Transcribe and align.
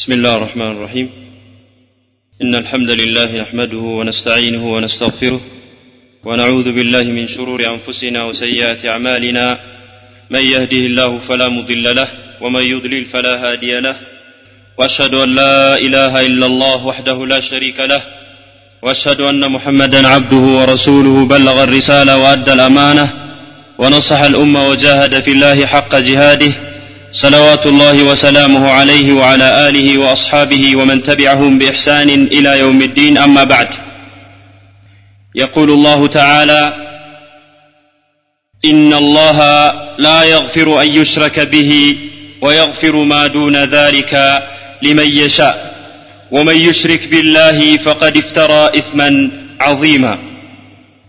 بسم 0.00 0.12
الله 0.12 0.36
الرحمن 0.36 0.70
الرحيم. 0.70 1.10
إن 2.42 2.54
الحمد 2.54 2.90
لله 2.90 3.36
نحمده 3.36 3.76
ونستعينه 3.76 4.74
ونستغفره 4.74 5.40
ونعوذ 6.24 6.64
بالله 6.64 7.02
من 7.02 7.26
شرور 7.26 7.60
أنفسنا 7.74 8.24
وسيئات 8.24 8.84
أعمالنا. 8.84 9.58
من 10.30 10.40
يهده 10.40 10.76
الله 10.76 11.18
فلا 11.18 11.48
مضل 11.48 11.96
له 11.96 12.08
ومن 12.40 12.62
يضلل 12.62 13.04
فلا 13.04 13.34
هادي 13.44 13.80
له. 13.80 13.96
وأشهد 14.78 15.14
أن 15.14 15.34
لا 15.34 15.74
إله 15.74 16.26
إلا 16.26 16.46
الله 16.46 16.86
وحده 16.86 17.26
لا 17.26 17.40
شريك 17.40 17.80
له. 17.80 18.02
وأشهد 18.82 19.20
أن 19.20 19.52
محمدا 19.52 20.08
عبده 20.08 20.36
ورسوله 20.36 21.24
بلغ 21.24 21.62
الرسالة 21.62 22.18
وأدى 22.18 22.52
الأمانة 22.52 23.08
ونصح 23.78 24.20
الأمة 24.20 24.68
وجاهد 24.68 25.20
في 25.20 25.32
الله 25.32 25.66
حق 25.66 25.98
جهاده 25.98 26.52
صلوات 27.12 27.66
الله 27.66 28.02
وسلامه 28.02 28.70
عليه 28.70 29.12
وعلى 29.12 29.68
آله 29.68 29.98
وأصحابه 29.98 30.76
ومن 30.76 31.02
تبعهم 31.02 31.58
بإحسان 31.58 32.08
إلى 32.08 32.58
يوم 32.58 32.82
الدين. 32.82 33.18
أما 33.18 33.44
بعد 33.44 33.68
يقول 35.34 35.70
الله 35.70 36.06
تعالى 36.06 36.72
إن 38.64 38.94
الله 38.94 39.38
لا 39.98 40.22
يغفر 40.22 40.82
أن 40.82 40.88
يشرك 40.88 41.40
به 41.40 41.98
ويغفر 42.40 42.96
ما 42.96 43.26
دون 43.26 43.56
ذلك 43.56 44.42
لمن 44.82 45.06
يشاء 45.06 45.74
ومن 46.30 46.56
يشرك 46.56 47.08
بالله 47.08 47.76
فقد 47.76 48.16
افترى 48.16 48.78
إثما 48.78 49.30
عظيما. 49.60 50.18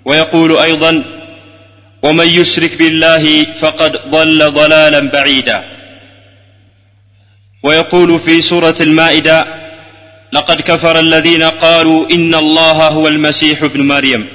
ويقول 0.05 0.57
أيضا 0.57 1.03
ومن 2.01 2.27
يشرك 2.27 2.77
بالله 2.77 3.43
فقد 3.43 3.99
ضل 4.09 4.51
ضلالا 4.51 4.99
بعيدا. 4.99 5.63
ويقول 7.63 8.19
في 8.19 8.41
سورة 8.41 8.75
المائدة 8.81 9.45
لقد 10.31 10.61
كفر 10.61 10.99
الذين 10.99 11.43
قالوا 11.43 12.09
إن 12.11 12.35
الله 12.35 12.87
هو 12.87 13.07
المسيح 13.07 13.63
ابن 13.63 13.87
مريم. 13.87 14.27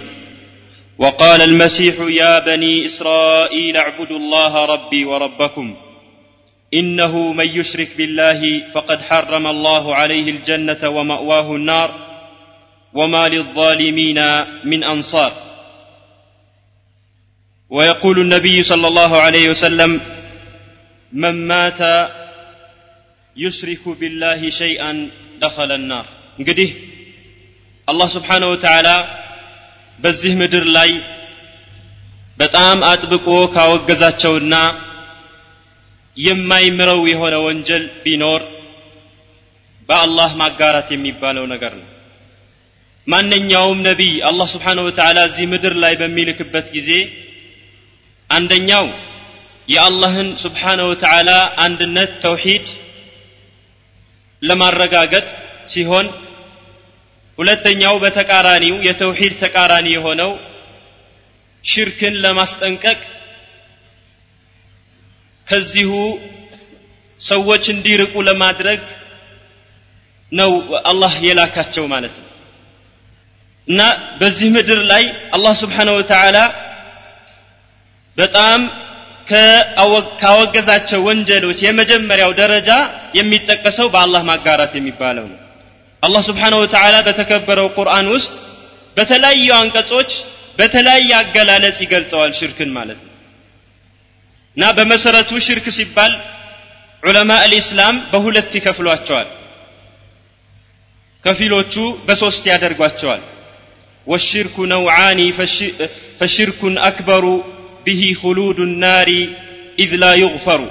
وقال 0.98 1.42
المسيح 1.42 1.94
يا 2.08 2.38
بني 2.38 2.84
إسرائيل 2.84 3.76
اعبدوا 3.76 4.18
الله 4.18 4.64
ربي 4.64 5.04
وربكم 5.04 5.76
إنه 6.74 7.32
من 7.32 7.48
يشرك 7.48 7.88
بالله 7.96 8.62
فقد 8.74 9.02
حرم 9.02 9.46
الله 9.46 9.94
عليه 9.94 10.30
الجنة 10.30 10.88
ومأواه 10.88 11.56
النار 11.56 11.94
وما 12.94 13.28
للظالمين 13.28 14.44
من 14.64 14.84
أنصار. 14.84 15.32
ويقول 17.70 18.18
النبي 18.18 18.62
صلى 18.62 18.88
الله 18.88 19.16
عليه 19.16 19.50
وسلم 19.50 20.00
من 21.12 21.46
مات 21.48 21.80
ዩሽሪኩ 23.36 23.84
ቢላሂ 24.00 24.40
ሸይአን 24.58 24.98
ደኸለ 25.42 25.72
ናር። 25.88 26.06
እንግዲህ 26.38 26.70
አላህ 27.88 28.08
ስብሓነ 28.14 28.44
ወተዓላ 28.52 28.88
በዚህ 29.98 30.32
ምድር 30.40 30.64
ላይ 30.76 30.90
በጣም 32.38 32.78
አጥብቆ 32.88 33.26
ካወገዛቸውና 33.54 34.54
የማይምረው 36.16 37.00
የሆነ 37.10 37.34
ወንጀል 37.46 37.84
ቢኖር 38.02 38.42
በአላህ 39.88 40.30
ማጋራት 40.40 40.88
የሚባለው 40.94 41.44
ነገር 41.52 41.72
ነው። 41.80 41.88
ማንኛውም 43.06 43.78
ነቢይ 43.88 44.14
አላህ 44.28 44.46
ስብሓነ 44.54 44.78
ወተዓላ 44.86 45.18
እዚህ 45.28 45.46
ምድር 45.52 45.74
ላይ 45.84 45.94
በሚልክበት 46.00 46.66
ጊዜ 46.76 46.90
አንደኛው 48.30 48.86
የአላህን 49.68 50.28
ስብሓነ 50.44 50.80
ወተዓላ 50.90 51.30
አንድነት 51.64 52.10
ተውሂድ 52.24 52.66
ለማረጋገጥ 54.42 55.26
ሲሆን 55.68 56.06
ሁለተኛው 57.38 57.94
በተቃራኒው 58.02 58.76
የተውሂድ 58.86 59.32
ተቃራኒ 59.42 59.86
የሆነው 59.94 60.30
ሽርክን 61.64 62.14
ለማስጠንቀቅ 62.24 62.98
ከዚሁ 65.46 65.90
ሰዎች 67.20 67.64
እንዲርቁ 67.74 68.14
ለማድረግ 68.28 68.80
ነው 70.32 70.52
አላህ 70.90 71.12
የላካቸው 71.26 71.84
ማለት 71.92 72.14
ነው። 72.20 72.24
እና 73.68 73.80
በዚህ 74.20 74.48
ምድር 74.56 74.80
ላይ 74.90 75.04
አላህ 75.32 75.54
ስብሓነ 75.62 75.88
ወተዓላ 75.98 76.38
በጣም 78.18 78.60
ካወገዛቸው 80.20 81.00
ወንጀሎች 81.08 81.58
የመጀመሪያው 81.64 82.32
ደረጃ 82.40 82.70
የሚጠቀሰው 83.18 83.86
በአላህ 83.94 84.22
ማጋራት 84.30 84.72
የሚባለው 84.78 85.26
ነው። 85.32 85.38
አላህ 86.02 86.22
ስብሓንሁ 86.28 86.58
ወተዓላ 86.64 86.96
በተከበረው 87.06 87.68
ቁርአን 87.78 88.08
ውስጥ 88.14 88.32
በተለያዩ 88.96 89.48
አንቀጾች 89.58 90.10
በተለያየ 90.58 91.10
አገላለጽ 91.20 91.78
ይገልጸዋል 91.84 92.30
ሽርክን 92.38 92.70
ማለት 92.76 93.00
ነው። 93.04 93.12
እና 94.56 94.64
በመሰረቱ 94.76 95.30
ሽርክ 95.46 95.66
ሲባል 95.78 96.12
ዑለማ 97.02 97.32
አልኢስላም 97.44 97.96
በሁለት 98.12 98.52
ይከፍሏቸዋል። 98.58 99.28
ከፊሎቹ 101.24 101.74
በሶስት 102.06 102.44
ያደርጓቸዋል። 102.50 103.22
ወሽርኩ 104.06 104.56
ነውዓኒ 104.72 105.20
ፈሽርኩን 106.20 106.74
አክበሩ 106.88 107.24
به 107.85 108.01
خلود 108.21 108.59
النار 108.59 109.09
إذ 109.79 109.91
لا 109.95 110.13
يغفر 110.15 110.61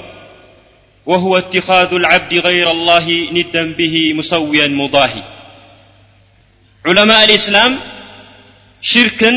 وهو 1.06 1.38
اتخاذ 1.38 1.90
العبد 1.94 2.32
غير 2.38 2.70
الله 2.70 3.06
ندا 3.32 3.64
به 3.72 3.94
مسويا 4.14 4.66
مضاهي 4.80 5.22
علماء 6.84 7.20
الإسلام 7.24 7.72
شركا 8.82 9.32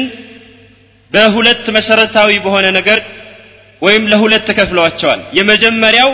በሁለት 1.12 1.66
መሰረታዊ 1.76 2.30
በሆነ 2.44 2.66
ነገር 2.78 3.00
ወይም 3.86 4.04
ለሁለት 4.12 4.44
ተከፍለዋቸዋል 4.50 5.20
የመጀመሪያው 5.38 6.10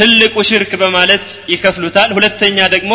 ትልቁ 0.00 0.34
ሽርክ 0.50 0.70
በማለት 0.82 1.24
ይከፍሉታል 1.52 2.10
ሁለተኛ 2.16 2.58
ደግሞ 2.74 2.92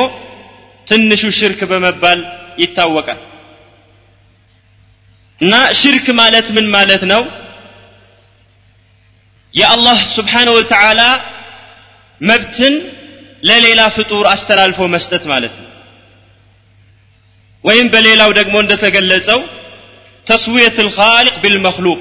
ትንሹ 0.89 1.23
ሽርክ 1.39 1.59
በመባል 1.71 2.19
ይታወቃል 2.63 3.19
እና 5.41 5.53
ሽርክ 5.81 6.07
ማለት 6.21 6.47
ምን 6.57 6.67
ማለት 6.75 7.03
ነው 7.11 7.21
የአላህ 9.54 9.98
ስብሓነ 10.16 10.48
ወተዓላ 10.56 11.00
መብትን 12.20 12.74
ለሌላ 13.42 13.80
ፍጡር 13.96 14.24
አስተላልፎ 14.32 14.80
መስጠት 14.94 15.24
ማለት 15.32 15.54
ነው 15.60 15.66
ወይም 17.64 17.86
በሌላው 17.94 18.30
ደግሞ 18.40 18.56
እንደተገለጸው 18.62 19.40
ተስዊየት 20.26 20.76
ልኻሊቅ 20.86 21.36
ቢልመክሉቅ 21.42 22.00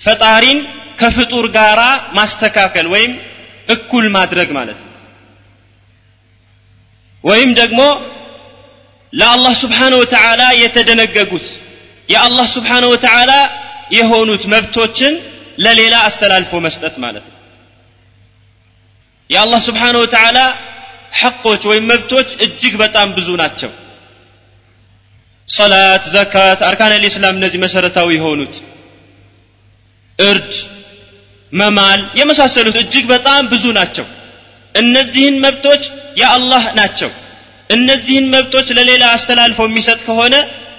ፈጣሪን 0.00 0.58
ከፍጡር 1.00 1.46
ጋራ 1.56 1.80
ማስተካከል 2.18 2.86
ወይም 2.94 3.12
እኩል 3.68 4.04
ማድረግ 4.16 4.48
ማለት 4.58 4.78
ነው 4.84 4.92
ወይም 7.24 7.50
ደግሞ 7.60 7.80
ለአላህ 9.12 9.54
ስብሓነ 9.62 9.92
ወተዓላ 10.02 10.42
የተደነገጉት 10.62 11.46
የአላህ 12.08 12.46
ስብሓነ 12.56 12.84
ወተዓላ 12.94 13.32
የሆኑት 13.90 14.42
መብቶችን 14.54 15.14
ለሌላ 15.58 15.94
አስተላልፎ 16.08 16.60
መስጠት 16.66 16.94
ማለት 16.98 17.24
ነው። 17.28 17.34
የአላህ 19.30 19.60
ስብሓነ 19.68 19.94
ወተዓላ 20.02 20.38
ሐቆች 21.20 21.62
ወይም 21.70 21.84
መብቶች 21.92 22.28
እጅግ 22.46 22.74
በጣም 22.82 23.08
ብዙ 23.16 23.28
ናቸው። 23.42 23.70
ሰላት 25.48 26.04
ዘካት 26.14 26.60
አርካን 26.68 26.92
ልእስላም 26.96 27.36
እነዚህ 27.38 27.60
መሰረታዊ 27.64 28.08
የሆኑት 28.16 28.54
እርድ 30.18 30.52
መማል 31.52 32.00
የመሳሰሉት 32.20 32.76
እጅግ 32.82 33.04
በጣም 33.12 33.42
ብዙ 33.52 33.64
ናቸው። 33.78 34.06
እነዚህን 34.74 35.36
መብቶች 35.44 35.82
የአላህ 36.20 36.64
ናቸው። 36.78 37.10
እነዚህን 37.70 38.26
መብቶች 38.34 38.68
ለሌላ 38.78 39.04
አስተላልፎ 39.14 39.60
የሚሰጥ 39.68 40.00
ከሆነ 40.08 40.34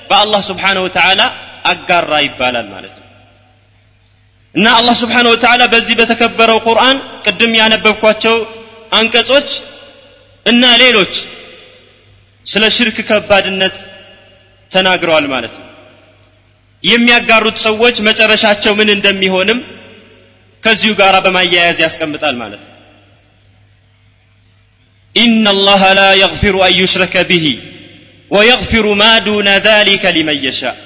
በአላህ 0.10 0.42
ስብሓነ 0.50 0.78
ወተዓላ 0.86 1.22
አጋራ 1.66 2.12
ይባላል 2.26 2.68
ማለት 2.76 2.94
እና 4.55 4.67
አላህ 4.79 4.95
ስብሓነ 5.03 5.27
ወተዓላ 5.35 5.63
በዚህ 5.73 5.95
በተከበረው 6.01 6.59
ቁርአን 6.69 6.97
ቅድም 7.27 7.53
ያነበብኳቸው 7.61 8.37
አንቀጾች 8.99 9.51
እና 10.47 10.65
ሌሎች 10.83 11.15
ስለ 12.47 12.65
ሽርክ 12.77 12.97
ከባድነት 13.09 13.77
ተናግረዋል 14.71 15.27
ማለት 15.35 15.55
ነው 15.61 15.69
የሚያጋሩት 16.85 17.59
ሰዎች 17.69 17.97
መጨረሻቸው 18.09 18.73
ምን 18.81 18.89
እንደሚሆንም 18.97 19.59
ከዚሁ 20.63 20.93
ጋር 21.01 21.17
በማያያዝ 21.27 21.79
ያስቀምጣል 21.87 22.37
ማለት 22.43 22.63
ነው 22.65 22.71
إن 25.17 25.49
الله 25.49 25.93
لا 25.93 26.11
يغفر 26.15 26.67
أن 26.69 26.73
يشرك 26.73 27.15
به 27.31 27.47
ويغفر 28.31 28.95
ما 28.95 29.19
دون 29.19 29.49
ذلك 29.49 30.07
لمن 30.07 30.45
يشاء 30.45 30.77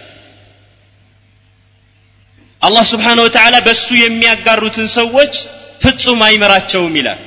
አላህ 2.61 2.83
ስብሓን 2.91 3.19
ወተዓላ 3.25 3.55
በእሱ 3.65 3.87
የሚያጋሩትን 4.01 4.87
ሰዎች 4.97 5.33
ፍጹም 5.83 6.19
አይመራቸውም 6.27 6.95
ይላል። 6.99 7.19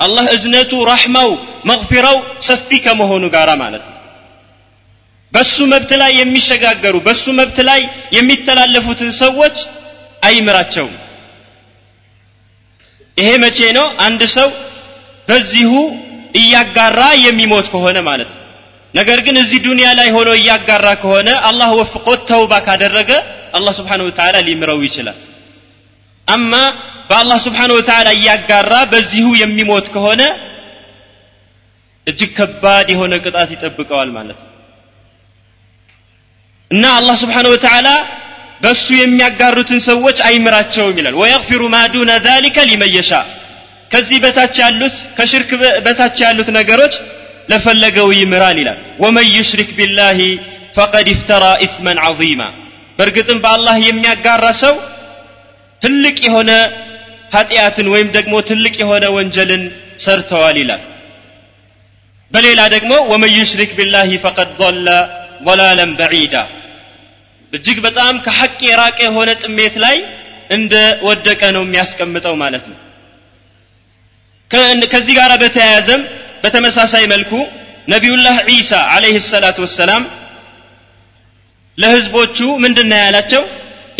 አላህ 0.00 0.26
እዝነቱ 0.34 0.72
ራሕማው 0.90 1.30
መግፊራው 1.70 2.16
ሰፊ 2.48 2.68
ከመሆኑ 2.84 3.24
ጋር 3.34 3.48
ማለት 3.62 3.84
ነው። 3.88 3.96
በሱ 5.32 5.56
መብት 5.72 5.90
ላይ 6.00 6.12
የሚሸጋገሩ 6.20 6.94
በሱ 7.06 7.24
መብት 7.40 7.58
ላይ 7.68 7.80
የሚተላለፉትን 8.16 9.10
ሰዎች 9.22 9.56
አይምራቸውም። 10.22 10.94
ይሄ 13.16 13.28
መቼ 13.44 13.58
ነው? 13.78 13.86
አንድ 14.06 14.22
ሰው 14.36 14.48
በዚሁ 15.28 15.72
እያጋራ 16.40 17.00
የሚሞት 17.26 17.66
ከሆነ 17.72 17.98
ማለት 18.08 18.30
ነው። 18.32 18.38
ነገር 18.94 19.18
ግን 19.26 19.36
እዚህ 19.42 19.58
ዱንያ 19.66 19.88
ላይ 19.98 20.08
ሆኖ 20.16 20.28
እያጋራ 20.40 20.86
ከሆነ 21.02 21.28
አላህ 21.48 21.70
ወፍቆት 21.80 22.20
ተውባ 22.30 22.52
ካደረገ 22.66 23.10
አላህ 23.58 23.72
ስብሓን 23.78 24.02
ወተዓላ 24.06 24.36
ሊምረው 24.46 24.78
ይችላል 24.86 25.18
አማ 26.28 26.52
በአላህ 27.10 27.38
ስብሓን 27.46 27.70
ወተዓላ 27.78 28.08
እያጋራ 28.18 28.74
በዚሁ 28.92 29.28
የሚሞት 29.40 29.86
ከሆነ 29.94 30.22
እጅግ 32.06 32.30
ከባድ 32.38 32.86
የሆነ 32.92 33.14
ቅጣት 33.24 33.50
ይጠብቀዋል 33.54 34.10
ማለት 34.16 34.38
ነው 34.42 34.48
እና 36.70 36.84
አላህ 36.98 37.16
ስብሓን 37.22 37.46
ወተዓላ 37.52 37.88
በእሱ 38.62 38.86
የሚያጋሩትን 38.96 39.80
ሰዎች 39.90 40.18
አይምራቸውም 40.28 40.96
ይላል 41.00 41.14
ويغفر 41.20 41.62
ما 41.74 41.78
دون 41.94 42.10
ذلك 42.26 42.58
لمن 42.70 42.90
يشاء 42.96 43.12
ከዚህ 43.90 44.18
በታች 44.24 44.56
ያሉት 44.62 44.96
ከሽርክ 45.16 45.50
በታች 45.86 46.18
ያሉት 46.24 46.48
ነገሮች 46.58 46.94
ለፈለገው 47.52 48.08
ይምራል 48.18 48.58
ይላል 48.62 48.80
ومن 49.02 49.28
يشرك 49.36 49.70
بالله 49.78 50.18
فقد 50.76 51.06
افترى 51.12 51.44
إثما 51.66 51.98
عظيما 52.06 52.42
በእርግጥም 53.00 53.38
በአላህ 53.44 53.76
የሚያጋራ 53.80 54.46
ሰው 54.62 54.74
ትልቅ 55.82 56.16
የሆነ 56.26 56.50
ኃጢአትን 57.34 57.86
ወይም 57.92 58.08
ደግሞ 58.16 58.34
ትልቅ 58.48 58.74
የሆነ 58.80 59.04
ወንጀልን 59.14 59.62
ሰርተዋል 60.04 60.56
ይላል። 60.60 60.82
በሌላ 62.32 62.60
ደግሞ 62.74 62.92
ومن 63.12 63.32
يشرك 63.36 63.70
بالله 63.78 64.10
فقد 64.24 64.50
ضل 64.60 64.86
ضላለን 65.46 65.92
በዒዳ። 65.98 66.34
እጅግ 67.52 67.78
በጣም 67.86 68.14
ከሐቅ 68.26 68.58
የራቀ 68.68 68.98
የሆነ 69.08 69.30
ጥሜት 69.44 69.74
ላይ 69.84 69.96
እንደ 70.50 70.74
ወደቀ 71.08 71.42
ነው 71.56 71.64
የሚያስቀምጠው 71.64 72.34
ማለት 72.42 72.64
ነው። 72.70 72.78
ከዚህ 74.92 75.14
ጋር 75.18 75.32
በተያያዘም 75.42 76.02
በተመሳሳይ 76.44 77.04
መልኩ 77.14 77.32
ነቢዩላህ 77.88 78.36
ዒሳ 78.50 78.72
አለይህ 78.94 79.18
ሰላት 79.32 79.58
ወሰላም 79.64 80.02
ለህዝቦቹ 81.78 82.38
ምንድን 82.64 82.90
ያላቸው? 82.98 83.42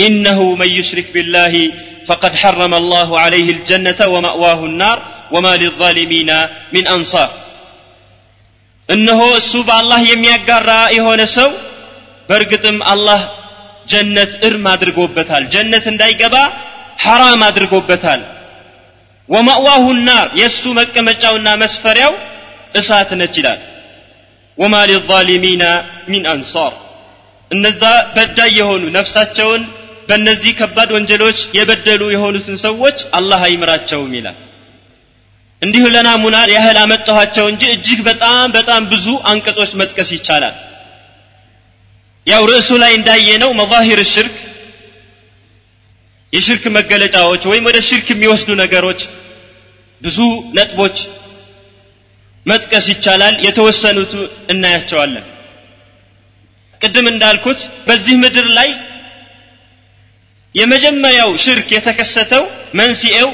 ኢነሁ 0.00 0.40
መን 0.60 0.70
ዩሽሪክ 0.78 1.08
ቢላህ 1.14 1.54
ፈቀድ 2.08 2.34
ሐረመ 2.42 2.74
አላሁ 2.80 3.10
አለይህ 3.22 3.48
ልጀነተ 3.50 4.00
ወማእዋሁ 4.14 4.60
ናር 4.80 4.98
ወማ 5.34 5.46
ሊዛሊሚና 5.62 6.30
ሚን 6.74 6.86
አንሳር። 6.94 7.30
እነሆ 8.88 9.20
እሱ 9.40 9.52
በአላህ 9.68 10.00
የሚያጋራ 10.10 10.70
የሆነ 10.96 11.22
ሰው 11.36 11.50
በእርግጥም 12.28 12.78
አላህ 12.92 13.20
ጀነት 13.86 14.32
እርም 14.46 14.64
አድርጎበታል። 14.72 15.44
ጀነት 15.54 15.84
እንዳይገባ 15.92 16.36
ሐራም 17.04 17.42
አድርጎበታል። 17.48 18.22
ወማእዋሁ 19.28 19.84
ናር 20.08 20.28
የእሱ 20.40 20.62
መቀመጫውና 20.78 21.48
መስፈሪያው 21.62 22.12
እሳት 22.74 23.10
ነች 23.20 23.34
ይላል። 23.40 23.60
ወማ 24.58 24.74
ሊዛሊሚና 24.90 25.64
ሚን 26.10 26.24
አንሳር 26.32 26.72
እነዛ 27.50 27.82
በዳይ 28.14 28.50
የሆኑ 28.58 28.82
ነፍሳቸውን 28.96 29.62
በእነዚህ 30.08 30.52
ከባድ 30.60 30.90
ወንጀሎች 30.96 31.38
የበደሉ 31.56 32.02
የሆኑትን 32.12 32.56
ሰዎች 32.64 32.98
አላህ 33.18 33.40
አይምራቸውም 33.48 34.12
ይላል። 34.18 34.38
እንዲሁ 35.62 35.84
ለናሙና 35.94 36.36
ያህል 36.52 36.76
አመጣኋቸው 36.82 37.46
እንጂ 37.52 37.62
እጅግ 37.74 37.98
በጣም 38.08 38.46
በጣም 38.56 38.82
ብዙ 38.92 39.06
አንቀጾች 39.30 39.72
መጥቀስ 39.80 40.10
ይቻላል። 40.16 40.54
ያው 42.26 42.42
ርዕሱ 42.50 42.70
ላይ 42.82 42.92
እንዳየነው 42.98 43.50
መዛሂር 43.60 44.00
ሽርክ 44.12 44.36
የሽርክ 46.32 46.64
መገለጫዎች 46.76 47.42
ወይም 47.50 47.64
ወደ 47.68 47.78
ሽርክ 47.88 48.08
የሚወስዱ 48.12 48.50
ነገሮች 48.62 49.00
ብዙ 50.02 50.18
ነጥቦች 50.58 50.96
መጥቀስ 52.46 52.86
ይቻላል። 52.92 53.34
የተወሰኑት 53.46 54.12
እናያቸዋለን 54.52 55.24
ቅድም 56.80 57.06
እንዳልኩት 57.12 57.60
በዚህ 57.86 58.14
ምድር 58.22 58.46
ላይ 58.58 58.68
የመጀመሪያው 60.54 61.30
ሽርክ 61.44 61.68
የተከሰተው 61.74 62.44
መንስኤው 62.78 63.28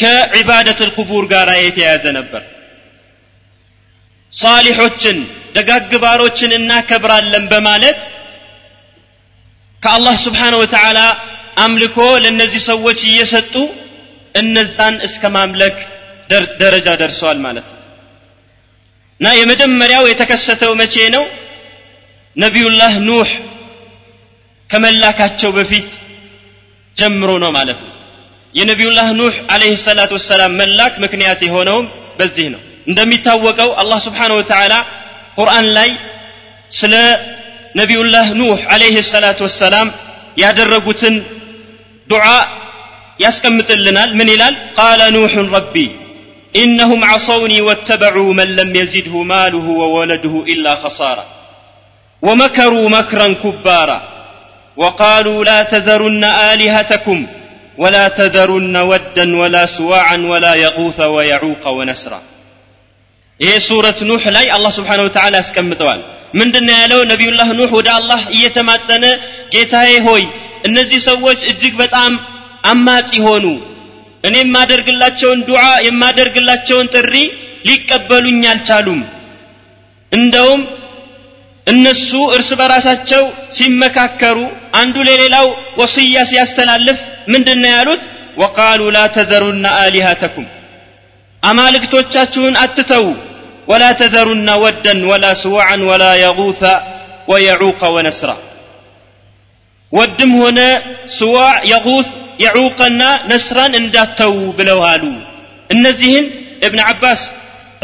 ከዒባደት 0.00 0.78
ልቁቡር 0.86 1.24
ጋር 1.32 1.48
የተያያዘ 1.58 2.04
ነበር። 2.18 2.42
ሳሊሖችን 4.32 5.18
ደጋግባሮችን 5.56 6.50
እናከብራለን 6.58 7.44
በማለት 7.52 8.00
ከአላህ 9.82 10.14
ስብሓነ 10.24 10.54
ወተዓላ 10.62 10.98
አምልኮ 11.64 11.98
ለእነዚህ 12.22 12.62
ሰዎች 12.70 13.00
እየሰጡ 13.10 13.54
እነዛን 14.34 14.96
እስከ 15.06 15.24
ማምለክ 15.36 15.76
ደረጃ 16.62 16.88
ደርሰዋል 17.02 17.38
ማለት 17.46 17.66
ነው። 17.70 17.80
እና 19.20 19.26
የመጀመሪያው 19.38 20.04
የተከሰተው 20.10 20.72
መቼ 20.80 20.96
ነው 21.14 21.24
ነቢዩላህ 22.35 22.93
ኑህ 23.09 23.29
ከመላካቸው 24.69 25.51
በፊት 25.57 25.89
ጀምሮ 26.97 27.31
ነው 27.43 27.51
ማለት 27.57 27.79
ነው 27.85 27.93
የነቢዩላህ 28.55 29.07
ኑህ 29.19 29.35
አለህ 29.53 29.73
ሰላት 29.87 30.11
ወሰላም 30.17 30.55
መላክ 30.61 30.93
ምክንያት 31.05 31.41
የሆነውም 31.47 31.87
በዚህ 32.19 32.47
ነው 32.53 32.61
እንደሚታወቀው 32.89 33.69
አላህ 33.81 33.99
ስብሓን 34.07 34.31
ወተዓላ 34.39 34.73
ቁርአን 35.37 35.67
ላይ 35.77 35.89
ስለ 36.79 36.95
ነቢዩላህ 37.81 38.27
ኑህ 38.41 38.61
አለይህ 38.73 38.97
ሰላት 39.13 39.39
ወሰላም 39.45 39.89
ያደረጉትን 40.43 41.15
ዱዓ 42.07 42.25
ያስቀምጥልናል 43.19 44.11
ምን 44.19 44.29
ይላል 44.33 44.55
ቃለ 44.77 45.01
ኑሑን 45.17 45.49
ረቢ 45.57 45.75
إنهم 46.55 47.03
عصوني 47.03 47.61
واتبعوا 47.61 48.33
من 48.33 48.47
لم 48.55 48.75
يزده 48.75 49.15
ماله 49.23 49.65
وولده 49.81 50.43
إلا 50.47 50.75
خسارة 50.75 51.25
ومكروا 52.25 52.89
مكرا 52.89 53.27
كبارا 53.43 53.99
وقالوا 54.77 55.43
لا 55.43 55.59
تذرن 55.63 56.23
آلهتكم 56.23 57.27
ولا 57.77 58.05
تذرن 58.19 58.75
ودا 58.77 59.25
ولا 59.41 59.63
سواعا 59.77 60.17
ولا 60.31 60.53
يغوث 60.55 60.99
ويعوق 61.15 61.63
ونسرا 61.77 62.19
ይሄ 63.39 63.53
ሱረት 63.67 63.99
ኑህ 64.09 64.23
ላይ 64.35 64.45
አላህ 64.55 64.71
ስብሓን 64.77 64.99
ወተዓላ 65.05 65.33
ያስቀምጠዋል 65.41 66.01
ምንድን 66.39 66.67
ያለው 66.81 66.99
ነቢዩላህ 67.11 67.49
ኑህ 67.59 67.71
ወደ 67.77 67.89
አላህ 67.99 68.19
እየተማጸነ 68.35 69.05
ጌታዬ 69.53 69.93
ሆይ 70.07 70.23
እነዚህ 70.67 70.99
ሰዎች 71.09 71.39
እጅግ 71.51 71.73
በጣም 71.83 72.11
አማጺ 72.73 73.09
ሆኑ 73.27 73.45
እኔ 74.27 74.35
የማደርግላቸውን 74.43 75.39
ዱዓ 75.49 75.63
የማደርግላቸውን 75.87 76.89
ጥሪ 76.95 77.15
ሊቀበሉኝ 77.69 78.43
አልቻሉም 78.51 79.01
እንደውም 80.11 80.61
እነሱ 81.66 82.10
እርስ 82.34 82.50
በራሳቸው 82.58 83.22
ሲመካከሩ 83.58 84.38
አንዱ 84.80 84.96
ለሌላው 85.08 85.46
ወስያ 85.80 86.18
ሲያስተላልፍ 86.30 86.98
ምንድን 87.32 87.58
ነው 87.64 87.72
ያሉት 87.76 88.02
ወቃሉ 88.42 88.82
ላ 88.96 89.00
ተዘሩና 89.16 89.66
አሊሃተኩም 89.84 90.46
አማልክቶቻችሁን 91.42 92.54
አትተዉ 92.64 93.06
ወላ 93.70 93.84
ተዘሩና 94.00 94.50
ወደን 94.64 95.00
ወላ 95.10 95.26
ስዋዓን 95.42 95.82
ወላ 95.90 96.04
የጉث 96.24 96.62
ወየዑቀ 97.30 97.82
ወነስራ 97.96 98.30
ወድም 99.92 100.32
ሆነ 100.42 100.60
ስዋዕ 101.18 101.56
የጉث 101.72 102.08
የዑቀና 102.44 103.02
ነስራን 103.30 103.74
እንዳተዉ 103.80 104.34
ብለው 104.58 104.80
አሉ 104.92 105.04
እነዚህን 105.70 106.26
እብን 106.66 106.80
ዓባስ 106.88 107.20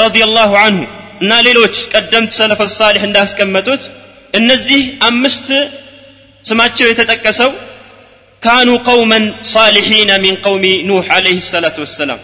ረዲየላሁ 0.03 0.53
አንሁ 0.67 0.83
እና 1.23 1.33
ሌሎች 1.47 1.77
ቀደምት 1.93 2.33
ሰለፈ 2.39 2.61
ሳሊሕ 2.77 3.03
እንዳስቀመጡት 3.09 3.83
እነዚህ 4.35 4.81
አምስት 5.09 5.49
ስማቸው 6.45 6.87
የተጠቀሰው 6.89 7.51
ካኑ 8.43 8.69
ቀውመን 8.89 9.25
ሳሊሒነ 9.53 10.13
ሚን 10.23 10.37
ቀውሚ 10.45 10.65
ኑሕ 10.89 11.09
አለይህ 11.17 11.43
ሰላቱ 11.51 11.77
ወሰላም። 11.85 12.21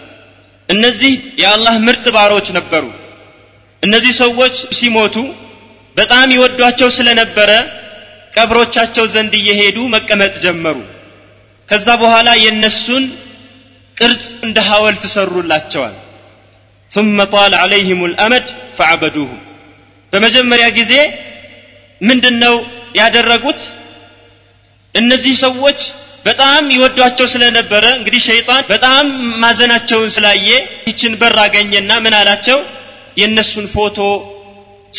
እነዚህ 0.69 1.13
የአላህ 1.41 1.75
ምርጥ 1.85 2.05
ባሮች 2.15 2.47
ነበሩ። 2.57 2.83
እነዚህ 3.83 4.13
ሰዎች 4.23 4.55
ሲሞቱ 4.79 5.15
በጣም 5.97 6.27
ይወዷቸው 6.35 6.89
ስለነበረ 6.97 7.51
ቀብሮቻቸው 8.33 9.05
ዘንድ 9.13 9.33
እየሄዱ 9.39 9.77
መቀመጥ 9.95 10.33
ጀመሩ። 10.45 10.77
ከዛ 11.69 11.87
በኋላ 12.03 12.29
የነሱን 12.43 13.03
ቅርጽ 13.97 14.25
እንደ 14.45 14.57
ሐወልት 14.69 15.03
ሰሩላቸዋል 15.15 15.95
ثم 16.90 17.16
طال 17.34 17.52
عليهم 17.54 18.00
الأمد 18.10 18.44
فعبدوه 18.78 19.30
በመጀመሪያ 20.12 20.66
ጊዜ 20.78 20.92
ምንድነው 22.00 22.56
ያደረጉት 23.00 23.60
እነዚህ 24.94 25.34
ሰዎች 25.44 25.80
በጣም 26.28 26.62
ይወዷቸው 26.74 27.26
ስለነበረ 27.34 27.84
እንግዲህ 27.98 28.20
ሸይጣን 28.28 28.62
በጣም 28.72 29.06
ማዘናቸውን 29.42 30.10
ስላየ 30.16 30.48
ይችን 30.88 31.14
በር 31.20 31.36
አገኘና 31.44 31.90
ምን 32.04 32.14
አላቸው 32.20 32.58
የእነሱን 33.20 33.66
ፎቶ 33.74 33.98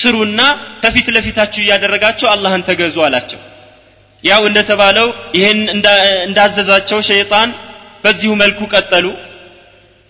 ስሩና 0.02 0.42
ከፊት 0.84 1.08
ለፊታችሁ 1.16 1.62
እያደረጋችሁ 1.66 2.28
አላህን 2.34 2.66
ተገዙ 2.70 2.98
አላቸው 3.08 3.40
ያው 4.24 4.42
እንደተባለው 4.50 5.08
ይህን 5.38 5.60
እንዳዘዛቸው 6.28 7.00
ሸይጣን 7.10 7.50
በዚሁ 8.04 8.32
መልኩ 8.44 8.60
ቀጠሉ 8.74 9.06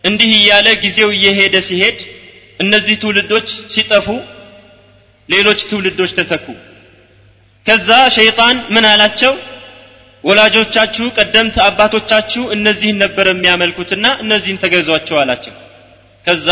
እንዲህ 0.04 0.30
እያለ 0.38 0.69
ጊዜው 0.83 1.11
እየሄደ 1.16 1.57
ሲሄድ 1.69 1.99
እነዚህ 2.61 2.95
ትውልዶች 3.02 3.49
ሲጠፉ 3.75 4.07
ሌሎች 5.28 5.61
ትውልዶች 5.71 6.11
ተተኩ። 6.19 6.47
ከዛ 7.66 7.88
ሸይጣን 8.16 8.57
ምን 8.75 8.85
አላቸው? 8.90 9.33
ወላጆቻችሁ 10.25 11.07
ቀደምት 11.19 11.57
አባቶቻችሁ 11.66 12.42
እነዚህን 12.57 12.99
ነበር 13.04 13.26
የሚያመልኩትና 13.30 14.07
እነዚህን 14.25 14.59
ተገዟቸው 14.64 15.16
አላቸው። 15.23 15.54
ከዛ 16.26 16.49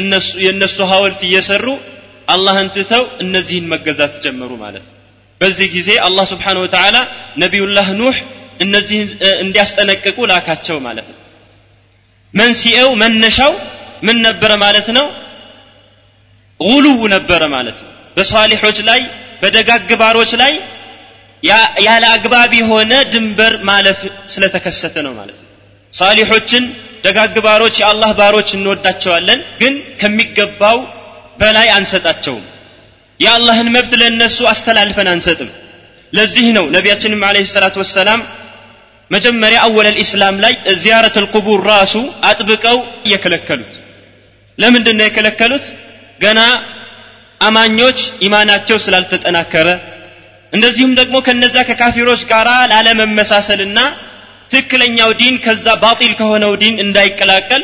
እነሱ 0.00 0.30
የእነሱ 0.44 0.76
ሐውልት 0.90 1.20
እየሰሩ 1.28 1.66
አላህን 2.28 2.68
ትተው 2.76 3.04
እነዚህን 3.24 3.66
መገዛት 3.72 4.14
ጀመሩ 4.24 4.50
ማለት 4.64 4.84
ነው። 4.88 4.96
በዚህ 5.40 5.68
ጊዜ 5.76 5.90
አላህ 6.06 6.24
ስብሓን 6.32 6.58
ወተዓላ 6.64 6.96
ነቢዩላህ 7.42 7.86
ኑህ 8.00 8.16
እነዚህን 8.60 9.08
እንዲያስጠነቅቁ 9.44 10.18
ላካቸው 10.32 10.76
ማለት 10.86 11.06
ነው 11.12 11.18
መንስኤው 12.34 12.88
መነሻው 13.02 13.52
ምን 14.02 14.16
ነበረ 14.26 14.52
ማለት 14.64 14.88
ነው? 14.96 15.06
ጉሉው 16.60 17.00
ነበረ 17.14 17.42
ማለት 17.48 17.78
ነው። 17.84 17.90
በሷሊሖች 18.16 18.78
ላይ 18.88 19.00
በደጋግ 19.42 19.90
ባሮች 20.00 20.32
ላይ 20.42 20.52
ያለ 21.86 22.04
አግባብ 22.14 22.50
የሆነ 22.54 22.92
ድንበር 23.12 23.54
ማለፍ 23.68 24.00
ስለተከሰተ 24.26 24.96
ነው 25.06 25.12
ማለት 25.12 25.38
ነው። 25.40 25.48
ሳሊሖችን 25.92 26.64
ደጋግ 27.04 27.36
ባሮች 27.46 27.76
የአላህ 27.80 28.10
ባሮች 28.18 28.48
እንወዳቸዋለን 28.58 29.40
ግን 29.60 29.74
ከሚገባው 30.00 30.78
በላይ 31.40 31.68
አንሰጣቸውም። 31.76 32.44
የአላህን 33.20 33.68
መብት 33.76 33.92
ለእነሱ 34.00 34.38
አስተላልፈን 34.52 35.08
አንሰጥም። 35.14 35.50
ለዚህ 36.12 36.46
ነው 36.56 36.64
ነቢያችንም 36.76 37.20
አለህ 37.28 37.44
ሰላት 37.54 37.76
ወሰላም 37.82 38.20
መጀመሪያ 39.12 39.58
አወል 39.66 39.86
ልእስላም 39.90 40.36
ላይ 40.44 40.52
ዚያረት 40.82 41.16
ልቁቡር 41.24 41.60
ራሱ 41.70 41.94
አጥብቀው 42.28 42.76
እየከለከሉት 43.06 43.72
ለምንድን 44.58 44.96
ነው 44.98 45.06
የከለከሉት? 45.06 45.64
ገና 46.20 46.40
አማኞች 47.40 47.98
ኢማናቸው 48.26 48.76
ስላልተጠናከረ 48.84 49.68
እንደዚሁም 50.52 50.92
ደግሞ 50.98 51.14
ከነዛ 51.26 51.56
ከካፊሮች 51.68 52.22
ጋር 52.30 52.48
ላለመመሳሰልና 52.72 53.78
ትክክለኛው 54.50 55.10
ዲን 55.20 55.34
ከዛ 55.44 55.66
ባጢል 55.82 56.12
ከሆነው 56.18 56.52
ዲን 56.62 56.74
እንዳይቀላቀል 56.84 57.62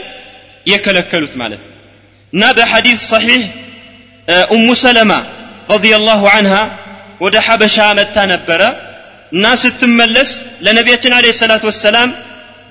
የከለከሉት 0.67 1.35
ማለት 1.43 1.63
ነው። 1.67 1.75
እና 2.33 2.45
በሐዲስ 2.57 3.01
ሰሒህ 3.13 3.43
ኡሙ 4.55 4.67
ሰለማ 4.83 5.13
ረዲየላሁ 5.73 6.23
አንሃ 6.37 6.55
ወደ 7.25 7.37
ሐበሻ 7.47 7.77
መጥታ 7.99 8.17
ነበረ 8.33 8.63
እና 9.36 9.46
ስትመለስ 9.64 10.32
ለነቢያችን 10.66 11.14
አለ 11.18 11.28
ሰላት 11.44 11.64
ወሰላም 11.70 12.10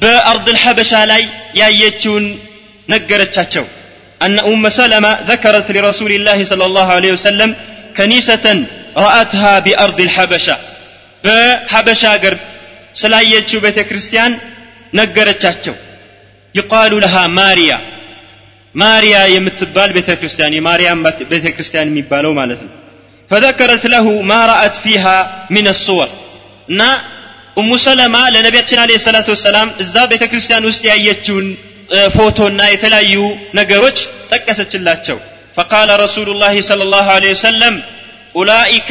በአርድ 0.02 0.46
ልሐበሻ 0.56 0.92
ላይ 1.12 1.22
ያየችውን 1.60 2.26
ነገረቻቸው 2.94 3.66
أن 4.26 4.38
أم 4.50 4.64
سلمة 4.80 5.12
ذكرت 5.30 5.68
لرسول 5.76 6.12
الله 6.18 6.38
صلى 6.50 6.64
الله 6.68 6.88
عليه 6.96 7.12
وسلم 7.12 7.50
كنيسة 7.96 8.46
رأتها 8.96 9.54
بأرض 9.58 9.98
الحبشة 10.00 10.56
بحبشة 11.24 12.12
قرب 12.22 12.40
سلايتشو 12.94 13.58
بيت 13.64 13.78
كريستيان 13.88 14.32
نقرتشاتشو 14.94 15.74
يقال 16.54 16.92
لها 17.00 17.22
ماريا 17.40 17.78
ماريا 18.74 19.20
يمتبال 19.36 19.90
بيت 19.96 20.08
كريستيان 20.20 20.52
ماريا 20.68 20.94
بيت 21.30 21.46
كريستيان 21.56 21.86
ميبالو 21.96 22.32
مالتنا 22.38 22.72
فذكرت 23.30 23.84
له 23.94 24.06
ما 24.30 24.40
رأت 24.52 24.76
فيها 24.84 25.16
من 25.56 25.66
الصور 25.74 26.08
نا 26.68 26.90
أم 27.58 27.70
سلمة 27.76 28.30
لنبيتنا 28.30 28.80
عليه 28.84 28.94
الصلاة 28.94 29.24
والسلام 29.28 29.68
إذا 29.80 30.04
بيت 30.04 30.24
كريستيان 30.24 30.64
وستي 30.64 30.88
أيتشون 30.92 31.46
ፎቶና 32.16 32.60
የተለያዩ 32.74 33.14
ነገሮች 33.58 33.98
ጠቀሰችላቸው 34.32 35.18
فقال 35.56 35.88
رسول 36.04 36.28
الله 36.32 36.54
صلى 36.60 36.82
الله 36.86 37.06
عليه 37.16 37.30
وسلم 37.36 37.74
أولئك 38.36 38.90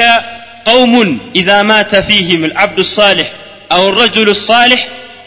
قوم 0.69 0.93
إذا 1.35 1.57
مات 1.71 1.93
فيهم 2.09 2.41
العبد 2.49 2.79
الصالح 2.79 3.27
أو 3.75 3.81
الرجل 3.89 4.27
الصالح 4.37 4.81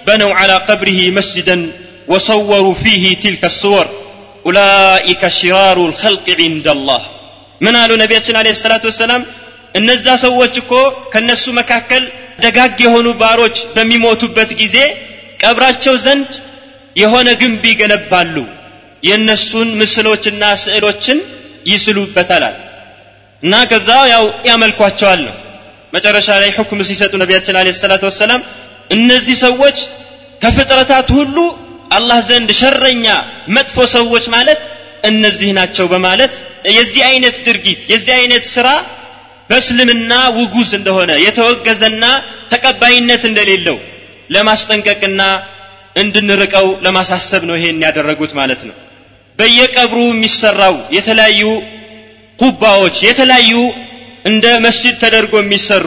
بنوا 0.08 0.32
على 0.40 0.56
قبره 0.68 1.00
مسجدا 1.18 1.56
وصوروا 2.12 2.74
فيه 2.74 3.04
تلك 3.24 3.42
الصور 3.52 3.86
أولئك 4.46 5.22
شرار 5.40 5.78
الخلق 5.90 6.26
عند 6.42 6.66
الله 6.76 7.02
من 7.64 7.76
قالوا 7.76 7.96
نبينا 8.02 8.38
عليه 8.40 8.54
الصلاة 8.58 8.84
والسلام 8.88 9.22
እነዛ 9.78 10.06
ሰዎች 10.24 10.54
እኮ 10.62 10.72
ከነሱ 11.12 11.44
መካከል 11.60 12.02
ደጋግ 12.43 12.77
የሆኑ 12.85 13.07
ባሮች 13.21 13.57
በሚሞቱበት 13.75 14.51
ጊዜ 14.61 14.77
ቀብራቸው 15.43 15.95
ዘንድ 16.05 16.31
የሆነ 16.95 17.29
ግንብ 17.41 17.63
ይገነባሉ። 17.71 18.35
የእነሱን 19.03 19.69
ምስሎችና 19.81 20.43
ስዕሎችን 20.63 21.19
ይስሉበታል። 21.71 22.43
እና 23.43 23.53
ከዛ 23.71 23.89
ያው 24.13 24.25
ያመልኳቸዋል 24.49 25.21
ነው። 25.27 25.35
መጨረሻ 25.93 26.27
ላይ 26.41 26.49
ሁክም 26.57 26.79
ሲሰጡ 26.89 27.13
ነቢያችን 27.21 27.57
አለ 27.59 27.67
ሰላት 27.77 28.03
ወሰላም 28.07 28.41
እነዚህ 28.89 29.35
ሰዎች 29.45 29.77
ከፍጥረታት 30.41 31.07
ሁሉ 31.17 31.37
አላህ 31.97 32.19
ዘንድ 32.29 32.49
ሸረኛ 32.59 33.05
መጥፎ 33.55 33.77
ሰዎች 33.95 34.25
ማለት 34.35 34.61
እነዚህ 35.09 35.49
ናቸው 35.57 35.85
በማለት 35.93 36.33
የዚህ 36.77 37.01
አይነት 37.09 37.37
ድርጊት 37.47 37.81
የዚህ 37.91 38.13
አይነት 38.19 38.45
ስራ 38.55 38.67
በእስልምና 39.49 40.11
ውጉዝ 40.37 40.71
እንደሆነ 40.79 41.11
የተወገዘና 41.25 42.03
ተቀባይነት 42.51 43.23
እንደሌለው 43.29 43.77
ለማስጠንቀቅና 44.29 45.21
እንድንርቀው 45.95 46.67
ለማሳሰብ 46.85 47.43
ነው 47.49 47.55
ይሄን 47.59 47.79
ያደረጉት 47.85 48.31
ማለት 48.39 48.61
ነው። 48.67 48.75
በየቀብሩ 49.39 49.99
የሚሰራው 50.09 50.75
የተለያዩ 50.97 51.41
ኩባዎች 52.39 52.97
የተለያዩ 53.07 53.53
እንደ 54.25 54.45
መስጅድ 54.65 54.95
ተደርጎ 55.03 55.33
የሚሰሩ 55.41 55.85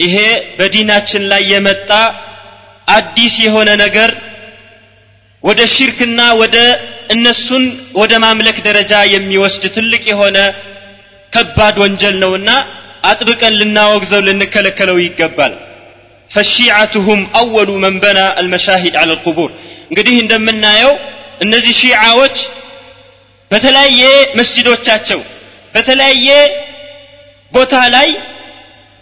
ይሄ 0.00 0.16
በዲናችን 0.58 1.22
ላይ 1.32 1.42
የመጣ 1.52 1.90
አዲስ 2.88 3.34
የሆነ 3.46 3.70
ነገር 3.84 4.10
ወደ 5.44 5.60
ሽርክና 5.74 6.20
ወደ 6.40 6.56
እነሱን 7.14 7.64
ወደ 8.00 8.12
ማምለክ 8.24 8.58
ደረጃ 8.66 8.92
የሚወስድ 9.14 9.64
ትልቅ 9.76 10.02
የሆነ 10.12 10.38
ከባድ 11.32 11.76
ወንጀል 11.82 12.16
ነውና 12.22 12.50
አጥብቀን 13.10 13.54
ልናወግዘው 13.60 14.20
ልንከለከለው 14.26 14.98
ይገባል። 15.02 15.52
ፈሺዓቱሁም 16.30 17.22
አወሉ 17.40 17.70
መን 17.84 17.96
በና 18.02 18.20
አልመሻሂድ 18.40 18.94
አለ 19.00 19.10
ልቁቡር 19.12 19.50
እንግዲህ 19.90 20.16
እንደምናየው 20.22 20.92
እነዚህ 21.44 21.74
ሺዓዎች 21.80 22.36
በተለያየ 23.50 24.02
መስጅዶቻቸው 24.38 25.20
በተለያየ 25.74 26.28
ቦታ 27.52 27.74
ላይ 27.94 28.08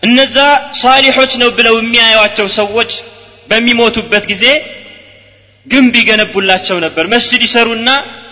እነዛ 0.03 0.37
ሳሊሖች 0.83 1.33
ነው 1.43 1.51
ብለው 1.59 1.75
የሚያዩቸው 1.81 2.47
ሰዎች 2.59 2.93
በሚሞቱበት 3.51 4.25
ጊዜ 4.33 4.45
ግንብ 5.67 5.95
ይገነቡላቸው 6.01 6.77
ነበር። 6.85 7.05
መስጅድ 7.15 7.43
ይሰሩና 7.47 7.89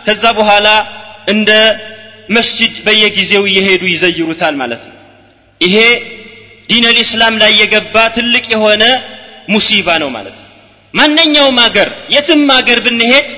ከዛ 0.06 0.24
በኋላ 0.38 0.68
እንደ 1.28 1.50
መስጅድ 2.28 2.74
በየጊዜው 2.86 3.44
እየሄዱ 3.50 3.82
ይዘይሩታል 3.92 4.54
ማለት 4.62 4.82
ነው። 4.88 4.94
ይሄ 5.60 5.76
ዲን 6.68 6.84
ልእስላም 6.88 7.34
ላይ 7.42 7.52
የገባ 7.60 7.96
ትልቅ 8.16 8.44
የሆነ 8.54 8.82
ሙሲባ 9.48 9.88
ነው 10.02 10.10
ማለት 10.16 10.36
ነው። 10.38 10.44
ማንኛውም 10.94 11.58
አገር 11.64 11.88
የትም 12.14 12.44
አገር 12.56 12.78
ብንሄድ 12.86 13.28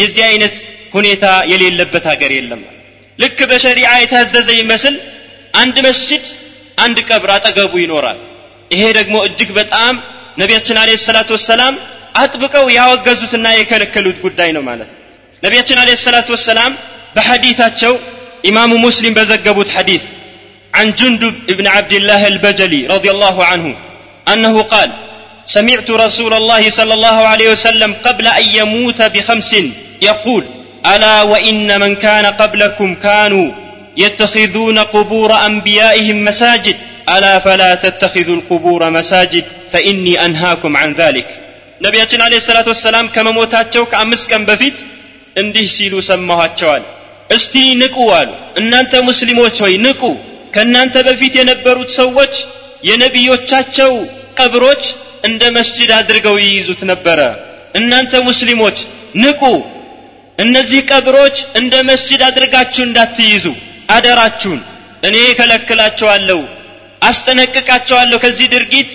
የዚህ 0.00 0.22
አይነት 0.30 0.54
ሁኔታ 0.94 1.24
የሌለበት 1.50 2.04
ሀገር 2.12 2.30
የለም 2.36 2.62
ልክ 3.18 3.38
በሸሪዓ 3.50 3.90
የታዘዘ 3.98 4.48
ይመስል 4.60 4.94
አንድ 5.54 5.76
መስጅድ 5.86 6.24
አንድ 6.78 6.98
ቀብር 7.08 7.30
አጠገቡ 7.36 7.72
ይኖራል። 7.82 8.18
ይሄ 8.70 8.82
ደግሞ 8.98 9.16
እጅግ 9.28 9.50
በጣም 9.58 9.94
ነቢያችን 10.38 10.76
አለ 10.82 10.90
ሰላት 11.04 11.30
ወሰላም 11.36 11.74
አጥብቀው 12.20 12.66
ያወገዙትና 12.76 13.46
የከለከሉት 13.54 14.18
ጉዳይ 14.24 14.50
ነው 14.56 14.62
ማለት 14.68 14.88
ነው። 14.92 14.98
ነቢያችን 15.42 15.78
አለ 15.82 15.90
ሰላት 16.04 16.28
ወሰላም 16.34 16.72
በሐዲታቸው 17.16 17.92
إمام 18.48 18.84
مسلم 18.84 19.14
بزقبت 19.14 19.70
حديث 19.70 20.02
عن 20.74 20.94
جندب 20.94 21.34
بن 21.48 21.66
عبد 21.66 21.92
الله 21.92 22.26
البجلي 22.26 22.86
رضي 22.86 23.10
الله 23.10 23.44
عنه 23.44 23.76
أنه 24.28 24.62
قال 24.62 24.90
سمعت 25.46 25.90
رسول 25.90 26.34
الله 26.34 26.70
صلى 26.70 26.94
الله 26.94 27.16
عليه 27.32 27.48
وسلم 27.50 27.94
قبل 28.04 28.26
أن 28.26 28.44
يموت 28.54 29.02
بخمس 29.02 29.56
يقول 30.02 30.44
ألا 30.86 31.22
وإن 31.22 31.80
من 31.80 31.96
كان 31.96 32.26
قبلكم 32.26 32.94
كانوا 32.94 33.52
يتخذون 33.96 34.78
قبور 34.78 35.46
أنبيائهم 35.46 36.24
مساجد؟ 36.24 36.76
ألا 37.08 37.38
فلا 37.38 37.74
تتخذوا 37.74 38.36
القبور 38.36 38.90
مساجد؟ 38.90 39.44
فإني 39.72 40.24
أنهاكم 40.24 40.76
عن 40.76 40.92
ذلك. 40.92 41.26
نبياتنا 41.82 42.24
عليه 42.24 42.36
الصلاة 42.36 42.64
والسلام 42.66 43.08
كما 43.08 43.30
موتاتشو 43.30 43.84
كأمس 43.84 44.26
بفيت 44.26 44.78
انديه 45.38 45.66
سيلو 45.66 46.00
سموها 46.00 46.46
እስቲ 47.35 47.55
ንቁ 47.81 47.97
አሉ 48.17 48.29
እናንተ 48.61 48.93
ሙስሊሞች 49.09 49.55
ሆይ 49.63 49.73
ንቁ 49.85 50.01
ከእናንተ 50.55 50.95
በፊት 51.07 51.33
የነበሩት 51.39 51.89
ሰዎች 52.01 52.33
የነቢዮቻቸው 52.89 53.93
ቀብሮች 54.39 54.83
እንደ 55.29 55.43
መስጅድ 55.57 55.91
አድርገው 55.99 56.35
ይይዙት 56.43 56.81
ነበረ 56.91 57.19
እናንተ 57.79 58.13
ሙስሊሞች 58.29 58.77
ንቁ 59.23 59.41
እነዚህ 60.37 60.81
ቀብሮች 60.91 61.37
እንደ 61.59 61.75
መስጅድ 61.89 62.21
አድርጋችሁ 62.29 62.83
እንዳትይዙ 62.87 63.45
አደራችሁን 63.95 64.61
እኔ 65.07 65.17
ከለክላቸዋለሁ 65.39 66.39
አስጠነቅቃቸዋለሁ 67.09 68.17
ከዚህ 68.23 68.47
ድርጊት 68.55 68.89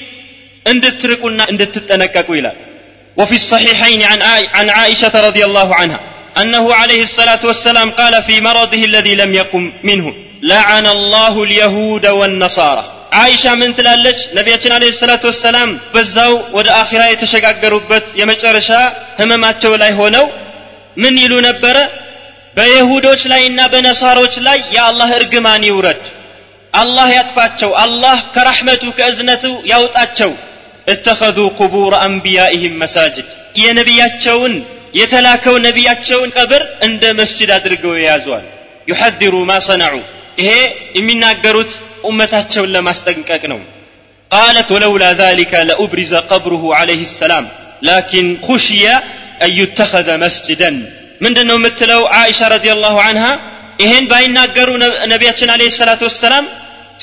እንድትርቁና 0.66 1.40
እንድትጠነቀቁ 1.52 2.28
ይላል 2.40 2.59
وفي 3.16 3.35
الصحيحين 3.35 4.00
عن 4.02 4.21
عن 4.57 4.66
عائشة 4.71 5.14
رضي 5.28 5.42
الله 5.45 5.69
عنها 5.75 6.00
أنه 6.38 6.74
عليه 6.74 7.01
الصلاة 7.04 7.39
والسلام 7.44 7.92
قال 7.92 8.24
في 8.24 8.42
مرضه 8.42 8.84
الذي 8.84 9.15
لم 9.15 9.34
يقم 9.34 9.74
منه 9.84 10.13
لعن 10.42 10.86
الله 10.88 11.44
اليهود 11.44 12.06
والنصارى. 12.08 12.84
عائشة 13.13 13.56
من 13.56 13.75
تلالج 13.75 14.15
نبيتنا 14.34 14.75
عليه 14.75 14.88
الصلاة 14.88 15.20
والسلام 15.24 15.80
بزاو 15.94 16.42
ود 16.54 16.68
آخرة 16.68 17.06
يتشقق 17.06 17.65
قربت 17.65 18.04
يمجرشا 18.15 18.94
همامات 19.20 19.63
جولا 19.65 19.89
هونو 19.92 20.30
من 20.96 21.18
يلو 21.18 21.39
نبرة 21.39 21.89
بيهود 22.56 23.06
وجلا 23.06 23.48
إنا 23.48 23.68
بنصار 23.68 24.20
وجلا 24.20 24.54
يا 24.75 24.89
الله 24.89 25.15
ارقماني 25.15 25.72
ورد 25.72 26.01
الله 26.82 27.08
يطفاتشو 27.20 27.72
الله 27.84 28.20
كرحمته 28.36 28.92
كأزنته 28.98 29.62
يوت 29.65 29.96
اتشو 29.96 30.32
اتخذوا 30.89 31.50
قبور 31.60 32.06
أنبيائهم 32.06 32.80
مساجد 32.80 33.25
يا 33.56 33.74
نبياتشون 33.74 34.65
የተላከው 35.00 35.56
ነቢያቸውን 35.68 36.30
ቀብር 36.38 36.62
يا 38.08 38.16
زوال 38.25 38.46
يحذروا 38.92 39.44
ما 39.52 39.58
صنعوا 39.60 39.60
ማ 39.60 39.66
ሰነዑ 39.70 39.96
ይሄ 40.42 40.52
የሚናገሩት 40.98 41.72
ኡመታቸውን 42.10 42.70
ለማስጠንቀቅ 42.75 43.44
ነው። 43.54 43.60
قالت 44.32 44.70
ولولا 44.75 45.10
ذلك 45.24 45.54
لأبرز 45.70 46.14
قبره 46.32 46.64
عليه 46.80 47.02
السلام 47.10 47.46
لكن 47.90 48.25
خشي 48.48 48.86
أن 49.44 49.52
يتخذ 49.62 50.08
مسجدا 50.24 50.72
من 51.24 51.34
دنو 51.38 51.58
متلو 51.66 52.02
عائشة 52.16 52.46
رضي 52.56 52.72
الله 52.75 52.96
عنها 53.08 53.32
إهن 53.84 54.04
باين 54.12 54.34
ناقروا 54.34 54.78
نبياتنا 55.14 55.54
عليه 55.56 55.70
الصلاة 55.74 56.02
والسلام 56.08 56.46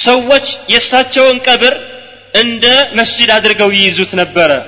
سوت 0.07 0.47
يساتشون 0.75 1.37
قبر 1.47 1.75
عند 2.41 2.65
مسجد 2.99 3.29
أدرقوا 3.31 3.73
يزوت 3.73 4.13
نبرة 4.21 4.61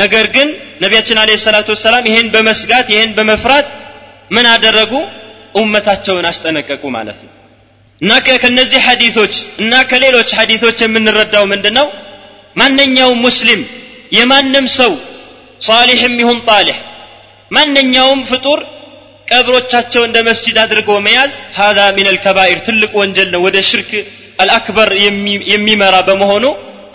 ነገር 0.00 0.26
ግን 0.34 0.48
ነቢያችን 0.82 1.18
አለ 1.22 1.30
ሰላት 1.44 1.68
ወሰላም 1.72 2.04
ይሄን 2.10 2.26
በመስጋት 2.34 2.86
ይሄን 2.94 3.10
በመፍራት 3.16 3.68
ምን 4.30 4.46
አደረጉ? 4.52 4.92
ኡመታቸውን 5.60 6.26
አስጠነቀቁ 6.30 6.82
ማለት 6.96 7.18
ነው። 7.24 7.32
እና 8.00 8.10
ከነዚህ 8.42 8.80
ሐዲቶች 8.86 9.32
እና 9.62 9.72
ከሌሎች 9.90 10.30
ሐዲቶች 10.38 10.78
የምንረዳው 10.84 11.44
ምንድን 11.52 11.74
ነው 11.78 11.86
ማንኛውም 12.56 13.18
ሙስሊም 13.26 13.60
የማንም 14.16 14.66
ሰው 14.78 14.92
ሳሊሕም 15.60 16.14
ይሁን 16.22 16.38
ጣሊሕ 16.48 16.78
ማንኛውም 17.50 18.20
ፍጡር 18.30 18.60
ቀብሮቻቸው 19.28 20.02
እንደ 20.06 20.18
መስጂድ 20.28 20.56
አድርጎ 20.62 20.90
መያዝ 21.06 21.32
ሀዛ 21.58 21.80
ሚን 21.96 22.06
አልከባኢር 22.12 22.58
ትልቅ 22.68 22.90
ወንጀል 23.00 23.28
ነው 23.34 23.40
ወደ 23.46 23.56
ሽርክ 23.68 23.90
አልአክበር 24.42 24.90
የሚመራ 25.52 25.96
በመሆኑ 26.08 26.44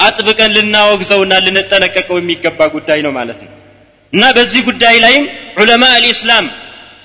አጥብቀን 0.07 0.53
ልናወግዘውና 0.57 1.33
ልንጠነቀቀው 1.47 2.19
የሚገባ 2.21 2.61
ጉዳይ 2.77 3.01
ነው 3.07 3.13
ማለት 3.19 3.39
ነው 3.45 3.53
እና 4.13 4.23
በዚህ 4.37 4.63
ጉዳይ 4.69 4.97
ላይም 5.05 5.25
ዑለማ 5.63 5.85
አልኢስላም 5.97 6.47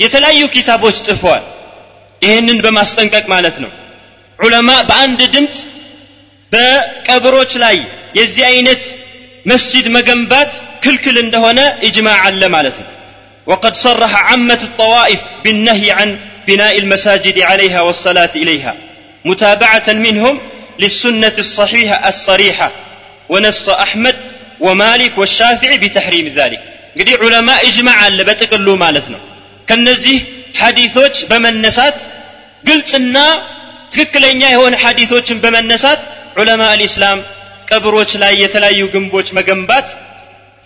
የተለያዩ 0.04 0.44
ኪታቦች 0.56 0.98
ጽፈዋል 1.08 1.44
ይህንን 2.22 2.58
በማስጠንቀቅ 2.66 3.26
ማለት 3.36 3.58
ነው 3.64 3.72
ዑለማ 4.40 4.70
በአንድ 4.90 5.20
ድምፅ 5.36 5.60
በቀብሮች 6.52 7.52
ላይ 7.64 7.78
የዚህ 8.20 8.44
አይነት 8.52 8.84
መስጂድ 9.52 9.86
መገንባት 9.98 10.52
ክልክል 10.84 11.18
እንደሆነ 11.26 11.60
ኢጅማዕ 11.90 12.20
አለ 12.30 12.44
ማለት 12.58 12.78
ነው 12.84 12.90
وقد 13.48 13.74
صرح 13.86 14.12
عامة 14.28 14.62
الطوائف 14.70 15.22
بالنهي 15.44 15.88
عن 15.92 16.10
بناء 16.48 16.74
المساجد 16.84 17.38
عليها 17.50 17.80
والصلاة 17.82 18.34
إليها 18.44 18.74
متابعة 19.26 19.88
منهم 20.06 20.36
للسنة 20.80 21.36
الصحيحة 21.46 21.98
الصريحة 22.10 22.68
ونص 23.30 23.66
أحمد 23.86 24.16
ومالك 24.60 25.14
والشافعي 25.18 25.78
بتحريم 25.84 26.26
ذلك 26.40 26.62
እንግዲህ 26.96 27.16
ዑለማ 27.24 27.50
እጅማዕ 27.68 27.98
አለ 28.08 28.20
በጥቅሉ 28.30 28.68
ማለት 28.84 29.08
ነው 29.14 29.22
ከነዚህ 29.68 30.18
ሐዲቶች 30.62 31.16
በመነሳት 31.30 31.98
ግልጽና 32.64 33.18
ትክክለኛ 33.94 34.42
የሆነ 34.54 34.74
ሐዲቶችን 34.84 35.38
በመነሳት 35.44 36.02
ዑለማ 36.42 36.62
አልኢስላም 36.74 37.20
ቀብሮች 37.70 38.12
ላይ 38.24 38.34
የተለያዩ 38.44 38.82
ግንቦች 38.94 39.28
መገንባት 39.38 39.88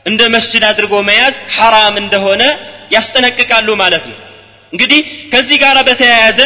እንደ 0.06 0.22
መስጅድ 0.36 0.64
አድርጎ 0.72 0.94
መያዝ 1.10 1.36
ሐራም 1.58 1.96
እንደሆነ 2.04 2.44
ያስጠነቅቃሉ 2.96 3.70
ማለት 3.84 4.04
ነው 4.12 4.18
እንግዲህ 4.74 5.02
ከዚህ 5.34 5.58
ጋር 5.64 5.78
በተያያዘ 5.90 6.40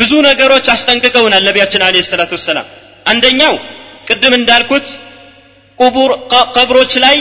ብዙ 0.00 0.12
ነገሮች 0.30 0.66
አስጠንቅቀውናል 0.74 1.42
ነቢያችን 1.48 1.82
አለ 1.86 1.96
ሰላት 2.12 2.32
ወሰላም 2.36 2.66
አንደኛው 3.11 3.53
ቅድም 4.07 4.33
እንዳልኩት 4.39 4.87
ቁቡር 5.79 6.11
ቀብሮች 6.55 6.93
ላይ 7.05 7.17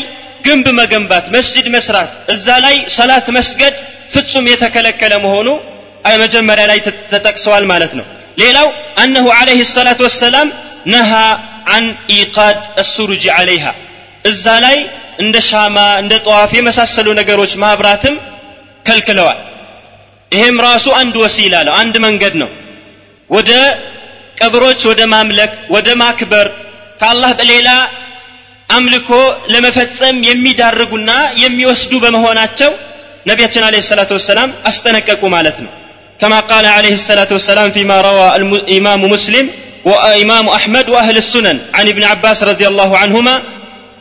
ግንብ 0.46 0.66
መገንባት 0.80 1.26
መስጅድ 1.34 1.66
መስራት 1.74 2.10
እዛ 2.34 2.46
ላይ 2.64 2.76
ሰላት 2.96 3.26
መስገድ 3.36 3.74
ፍጹም 4.14 4.46
የተከለከለ 4.52 5.12
መሆኑ 5.24 5.48
መጀመሪያ 6.22 6.64
ላይ 6.70 6.78
ተጠቅሰዋል 7.12 7.64
ማለት 7.72 7.92
ነው። 7.98 8.06
ሌላው 8.40 8.68
አነሁ 9.02 9.26
አለህ 9.38 9.58
ሰላት 9.72 10.00
ወሰላም 10.06 10.48
ነሃ 10.94 11.10
አን 11.74 11.84
ኢቃድ 12.16 12.58
አሱሩጅ 12.82 13.24
አለይሃ 13.36 13.64
እዛ 14.24 14.44
ላይ 14.64 14.76
እንደ 15.18 15.36
ሻማ 15.48 15.76
እንደ 16.02 16.14
ጠዋፍ 16.26 16.50
የመሳሰሉ 16.58 17.08
ነገሮች 17.20 17.52
ማብራትም 17.62 18.14
ከልክለዋል። 18.86 19.38
ይሄም 20.32 20.58
ራሱ 20.66 20.86
አንድ 21.00 21.14
ወሲላ 21.22 21.54
ነው 21.68 21.74
አንድ 21.80 21.94
መንገድ 22.06 22.34
ነው። 22.42 22.50
ወደ 23.30 23.50
ቀብሮች 24.39 24.81
ወደ 24.91 25.01
ማምለክ 25.13 25.51
ወደ 25.75 25.87
ማክበር 26.01 26.47
ከአላህ 27.01 27.31
በሌላ 27.39 27.69
አምልኮ 28.77 29.09
ለመፈጸም 29.53 30.17
የሚዳርጉና 30.29 31.11
የሚወስዱ 31.43 31.93
በመሆናቸው 32.03 32.71
ነቢያችን 33.29 33.65
አለ 33.67 33.75
ሰላቱ 33.91 34.11
ወሰላም 34.19 34.49
አስጠነቀቁ 34.71 35.23
ማለት 35.37 35.59
ነው 35.65 35.73
كما 36.21 36.39
قال 36.51 36.65
عليه 36.77 36.93
الصلاة 37.01 37.29
والسلام 37.35 37.67
فيما 37.71 37.97
روى 38.01 38.27
الإمام 38.35 39.01
مسلم 39.13 39.45
وإمام 39.85 40.45
أحمد 40.57 40.85
وأهل 40.93 41.17
السنن 41.17 41.57
عن 41.77 41.85
ابن 41.93 42.03
عباس 42.11 42.39
رضي 42.51 42.65
الله 42.71 42.91
عنهما 42.97 43.35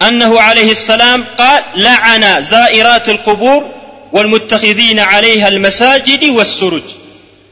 أنه 0.08 0.32
عليه 0.40 0.70
السلام 0.78 1.18
قال 1.40 1.60
لعن 1.86 2.24
زائرات 2.54 3.06
القبور 3.08 3.60
والمتخذين 4.12 4.98
عليها 5.12 5.48
المساجد 5.48 6.22
والسرج 6.36 6.86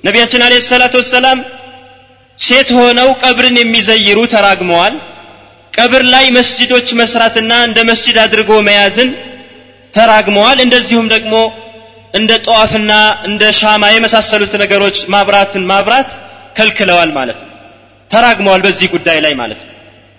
نبياتنا 0.04 0.44
عليه 0.44 0.60
الصلاة 0.64 0.94
والسلام 0.94 1.38
ሴት 2.39 2.69
ሆነው 2.77 3.09
ቀብርን 3.21 3.55
የሚዘይሩ 3.59 4.19
ተራግመዋል። 4.33 4.95
ቀብር 5.73 6.03
ላይ 6.13 6.25
መስጅዶች 6.37 6.87
መስራትና 6.99 7.53
እንደ 7.67 7.79
መስጅድ 7.89 8.17
አድርጎ 8.23 8.51
መያዝን 8.67 9.09
ተራግመዋል። 9.93 10.57
እንደዚሁም 10.65 11.07
ደግሞ 11.13 11.33
እንደ 12.13 12.31
ጠዋፍና 12.45 12.91
እንደ 13.29 13.43
ሻማ 13.59 13.83
የመሳሰሉት 13.93 14.53
ነገሮች 14.63 14.97
ማብራትን 15.13 15.63
ማብራት 15.71 16.09
ከልክለዋል 16.57 17.09
ማለት 17.17 17.39
ነው። 17.43 17.51
ተራግመዋል 18.11 18.61
በዚህ 18.65 18.87
ጉዳይ 18.95 19.17
ላይ 19.25 19.33
ማለት 19.41 19.59
ነው። 19.63 19.73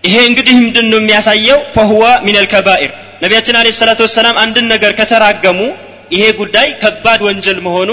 ይሄ 0.04 0.16
እንግዲህ 0.30 0.54
ምንድን 0.58 0.86
ነው 0.92 0.98
የሚያሳየው? 1.00 1.58
ፈሁወ 1.74 2.04
ሚነል 2.26 2.46
ከባኢር። 2.52 2.92
ነቢያችን 3.22 3.56
አለ 3.60 3.68
ሰላቱ 3.78 4.00
ወሰላም 4.06 4.36
አንድን 4.42 4.66
ነገር 4.72 4.92
ከተራገሙ 4.98 5.60
ይሄ 6.12 6.24
ጉዳይ 6.40 6.68
ከባድ 6.82 7.20
ወንጀል 7.26 7.58
መሆኑ 7.66 7.90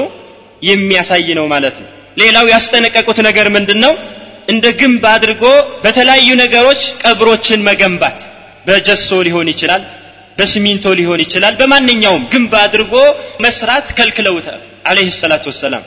የሚያሳይ 0.63 1.27
ነው 1.39 1.45
ማለት 1.53 1.77
ነው 1.81 1.89
ሌላው 2.20 2.46
ያስጠነቀቁት 2.54 3.18
ነገር 3.28 3.46
ምንድን 3.56 3.78
ነው 3.85 3.92
እንደ 4.52 4.66
ግንብ 4.80 5.02
አድርጎ 5.14 5.44
በተለያዩ 5.85 6.28
ነገሮች 6.44 6.83
ቀብሮችን 7.02 7.61
መገንባት 7.68 8.18
በጀሶ 8.68 9.11
ሊሆን 9.26 9.48
ይችላል 9.54 9.83
በሲሚንቶ 10.38 10.87
ሊሆን 11.00 11.20
ይችላል 11.26 11.54
በማንኛውም 11.61 12.24
ግንብ 12.33 12.52
አድርጎ 12.64 12.94
መስራት 13.46 13.87
ከልክለውታል 13.98 14.61
عليه 14.90 15.09
الصلاة 15.14 15.44
والسلام 15.50 15.83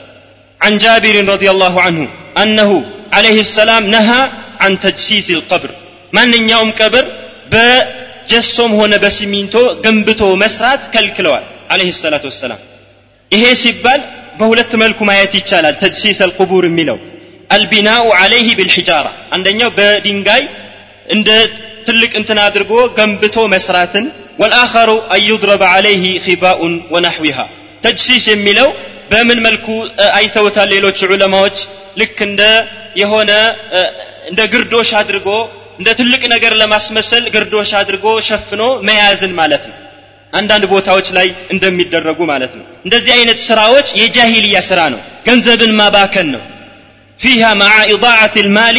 عن 0.60 0.72
جابر 0.84 1.16
رضي 1.34 1.48
الله 1.54 1.74
عنه 1.86 2.02
أنه 2.42 2.70
عليه 3.16 3.38
السلام 3.46 3.82
نهى 3.94 4.20
عن 4.62 4.72
تجسيس 4.84 5.28
القبر 5.38 5.70
ማንኛውም 6.16 6.70
ቀብር 6.80 7.04
በጀሶም 7.52 8.72
ሆነ 8.80 8.92
በሲሚንቶ 9.04 9.54
ገንብቶ 9.84 10.22
መስራት 10.42 10.82
ከልክለዋል 10.94 11.44
አለህ 11.72 11.88
ሰላት 12.04 12.24
ወሰላም 12.30 12.60
ይሄ 13.32 13.44
ሲባል 13.62 14.00
በሁለት 14.39 14.71
መልኩ 14.81 14.99
ማየት 15.09 15.33
ይቻላል። 15.39 15.75
ተጅሲስ 15.83 16.19
አልቁቡር 16.25 16.63
የሚለው 16.67 16.97
አልቢናኡ 17.49 18.03
አለይህ 18.19 18.49
ብልሒጃራ 18.59 19.07
አንደኛው 19.35 19.69
በድንጋይ 19.77 20.43
እንደ 21.15 21.29
ትልቅ 21.87 22.11
እንትን 22.19 22.39
አድርጎ 22.45 22.71
ገንብቶ 22.97 23.37
መስራትን 23.53 24.05
ወልአኸሩ 24.41 24.89
አን 25.13 25.21
ዩድረበ 25.29 25.63
ዐለይህ 25.73 26.03
ኺባኡን 26.25 26.73
ወናሕዊሃ 26.93 27.37
ተጅሲስ 27.83 28.25
የሚለው 28.31 28.69
በምን 29.11 29.39
መልኩ 29.45 29.67
አይተውታል 30.17 30.67
ሌሎች 30.75 30.99
ዑለማዎች? 31.07 31.57
ልክ 31.99 32.17
እንደ 32.27 32.41
የሆነ 33.01 33.31
እንደ 34.29 34.41
ግርዶሽ 34.53 34.89
አድርጎ 34.99 35.27
እንደ 35.79 35.89
ትልቅ 35.99 36.23
ነገር 36.33 36.53
ለማስመሰል 36.61 37.23
ግርዶሽ 37.35 37.71
አድርጎ 37.79 38.05
ሸፍኖ 38.27 38.61
መያዝን 38.87 39.33
ማለት 39.39 39.63
ነው 39.69 39.75
አንዳንድ 40.33 40.63
ቦታዎች 40.73 41.07
ላይ 41.17 41.27
እንደሚደረጉ 41.53 42.19
ማለት 42.31 42.53
ነው። 42.57 42.65
እንደዚህ 42.85 43.11
አይነት 43.17 43.39
ስራዎች 43.47 43.87
የጃሂልያ 44.01 44.57
ስራ 44.69 44.79
ነው 44.93 44.99
ገንዘብን 45.27 45.71
ማባከን 45.79 46.27
ነው። 46.35 46.43
ፊሃ 47.19 47.43
ማዓ 47.61 47.77
ኢዳዓት 47.93 48.35
ልማሊ 48.45 48.77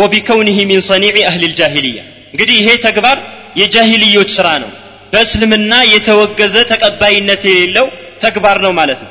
ወቢከውኒህ 0.00 0.58
ሚን 0.70 0.80
ሰኒዒ 0.88 1.16
አህል 1.28 1.42
ልጃሂልያ 1.44 1.98
እንግዲህ 2.32 2.56
ይሄ 2.60 2.68
ተግባር 2.86 3.16
የጃሂልዮች 3.60 4.30
ስራ 4.38 4.48
ነው። 4.64 4.70
በእስልምና 5.12 5.72
የተወገዘ 5.92 6.56
ተቀባይነት 6.72 7.42
የሌለው 7.50 7.86
ተግባር 8.24 8.58
ነው 8.64 8.72
ማለት 8.80 9.00
ነው። 9.06 9.10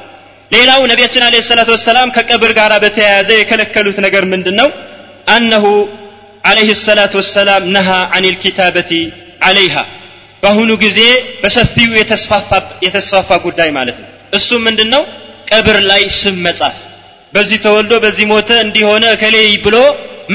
ሌላው 0.52 0.82
ነቢያችን 0.92 1.24
አለ 1.26 1.36
ሰላት 1.48 1.70
ወሰላም 1.74 2.14
ከቀብር 2.16 2.52
ጋር 2.60 2.72
በተያያዘ 2.84 3.30
የከለከሉት 3.38 3.98
ነገር 4.06 4.24
ምንድን 4.32 4.56
ነው 4.62 4.70
አነሁ 5.28 5.66
አለህ 6.44 6.70
ሰላት 6.88 7.14
ወሰላም 7.20 7.64
ነሃ 7.76 7.88
አን 8.16 8.26
ልኪታበቲ 8.28 8.92
አለይሃ። 9.48 9.76
በአሁኑ 10.44 10.72
ጊዜ 10.84 11.00
በሰፊው 11.42 11.92
የተስፋፋ 12.86 13.30
ጉዳይ 13.46 13.70
ማለት 13.78 13.98
ነው። 14.04 14.08
እሱ 14.38 14.50
ምንድን 14.66 14.90
ነው 14.96 15.04
ቀብር 15.52 15.78
ላይ 15.92 16.02
ስም 16.20 16.38
መጻፍ። 16.46 16.78
በዚህ 17.34 17.58
ተወልዶ 17.66 17.94
በዚህ 18.04 18.26
ሞተ 18.32 18.50
እንዲሆነ 18.66 19.06
እከሌ 19.16 19.36
ብሎ 19.66 19.76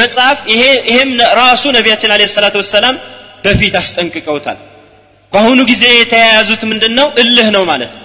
መጽሐፍ 0.01 0.39
ይሄም 0.53 1.11
ራሱ 1.41 1.65
ነቢያችን 1.77 2.13
አለ 2.15 2.23
ሰላት 2.35 2.55
ወሰላም 2.61 2.97
በፊት 3.45 3.75
አስጠንቅቀውታል። 3.81 4.59
በአሁኑ 5.33 5.61
ጊዜ 5.71 5.85
የተያያዙት 5.95 6.63
ምንድን 6.71 6.93
ነው 6.99 7.07
እልህ 7.23 7.49
ነው 7.57 7.63
ማለት 7.71 7.93
ነው። 7.97 8.03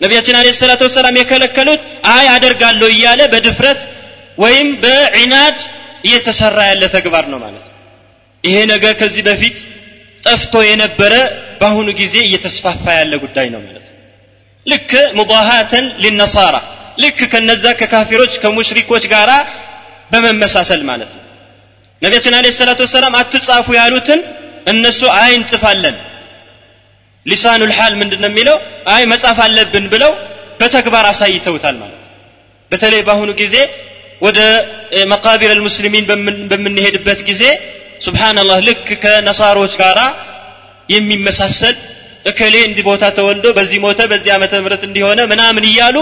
ነቢያችን 0.00 0.36
አለ 0.38 0.48
ሰላት 0.60 0.80
ወሰላም 0.86 1.18
የከለከሉት 1.20 1.80
አይ 2.12 2.26
አደርጋለሁ 2.34 2.88
እያለ 2.94 3.20
በድፍረት 3.32 3.80
ወይም 4.38 4.68
በዒናድ 4.82 5.58
እየተሰራ 6.04 6.58
ያለ 6.70 6.84
ተግባር 6.94 7.24
ነው 7.32 7.38
ማለት 7.44 7.64
ነው። 7.68 7.74
ይሄ 8.44 8.56
ነገር 8.72 8.92
ከዚህ 9.00 9.22
በፊት 9.28 9.56
ጠፍቶ 10.22 10.54
የነበረ 10.68 11.14
በአሁኑ 11.60 11.88
ጊዜ 12.00 12.14
እየተስፋፋ 12.26 12.84
ያለ 12.98 13.12
ጉዳይ 13.24 13.46
ነው 13.54 13.60
ማለት 13.66 13.86
ነው። 13.88 13.96
ልክ 14.66 14.90
ሙዳሃተን 15.18 15.86
ሊነሳራ 16.02 16.56
ልክ 16.98 17.18
ከነዛ 17.32 17.64
ከካፊሮች 17.80 18.32
ከሙሽሪኮች 18.42 19.04
ጋር 19.12 19.30
በመመሳሰል 20.12 20.82
ማለት 20.90 21.10
ነው። 21.16 21.22
ነቢያችን 22.02 22.34
አለ 22.38 22.46
ሰላት 22.58 22.80
ወሰላም 22.84 23.14
አትጻፉ 23.20 23.66
ያሉትን 23.78 24.20
እነሱ 24.72 25.00
አይ 25.16 25.30
እንጽፋለን። 25.38 25.96
ሊሳኑ 27.26 27.60
ልሓል 27.70 27.94
ምንድን 28.00 28.20
ነው 28.24 28.30
የሚለው? 28.30 28.56
አይ 28.94 29.02
መጻፍ 29.12 29.38
አለብን 29.46 29.86
ብለው 29.92 30.12
በተግባር 30.60 31.04
አሳይተውታል 31.10 31.76
ማለት 31.82 32.00
ነው። 32.02 32.08
በተለይ 32.70 33.00
በአሁኑ 33.06 33.30
ጊዜ 33.42 33.56
ወደ 34.20 34.38
መቃቢር 35.12 35.50
አልሙስሊሚን 35.54 36.04
በምንሄድበት 36.50 37.20
ጊዜ 37.28 37.42
ሱብሓንላህ 38.05 38.57
ልክ 38.67 38.87
ከነሳሮች 39.03 39.73
ጋር 39.81 39.97
የሚመሳሰል 40.93 41.75
እከሌ 42.29 42.55
እንዲህ 42.67 42.83
ቦታ 42.89 43.03
ተወልዶ 43.17 43.47
በዚህ 43.57 43.79
ሞተ 43.85 44.01
በዚህ 44.11 44.31
ዓመተ 44.37 44.53
ምህረት 44.63 44.83
እንዲሆነ 44.87 45.19
ምናምን 45.31 45.65
እያሉ 45.71 45.97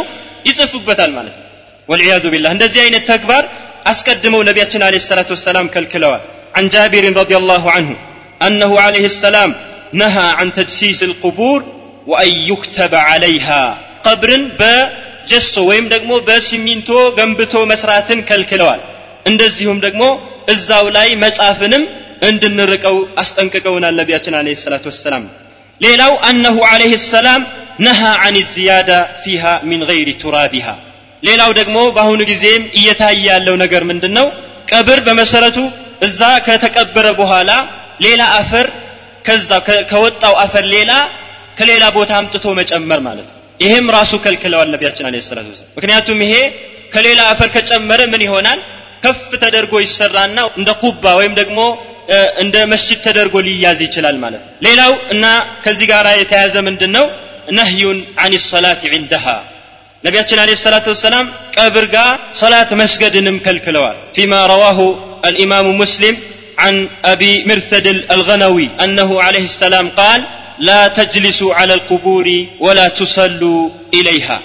ይጽፉበታል 0.50 1.12
ማለት 1.18 1.36
ነው 1.40 1.48
ወልዕያዙ 1.90 2.26
ቢላህ 2.34 2.52
እንደዚህ 2.56 2.82
አይነት 2.86 3.04
ተግባር 3.12 3.44
አስቀድመው 3.92 4.42
ነቢያችን 4.50 4.84
አለ 4.88 4.96
ሰላት 5.10 5.32
ወሰላም 5.36 5.68
ከልክለዋል 5.76 6.24
عن 6.58 6.66
جابر 6.76 7.06
رضي 7.22 7.36
الله 7.42 7.64
عنه 7.76 7.92
أنه 8.42 8.72
عليه 8.86 9.06
السلام 9.14 9.52
نهى 9.94 10.28
عن 10.40 10.48
تجسيس 10.60 11.00
القبور 11.04 11.60
وأن 12.08 12.32
يكتب 12.52 12.94
عليها 13.10 13.64
قبر 14.08 14.30
በጀሶ 14.60 15.54
ወይም 15.70 15.86
ደግሞ 15.94 16.12
በሲሚንቶ 16.28 16.90
ገንብቶ 17.18 17.54
መስራትን 17.72 18.20
ከልክለዋል 18.30 18.82
እንደዚሁም 19.27 19.79
ደግሞ 19.87 20.03
እዛው 20.55 20.87
ላይ 20.97 21.09
መጻፍንም 21.25 21.85
እንድንርቀው 22.29 22.97
አስጠንቅቀውናል 23.23 23.95
ነቢያችን 24.01 24.35
አለ 24.39 24.55
ሰላት 24.63 24.85
ወሰላም። 24.91 25.25
ሌላው 25.81 26.13
አነሁ 26.29 26.57
አለህ 26.71 26.93
ሰላም 27.07 27.43
ነሃ 27.87 28.01
አን 28.25 28.37
ዝያዳ 28.53 28.91
ፊሃ 29.23 29.43
ሚን 29.69 29.83
ገይሪ 29.91 30.11
ቱራቢሃ። 30.23 30.69
ሌላው 31.23 31.51
ደግሞ 31.61 31.77
በአሁኑ 31.95 32.21
ጊዜም 32.31 32.65
እየታየ 32.79 33.25
ያለው 33.31 33.55
ነገር 33.63 33.83
ምንድን 33.91 34.13
ነው 34.19 34.27
ቀብር 34.73 34.99
በመሰረቱ 35.07 35.59
እዛ 36.07 36.21
ከተቀበረ 36.47 37.07
በኋላ 37.21 37.51
ሌላ 38.05 38.23
አፈር 38.41 38.67
ከዛ 39.27 39.51
ከወጣው 39.91 40.35
አፈር 40.45 40.65
ሌላ 40.75 40.93
ከሌላ 41.59 41.85
ቦታ 41.97 42.11
አምጥቶ 42.21 42.47
መጨመር 42.61 43.01
ማለት 43.07 43.27
ነው። 43.31 43.35
ይሄም 43.61 43.87
ራሱ 43.97 44.13
ከልክለዋል 44.25 44.69
ነቢያችን 44.75 45.07
አለ 45.09 45.17
ሰላት 45.29 45.47
ወሰላም። 45.53 45.71
ምክንያቱም 45.79 46.19
ይሄ 46.27 46.35
ከሌላ 46.95 47.21
አፈር 47.33 47.49
ከጨመረ 47.57 48.01
ምን 48.13 48.23
ይሆናል 48.27 48.61
ከፍ 49.06 49.22
ተደርጎ 49.44 49.74
ይሰራና 49.86 50.40
እንደ 50.60 50.70
ኩባ 50.82 51.04
ወይም 51.20 51.34
ደግሞ 51.42 51.60
እንደ 52.44 52.56
መስጅድ 52.74 53.00
ተደርጎ 53.08 53.36
ሊያዝ 53.48 53.80
ይችላል 53.88 54.18
ማለት 54.24 54.42
ነው 54.48 54.54
ሌላው 54.68 54.94
እና 55.14 55.26
ከዚህ 55.66 55.88
ጋር 55.92 56.08
የተያዘ 56.22 56.56
ምንድን 56.68 56.92
ነው 56.98 57.06
ነህዩን 57.58 58.00
አን 58.24 58.34
ሰላት 58.52 58.82
ዕንደሃ 58.98 59.26
ነቢያችን 60.04 60.40
አለ 60.44 60.52
ሰላት 60.66 60.86
ወሰላም 60.94 61.26
ቀብር 61.58 61.86
ጋር 61.96 62.12
ሰላት 62.42 62.72
መስገድንም 62.82 63.40
ከልክለዋል 63.48 63.98
ፊማ 64.18 64.36
ረዋሁ 64.54 64.80
الإمام 65.26 65.68
مسلم 65.82 66.16
عن 66.58 66.76
أبي 67.06 67.34
مرثد 67.46 67.88
الغنوي 68.12 68.70
أنه 68.84 69.10
عليه 69.22 69.46
السلام 69.52 69.90
قال 69.92 70.22
لا 70.60 70.82
تجلسوا 70.90 71.52
على 71.54 71.74
القبور 71.74 72.28
ولا 72.60 72.88
تصلوا 73.00 73.62
إليها 73.94 74.38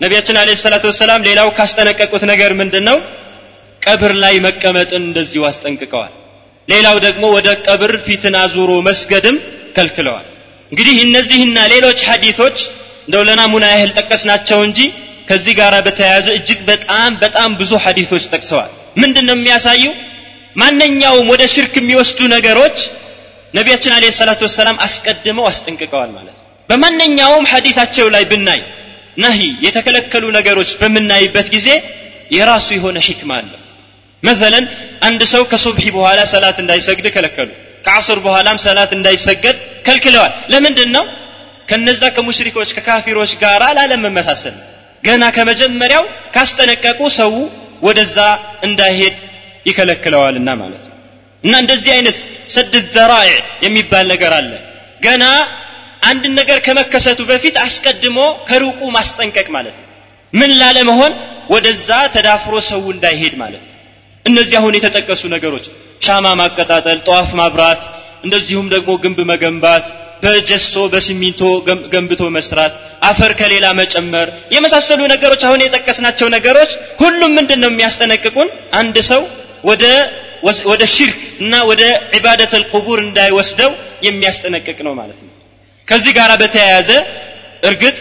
ነቢያችን 0.00 0.36
አለ 0.40 0.50
ሰላት 0.62 0.84
ወሰላም 0.90 1.20
ሌላው 1.26 1.48
ካስጠነቀቁት 1.58 2.22
ነገር 2.30 2.50
ምንድን 2.60 2.84
ነው 2.88 2.96
ቀብር 3.89 4.13
ላይ 4.23 4.35
መቀመጥን 4.45 5.03
እንደዚሁ 5.07 5.41
አስጠንቅቀዋል። 5.49 6.13
ሌላው 6.67 6.97
ደግሞ 7.05 7.23
ወደ 7.35 7.49
ቀብር 7.67 7.91
ፊትን 8.05 8.35
አዙሮ 8.41 8.71
መስገድም 8.87 9.37
ከልክለዋል። 9.75 10.25
እንግዲህ 10.71 10.95
እነዚህና 11.05 11.57
ሌሎች 11.73 11.99
ሐዲቶች 12.09 12.57
እንደው 13.05 13.23
ለናሙና 13.27 13.65
ያህል 13.73 13.91
ጠቀስናቸው 13.99 14.59
እንጂ 14.67 14.79
ከዚህ 15.29 15.53
ጋር 15.59 15.73
በተያያዘ 15.85 16.27
እጅግ 16.37 16.59
በጣም 16.69 17.11
በጣም 17.23 17.49
ብዙ 17.59 17.71
ሐዲቶች 17.85 18.23
ጠቅሰዋል። 18.33 18.71
ምንድን 19.01 19.25
ነው 19.29 19.35
የሚያሳዩ 19.37 19.83
ማንኛውም 20.55 21.27
ወደ 21.33 21.43
ሽርክ 21.53 21.73
የሚወስዱ 21.79 22.19
ነገሮች 22.35 22.77
ነቢያችን 23.53 23.93
አለ 23.95 24.05
ሰላት 24.19 24.41
ወሰላም 24.47 24.77
አስቀድመው 24.85 25.45
አስጠንቅቀዋል 25.51 26.11
ማለት 26.17 26.35
ነው። 26.37 26.45
በማንኛውም 26.69 27.45
ሐዲታቸው 27.51 28.07
ላይ 28.15 28.23
ብናይ 28.31 28.61
ነሂ 29.17 29.39
የተከለከሉ 29.65 30.25
ነገሮች 30.37 30.69
በምናይበት 30.81 31.47
ጊዜ 31.55 31.69
የራሱ 32.35 32.67
የሆነ 32.77 32.97
ሒክማ 33.07 33.31
አለው 33.39 33.58
መሰለን 34.23 34.65
አንድ 35.07 35.21
ሰው 35.33 35.43
ከሱብሒ 35.51 35.85
በኋላ 35.97 36.19
ሰላት 36.33 36.57
እንዳይሰግድ 36.63 37.05
ከለከሉ። 37.15 37.49
ከአስር 37.85 38.17
በኋላም 38.25 38.57
ሰላት 38.65 38.91
እንዳይሰገድ 38.97 39.57
ከልክለዋል። 39.85 40.33
ለምንድን 40.53 40.89
ነው 40.95 41.05
ከነዛ 41.67 42.03
ከሙሽሪኮች 42.15 42.69
ከካፊሮች 42.77 43.31
ጋር 43.43 43.63
ላለመመሳሰል። 43.77 44.55
ገና 45.03 45.23
ከመጀመሪያው 45.35 46.03
ካስጠነቀቁ 46.35 46.99
ሰው 47.19 47.33
ወደዛ 47.81 48.17
እንዳይሄድ 48.67 49.15
ይከለክለዋልና 49.65 50.49
ማለት 50.61 50.83
ነው። 50.89 50.95
እና 51.43 51.53
እንደዚህ 51.63 51.91
አይነት 51.97 52.17
ሰድ 52.55 52.73
ዘራዕ 52.95 53.29
የሚባል 53.65 54.05
ነገር 54.13 54.31
አለ። 54.39 54.51
ገና 55.05 55.23
አንድን 56.09 56.33
ነገር 56.39 56.59
ከመከሰቱ 56.65 57.19
በፊት 57.31 57.55
አስቀድሞ 57.63 58.17
ከሩቁ 58.49 58.79
ማስጠንቀቅ 58.97 59.47
ማለት 59.57 59.75
ነው። 59.79 59.85
ምን 60.33 60.51
ላለመሆን? 60.61 61.13
ወደዛ 61.53 61.89
ተዳፍሮ 62.15 62.55
ሰው 62.71 62.81
እንዳይሄድ 62.93 63.33
ማለት 63.41 63.63
ነው 63.63 63.68
እነዚህ 64.25 64.55
አሁን 64.59 64.75
የተጠቀሱ 64.77 65.23
ነገሮች 65.35 65.65
ሻማ 66.05 66.27
ማቀጣጠል 66.41 66.99
ጠዋፍ 67.07 67.29
ማብራት 67.39 67.81
እንደዚሁም 68.25 68.67
ደግሞ 68.73 68.91
ግንብ 69.03 69.19
መገንባት 69.31 69.85
በጀሶ 70.23 70.75
በሲሚንቶ 70.93 71.41
ገንብቶ 71.93 72.23
መስራት 72.37 72.73
አፈር 73.09 73.31
ከሌላ 73.39 73.65
መጨመር 73.79 74.27
የመሳሰሉ 74.55 75.01
ነገሮች 75.13 75.41
አሁን 75.47 75.61
የጠቀስናቸው 75.63 76.27
ነገሮች 76.35 76.71
ሁሉም 77.01 77.31
ምንድን 77.37 77.59
ነው 77.63 77.69
የሚያስጠነቅቁን? 77.71 78.47
አንድ 78.79 78.97
ሰው 79.11 79.21
ወደ 79.69 79.83
ወደ 80.71 80.83
ሽርክ 80.95 81.15
እና 81.43 81.53
ወደ 81.69 81.81
ዒባደት 82.15 82.51
አልቁቡር 82.57 82.99
እንዳይወስደው 83.05 83.71
የሚያስጠነቅቅ 84.07 84.77
ነው 84.87 84.93
ማለት 84.99 85.19
ነው። 85.25 85.31
ከዚህ 85.87 86.11
ጋር 86.17 86.31
በተያያዘ 86.41 86.89
እርግጥ 87.69 87.97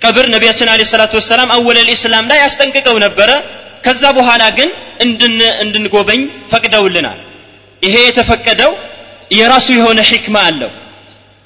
ቀብር 0.00 0.26
ነቢያችን 0.34 0.68
አለ 0.72 0.82
ሰላቱ 0.92 1.12
ወሰላም 1.20 1.50
አወለል 1.56 1.88
ኢስላም 1.94 2.26
ላይ 2.32 2.40
አስጠንቅቀው 2.46 2.96
ነበረ 3.06 3.30
ከዛ 3.85 4.03
በኋላ 4.17 4.43
ግን 4.57 4.69
እንድንጎበኝ 5.63 6.21
ፈቅደውልናል 6.51 7.19
ይሄ 7.85 7.95
የተፈቀደው 8.07 8.71
የራሱ 9.39 9.67
የሆነ 9.77 9.99
ሒክማ 10.11 10.37
አለው 10.49 10.71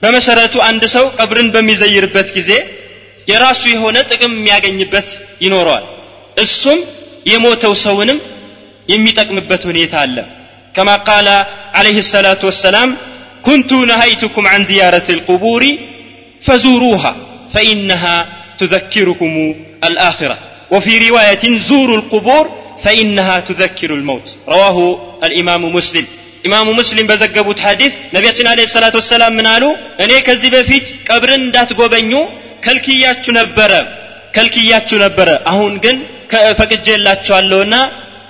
በመሰረቱ 0.01 0.55
አንድ 0.69 0.83
ሰው 0.95 1.05
ቀብርን 1.19 1.49
በሚዘይርበት 1.55 2.29
ጊዜ 2.37 2.51
የራሱ 3.31 3.61
የሆነ 3.73 3.97
ጥቅም 4.11 4.33
የሚያገኝበት 4.37 5.07
ይኖረዋል 5.45 5.85
እሱም 6.43 6.79
የሞተው 7.31 7.73
ሰውንም 7.85 8.19
የሚጠቅምበት 8.93 9.63
ሁኔታ 9.71 9.95
አለ 10.05 10.17
كما 10.75 10.95
قال 11.09 11.27
عليه 11.73 11.97
الصلاة 11.97 12.41
والسلام 12.43 12.89
كنت 13.43 13.71
نهيتكم 13.91 14.43
عن 14.47 14.61
زيارة 14.65 15.07
القبور 15.09 15.63
فزوروها 16.41 17.13
فإنها 17.53 18.15
تذكركم 18.57 19.33
الآخرة 19.83 20.37
وفي 20.71 20.93
رواية 21.05 21.43
زوروا 21.59 21.97
القبور 21.97 22.45
فإنها 22.83 23.35
تذكر 23.39 23.89
الموت 23.93 24.27
رواه 24.49 24.77
الإمام 25.23 25.63
مسلم 25.77 26.05
ኢማሙ 26.47 26.67
ሙስሊም 26.79 27.07
በዘገቡት 27.09 27.59
ሐዲስ 27.67 27.93
ነቢያችን 28.15 28.47
አለ 28.49 28.59
ሰላት 28.73 28.95
ወሰላም 28.99 29.31
ምን 29.37 29.47
አሉ 29.53 29.63
እኔ 30.03 30.11
ከዚህ 30.27 30.49
በፊት 30.55 30.85
ቀብርን 31.07 31.41
እንዳትጎበኙ 31.45 32.11
ከልክያችሁ 32.65 33.31
ነበረ 33.39 33.71
ከልክያችሁ 34.35 34.97
ነበረ 35.05 35.29
አሁን 35.51 35.73
ግን 35.85 35.97
ፈቅጄላችኋለሁና 36.59 37.75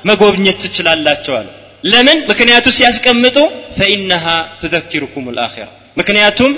መጎብኘት 0.09 0.57
ትችላላችኋል 0.65 1.47
ለምን 1.91 2.17
ምክንያቱ 2.31 2.67
ሲያስቀምጡ 2.77 3.37
ፈኢነሃ 3.77 4.25
ትዘኪሩኩም 4.61 5.25
ልአኺራ 5.37 5.67
ምክንያቱም 5.99 6.51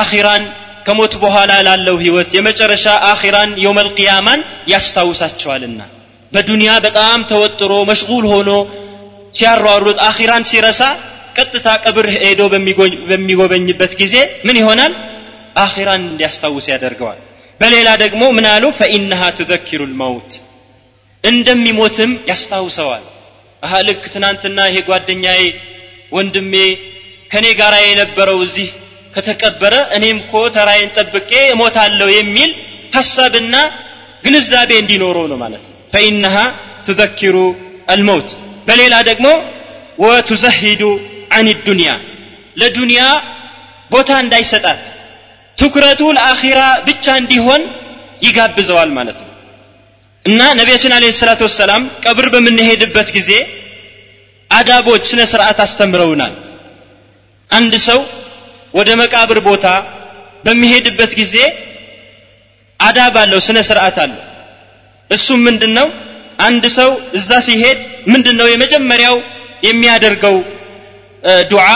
አኺራን 0.00 0.44
ከሞት 0.85 1.13
በኋላ 1.21 1.51
ላለው 1.67 1.95
ህይወት 2.03 2.29
የመጨረሻ 2.37 2.85
አኺራን 3.09 3.51
የውመል 3.63 3.89
ቅያማን 3.97 4.41
ያስታውሳቸዋልና። 4.73 5.81
በዱንያ 6.31 6.71
በጣም 6.85 7.19
ተወጥሮ 7.31 7.73
መሽጉል 7.91 8.25
ሆኖ 8.33 8.51
ሲያሯሩጥ 9.33 9.97
አኺራን 10.07 10.43
ሲረሳ 10.49 10.81
ቀጥታ 11.37 11.67
ቀብር 11.85 12.07
ሄዶ 12.15 12.41
በሚጎበኝበት 13.09 13.93
ጊዜ 14.01 14.15
ምን 14.47 14.57
ይሆናል? 14.61 14.93
አኺራን 15.57 16.03
እንዲያስታውስ 16.05 16.65
ያደርገዋል። 16.73 17.19
በሌላ 17.59 17.89
ደግሞ 18.03 18.21
ምን 18.37 18.45
አሉ? 18.53 18.63
ፈኢነሃ 18.79 19.21
ትዘኪሩ 19.37 19.81
ልመውት 19.91 20.31
እንደሚሞትም 21.23 22.11
ያስታውሰዋል። 22.29 23.03
አሀ 23.63 23.73
ትናንትና 24.13 24.57
ይሄ 24.69 24.77
ጓደኛዬ 24.89 25.41
ወንድሜ 26.11 26.53
ከኔ 27.31 27.45
ጋር 27.59 27.73
የነበረው 27.83 28.39
እዚህ 28.47 28.67
ከተቀበረ 29.15 29.73
እኔም 29.97 30.17
ኮ 30.31 30.43
ተራይን 30.55 30.89
ጠብቄ 30.97 31.31
እሞታለሁ 31.53 32.07
የሚል 32.15 32.51
ሀሳብና 32.95 33.55
ግንዛቤ 34.23 34.71
እንዲኖረው 34.81 35.25
ነው 35.31 35.37
ማለት 35.43 35.63
ነው። 35.65 35.75
ፈኢነሃ 35.93 36.35
ትዘኪሩ 36.87 37.35
አልመውት። 37.93 38.29
በሌላ 38.67 38.95
ደግሞ 39.09 39.27
ወቱዘሂዱ 40.03 40.81
አን 41.37 41.47
ዱንያ። 41.67 41.91
ለዱንያ 42.61 43.01
ቦታ 43.91 44.11
እንዳይሰጣት 44.23 44.81
ትኩረቱ 45.57 46.01
ለአኺራ 46.17 46.61
ብቻ 46.87 47.05
እንዲሆን 47.21 47.61
ይጋብዘዋል 48.25 48.89
ማለት 48.97 49.17
ነው። 49.23 49.29
እና 50.25 50.41
ነቢያችን 50.59 50.93
አለ 50.95 51.05
ሰላት 51.19 51.41
ወሰላም 51.45 51.83
ቀብር 52.05 52.27
በምንሄድበት 52.33 53.09
ጊዜ 53.17 53.31
አዳቦች 54.51 55.03
ስነ 55.11 55.21
ስርዓት 55.31 55.59
አስተምረውናል። 55.65 56.33
አንድ 57.49 57.73
ሰው 57.87 57.99
ወደ 58.78 58.88
መቃብር 59.00 59.38
ቦታ 59.48 59.66
በሚሄድበት 60.46 61.12
ጊዜ 61.20 61.36
አዳብ 62.80 63.14
አለው 63.22 63.40
ስነ 63.46 63.58
ስርዓት 63.68 63.96
አለው 64.04 64.20
እሱም 65.10 65.40
ምንድን 65.48 65.72
ነው 65.78 65.88
አንድ 66.46 66.64
ሰው 66.78 66.90
እዛ 67.18 67.30
ሲሄድ 67.46 67.78
ምንድን 68.12 68.36
ነው 68.40 68.46
የመጀመሪያው 68.54 69.16
የሚያደርገው 69.68 70.36
ዱዓ 71.52 71.66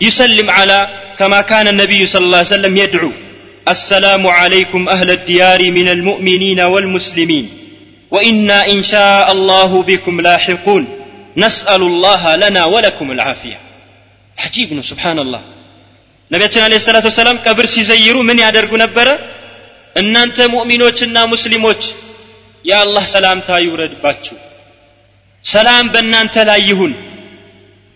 يسلم 0.00 0.48
على 0.50 0.78
كما 1.18 1.40
كان 1.50 1.66
النبي 1.68 2.00
صلى 2.06 2.24
الله 2.26 2.38
عليه 2.42 2.54
وسلم 2.56 2.74
يدعو 2.76 3.10
السلام 3.68 4.26
عليكم 4.40 4.88
أهل 4.88 5.08
الديار 5.10 5.60
من 5.70 5.88
المؤمنين 5.88 6.60
والمسلمين 6.72 7.46
وإنا 8.10 8.58
إن 8.74 8.80
شاء 8.82 9.32
الله 9.32 9.70
بكم 9.82 10.14
لاحقون 10.20 10.82
نسأل 11.36 11.82
الله 11.82 12.22
لنا 12.36 12.62
ولكم 12.64 13.06
العافية 13.12 13.58
عجيب 14.38 14.70
سبحان 14.82 15.18
الله 15.18 15.40
ነቢያችን 16.31 16.63
አለ 16.65 16.73
ሰላት 16.83 17.05
ወሰላም 17.09 17.37
ቀብር 17.45 17.65
ሲዘይሩ 17.73 18.17
ምን 18.27 18.37
ያደርጉ 18.43 18.71
ነበረ? 18.83 19.07
እናንተ 19.95 20.37
ሙእሚኖችና 20.53 21.17
ሙስሊሞች 21.31 21.81
የአላህ 22.65 23.05
ሰላምታ 23.13 23.49
ይውረድባችሁ። 23.63 24.35
ሰላም 25.43 25.85
በእናንተ 25.93 26.35
ላይ 26.49 26.61
ይሁን። 26.69 26.93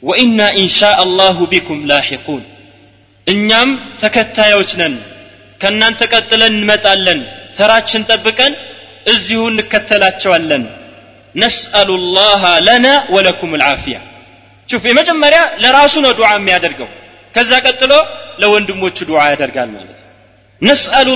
ወኢና 0.03 0.39
ኢንሻ 0.61 0.79
አላሁ 1.03 1.37
ቢኩም 1.51 1.79
ላሒቁን 1.91 2.43
እኛም 3.27 3.69
ተከታዮች 4.01 4.71
ነን። 4.81 4.95
ከእናንተ 5.61 6.01
ቀጥለን 6.13 6.53
እንመጣለን። 6.53 7.19
ተራችን 7.57 8.03
ጠብቀን 8.09 8.53
እዚሁ 9.13 9.41
እንከተላቸዋለን። 9.51 10.63
ነስአሉ 11.35 11.89
ላህ 12.17 12.43
ለና 12.67 12.85
ወለኩም 13.15 13.51
ልዓፊያ 13.61 13.97
ሹፍ 14.69 14.83
የመጀመሪያ 14.89 15.41
ለራሱ 15.63 15.93
ነው 16.05 16.11
ዱዓ 16.19 16.29
የሚያደርገው። 16.35 16.89
ከዛ 17.35 17.51
ቀጥሎ 17.65 17.93
ለወንድሞቹ 18.41 18.97
ዱዓ 19.09 19.21
ያደርጋል 19.31 19.69
ማለት 19.75 19.97
ነው። 19.97 20.09
ነስአሉ 20.61 21.07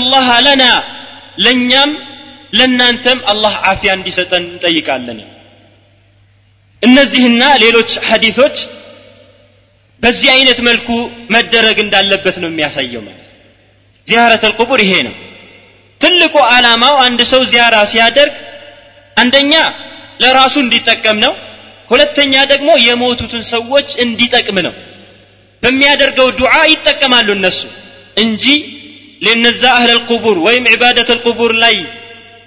ለና 0.48 0.64
ለእኛም 1.46 1.92
ለእናንተም 2.54 3.20
አላህ 3.32 3.54
አፊያ 3.72 3.92
እንዲሰጠን 3.98 4.44
እንጠይቃለን። 4.46 5.20
እነዚህና 6.84 7.44
ሌሎች 7.64 7.92
ሐዲቶች 8.10 8.58
በዚህ 10.04 10.30
አይነት 10.36 10.60
መልኩ 10.68 10.90
መደረግ 11.36 11.78
እንዳለበት 11.86 12.36
ነው 12.44 12.50
የሚያሳየው 12.52 13.02
ማለት 13.08 13.26
ዚያረት 14.06 14.44
አልቁቡር 14.48 14.80
ይሄ 14.86 14.94
ነው። 15.08 15.16
ትልቁ 16.02 16.36
ዓላማው 16.52 16.96
አንድ 17.06 17.20
ሰው 17.32 17.42
ዚያራ 17.52 17.76
ሲያደርግ 17.92 18.36
አንደኛ 19.18 19.54
ለራሱ 20.22 20.56
እንዲጠቀም 20.66 21.18
ነው 21.26 21.34
ሁለተኛ 21.90 22.34
ደግሞ 22.52 22.70
የሞቱትን 22.86 23.44
ሰዎች 23.54 23.90
እንዲጠቅም 24.04 24.58
ነው 24.68 24.74
በሚያደርገው 25.64 26.28
ዱዓ 26.40 26.54
ይጠቀማሉ 26.72 27.28
እነሱ 27.38 27.60
እንጂ 28.18 28.46
ለነዛ 29.22 29.62
አህለ 29.78 29.90
ልቁቡር 29.98 30.38
ወይም 30.48 30.66
ዒባደት 30.74 31.10
ልቁቡር 31.16 31.52
ላይ 31.64 31.76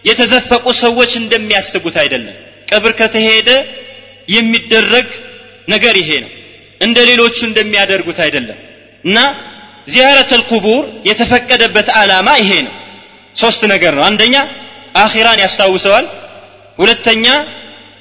የተዘፈቁ 0.04 0.64
ሰዎች 0.84 1.12
እንደሚያስቡት 1.20 1.96
አይደለም። 2.02 2.36
ቀብር 2.68 2.92
ከተሄደ 3.00 3.48
የሚደረግ 4.28 5.08
ነገር 5.68 5.94
ይሄ 6.02 6.10
ነው። 6.24 6.30
እንደ 6.80 6.98
ሌሎቹ 7.10 7.36
እንደሚያደርጉት 7.48 8.18
አይደለም። 8.24 8.58
እና 9.04 9.18
ዚያረት 9.86 10.30
አልቁቡር 10.36 10.82
የተፈቀደበት 11.08 11.88
ዓላማ 12.00 12.28
ይሄ 12.42 12.52
ነው። 12.66 12.74
ሶስት 13.34 13.62
ነገር 13.72 13.92
ነው። 13.98 14.04
አንደኛ 14.08 14.34
አኺራን 14.94 15.40
ያስታውሰዋል። 15.44 16.06
ሁለተኛ 16.78 17.26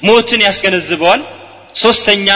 ሞትን 0.04 0.42
ያስገነዝበዋል። 0.48 1.22
ሶስተኛ 1.76 2.28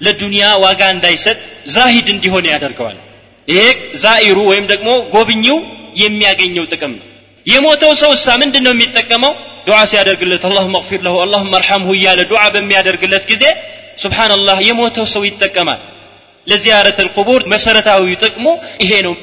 ለዱንያ 0.00 0.44
ዋጋ 0.64 0.80
እንዳይሰጥ 0.94 1.36
ዛሂድ 1.74 2.06
እንዲሆን 2.14 2.44
ያደርገዋል። 2.52 2.98
ይሄ 3.48 3.60
ዛኢሩ 4.02 4.38
ወይም 4.50 4.66
ደግሞ 4.72 4.88
ጎብኚው 5.14 5.58
የሚያገኘው 6.02 6.64
ጥቅም 6.72 6.92
ነው። 6.98 7.04
የሞተው 7.46 7.92
ሰው 8.02 8.10
እሳ 8.16 8.26
ምንድን 8.42 8.62
ነው 8.66 8.72
የሚጠቀመው? 8.74 9.32
ዱዓ 9.66 9.78
ሲያደርግለት 9.90 10.42
አላሁመ 10.48 10.74
እግፊር 10.80 11.00
ለሁ 11.06 11.14
አላሁመ 11.24 11.52
አርሐምሁ 11.58 11.90
እያለ 11.96 12.20
ዱዓ 12.30 12.42
በሚያደርግለት 12.54 13.24
ጊዜ 13.30 13.44
ሱብሓንላህ 14.02 14.58
የሞተው 14.68 15.06
ሰው 15.14 15.22
ይጠቀማል። 15.28 15.80
ለዚያረት 16.46 16.98
አልቁቡር 17.04 17.40
መሰረታዊ 17.52 18.04
ጥቅሙ 18.22 18.46
ይሄ 18.84 18.92
ነው። 19.06 19.14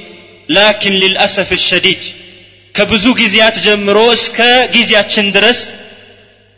ላኪን 0.49 0.95
ሊልአሰፍ 1.01 1.49
ሸዲድ 1.67 2.01
ከብዙ 2.75 3.05
ጊዜያት 3.19 3.55
ጀምሮ 3.65 3.97
እስከ 4.17 4.38
ጊዜያችን 4.75 5.27
ድረስ 5.35 5.59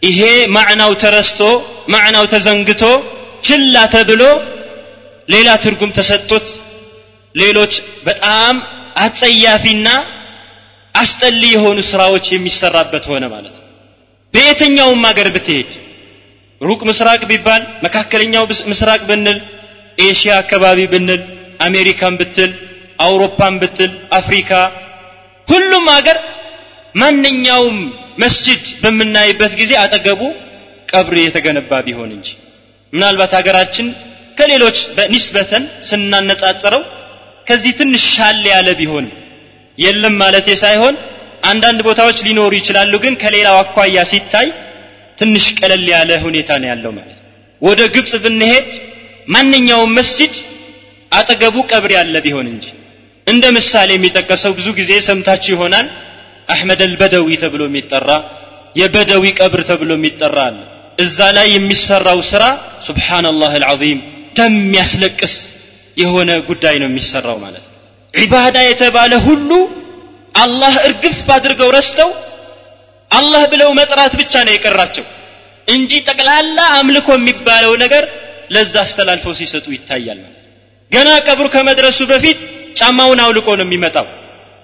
ይሄ 0.04 0.22
ማዕናው 0.56 0.92
ተረስቶ 1.04 1.42
ማዕናው 1.94 2.26
ተዘንግቶ 2.34 2.84
ችላ 3.44 3.78
ተብሎ 3.94 4.24
ሌላ 5.30 5.50
ትርጉም 5.64 5.92
ተሰጥቶት 5.98 6.48
ሌሎች 7.36 7.74
በጣም 8.08 8.56
አጸያፊና 8.98 9.88
አስጠሊ 10.96 11.42
የሆኑ 11.52 11.80
ስራዎች 11.90 12.26
የሚሰራበት 12.32 13.04
ሆነ 13.12 13.24
ማለት 13.34 13.56
ነው። 13.58 13.66
በየትኛውም 14.34 15.04
ሀገር 15.10 15.28
ብትሄድ 15.36 15.72
ሩቅ 16.62 16.80
ምስራቅ 16.90 17.22
ቢባል 17.32 17.64
መካከለኛው 17.86 18.44
ምስራቅ 18.72 19.02
ብንል 19.10 19.38
ኤሽያ 19.98 20.34
አካባቢ 20.44 20.80
ብንል 20.94 21.22
አሜሪካን 21.68 22.16
ብትል 22.22 22.52
አውሮፓን 23.06 23.56
ብትል 23.62 23.92
አፍሪካ 24.20 24.52
ሁሉም 25.48 25.86
ሀገር 25.96 26.18
ማንኛውም 26.96 27.78
መስጅድ 28.24 28.64
በምናይበት 28.84 29.54
ጊዜ 29.62 29.72
አጠገቡ 29.84 30.22
ቀብር 30.88 31.16
የተገነባ 31.22 31.72
ቢሆን 31.88 32.12
እንጂ 32.18 32.28
ምናልባት 32.94 33.32
ሀገራችን 33.40 33.88
ከሌሎች 34.38 34.78
በኒስበተን 34.98 35.64
ስናነጻጽረው 35.90 36.84
ከዚህ 37.48 37.74
ትንሽ 37.80 38.04
ሻል 38.16 38.42
ያለ 38.54 38.70
ቢሆንም 38.80 39.14
የለም 39.78 40.16
ማለቴ 40.22 40.50
ሳይሆን 40.64 40.96
አንዳንድ 41.50 41.80
ቦታዎች 41.88 42.18
ሊኖሩ 42.28 42.52
ይችላሉ 42.60 42.94
ግን 43.04 43.16
ከሌላው 43.22 43.58
አኳያ 43.64 43.98
ሲታይ 44.12 44.48
ትንሽ 45.18 45.46
ቀለል 45.60 45.86
ያለ 45.94 46.12
ሁኔታ 46.26 46.50
ነው 46.62 46.70
ያለው 46.72 46.92
ማለት 46.98 47.18
ወደ 47.62 47.82
ግብፅ 47.96 48.12
ብንሄድ 48.24 48.68
ማንኛውም 49.28 49.94
መስጅድ 50.00 50.34
አጠገቡ 51.12 51.56
ቀብር 51.72 51.92
ያለ 51.98 52.16
ቢሆን 52.26 52.48
እንጂ። 52.54 52.66
እንደ 53.28 53.46
ምሳሌ 53.58 53.90
የሚጠቀሰው 53.96 54.52
ብዙ 54.58 54.68
ጊዜ 54.80 54.92
ሰምታችሁ 55.08 55.52
ይሆናል 55.56 55.88
አሕመድ 56.48 56.82
አልበደዊ 56.86 57.30
ተብሎ 57.44 57.62
የሚጠራ 57.70 58.10
የበደዊ 58.76 59.26
ቀብር 59.40 59.62
ተብሎ 59.70 59.92
የሚጠራ 59.98 60.38
አለ 60.50 60.58
እዛ 60.98 61.18
ላይ 61.38 61.48
የሚሰራው 61.54 62.20
ስራ 62.32 62.44
ሱብሓነላህ 62.88 63.52
አልዓዚም 63.60 64.00
ደም 64.38 64.54
የሚያስለቅስ 64.60 65.34
የሆነ 65.98 66.30
ጉዳይ 66.50 66.76
ነው 66.82 66.88
የሚሰራው 66.90 67.38
ማለት 67.44 67.64
ነው። 67.68 67.74
ዒባዳ 68.14 68.58
የተባለ 68.66 69.14
ሁሉ 69.28 69.52
አላህ 70.36 70.74
እርግፍ 70.88 71.20
አድርገው 71.36 71.70
ረስተው 71.78 72.10
አላህ 73.12 73.44
ብለው 73.52 73.70
መጥራት 73.80 74.14
ብቻ 74.22 74.34
ነው 74.48 74.54
የቀራቸው 74.56 75.06
እንጂ 75.68 75.92
ጠቅላላ 76.10 76.60
አምልኮ 76.80 77.08
የሚባለው 77.18 77.74
ነገር 77.84 78.04
ለዛ 78.56 78.74
አስተላልፈው 78.84 79.34
ሲሰጡ 79.40 79.66
ይታያል 79.76 80.20
ማለት 80.24 80.44
ነው። 80.44 80.54
ገና 80.92 81.10
ቀብሩ 81.28 81.46
ከመድረሱ 81.56 82.00
በፊት 82.12 82.40
ጫማውን 82.80 83.20
አውልቆ 83.24 83.48
ነው 83.60 83.66
የሚመጣው። 83.68 84.06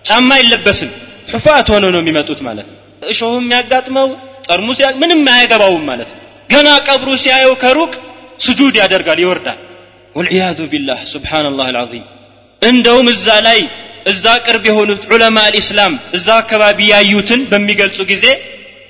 ጫማ 0.05 0.29
አይለበስም። 0.37 0.91
ሑፋት 1.33 1.67
ሆኖ 1.73 1.85
ነው 1.93 2.01
የሚመጡት 2.03 2.39
ማለት 2.47 2.67
ነው። 2.71 2.77
እሾህ 3.09 3.33
የሚያጋጥመው 3.39 4.07
ጠርሙስ 4.47 4.79
ምንም 5.01 5.21
አያገባውም 5.33 5.83
ማለት 5.91 6.09
ነው 6.13 6.22
ገና 6.53 6.69
ቀብሩ 6.87 7.09
ሲያየው 7.23 7.53
ከሩቅ 7.63 7.91
ስጁድ 8.39 8.75
ያደርጋል 8.81 9.19
ይወርዳል። 9.23 9.59
ወልዕያዙ 10.15 10.59
ቢላህ 10.71 10.99
ስብሓንላህ 11.13 11.67
አልዓዚም። 11.71 12.05
እንደውም 12.61 13.07
እዛ 13.13 13.27
ላይ 13.47 13.59
እዛ 14.11 14.25
ቅርብ 14.45 14.63
የሆኑት 14.69 15.03
ዑለማ 15.11 15.37
አልኢስላም 15.47 15.93
እዛ 16.17 16.27
አካባቢ 16.41 16.79
ያዩትን 16.93 17.41
በሚገልጹ 17.51 17.99
ጊዜ 18.11 18.25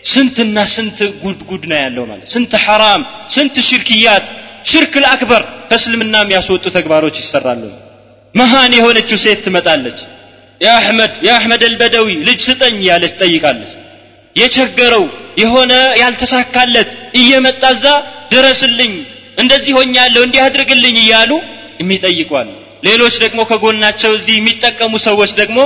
ስንትና 0.04 0.58
ስንት 0.74 0.98
ጉድ 1.22 1.42
ጉድ 1.50 1.64
ነው 1.72 1.78
ያለው 1.84 2.06
ማለት 2.10 2.28
ስንት 2.34 2.54
ሐራም 2.64 3.02
ስንት 3.36 3.56
ሽርክያት 3.68 4.26
ሽርክ 4.72 4.94
ልአክበር 5.04 5.44
ከእስልምና 5.70 6.16
የሚያስወጡ 6.24 6.66
ተግባሮች 6.78 7.16
ይሰራሉ። 7.22 7.64
መሃን 8.36 8.74
የሆነችው 8.78 9.18
ሴት 9.24 9.40
ትመጣለች። 9.46 10.00
የአሕመድ 10.62 11.14
የአሕመድ 11.28 11.62
አልበደዊ 11.68 12.08
ልጅ 12.28 12.40
ስጠኝ 12.48 12.76
ያለች 12.90 13.14
ጠይቃለች 13.22 13.72
የቸገረው 14.36 15.06
የሆነ 15.42 15.74
ያልተሳካለት 16.02 16.92
እየመጣ 17.20 17.64
እዛ 17.76 17.86
ድረስልኝ 18.34 18.94
እንደዚህ 19.38 19.74
ሆኛለሁ 19.80 20.22
እንዲህ 20.26 20.42
አድርግልኝ 20.48 20.98
እያሉ 21.04 21.32
የሚጠይቋል። 21.80 22.50
ሌሎች 22.84 23.16
ደግሞ 23.24 23.40
ከጎናቸው 23.50 24.12
እዚህ 24.18 24.36
የሚጠቀሙ 24.38 24.94
ሰዎች 25.08 25.32
ደግሞ 25.42 25.60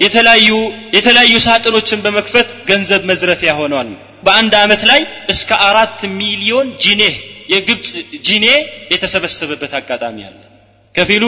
የተለያዩ 0.00 0.50
የተለያዩ 0.96 1.34
ሳጥኖችን 1.46 2.02
በመክፈት 2.04 2.48
ገንዘብ 2.70 3.02
መዝረፊያ 3.10 3.52
ሆነዋል 3.58 3.90
በአንድ 4.26 4.52
ዓመት 4.62 4.82
ላይ 4.90 5.00
እስከ 5.28 5.50
አራት 5.68 6.00
ሚሊዮን 6.20 6.68
ጂኔ 6.84 7.02
የግብፅ 7.52 7.90
ጂኔ 8.26 8.46
የተሰበሰበበት 8.92 9.72
አጋጣሚ 9.80 10.18
አለ። 10.28 10.38
ከፊሉ 10.94 11.24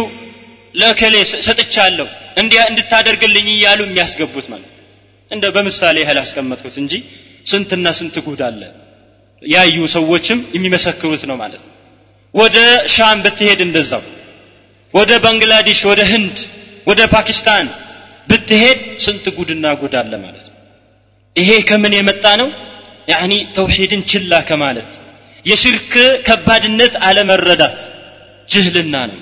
ለእከሌ 0.75 1.15
ሰጥቻለሁ 1.49 2.07
እንዲያ 2.43 2.61
እንድታደርግልኝ 2.71 3.49
እያሉ 3.57 3.81
የሚያስገቡት 3.87 4.47
ማለት 4.53 4.71
እንደ 5.35 5.45
በምሳሌ 5.55 5.97
ያህል 6.05 6.19
አስቀመጥኩት 6.23 6.77
እንጂ 6.83 6.93
ስንትና 7.47 7.87
ስንት 7.99 8.17
ጉድ 8.27 8.41
አለ? 8.49 8.61
ያዩ 9.43 9.77
ሰዎችም 9.95 10.39
የሚመሰክሩት 10.57 11.23
ነው 11.31 11.37
ማለት 11.43 11.63
ነው። 11.67 11.73
ወደ 12.35 12.57
ሻም 12.95 13.19
ብትሄድ 13.25 13.61
እንደዛው። 13.67 14.03
ወደ 14.95 15.11
ባንግላዴሽ 15.25 15.81
ወደ 15.91 16.01
ህንድ 16.13 16.37
ወደ 16.87 17.01
ፓኪስታን 17.15 17.67
ብትሄድ 18.29 18.79
ስንት 19.05 19.25
ጉድና 19.37 19.67
ጉድ 19.81 19.95
አለ 20.01 20.13
ማለት 20.25 20.47
ነው። 20.49 20.57
ይሄ 21.37 21.51
ከምን 21.69 21.93
የመጣ 21.99 22.25
ነው? 22.43 22.49
ያኒ 23.09 23.33
ተውሂድን 23.57 24.03
ችላ 24.11 24.33
ከማለት 24.49 24.91
የሽርክ 25.45 25.93
ከባድነት 26.27 26.95
አለመረዳት 27.07 27.79
ጅህልና 28.49 28.95
ነው። 29.11 29.19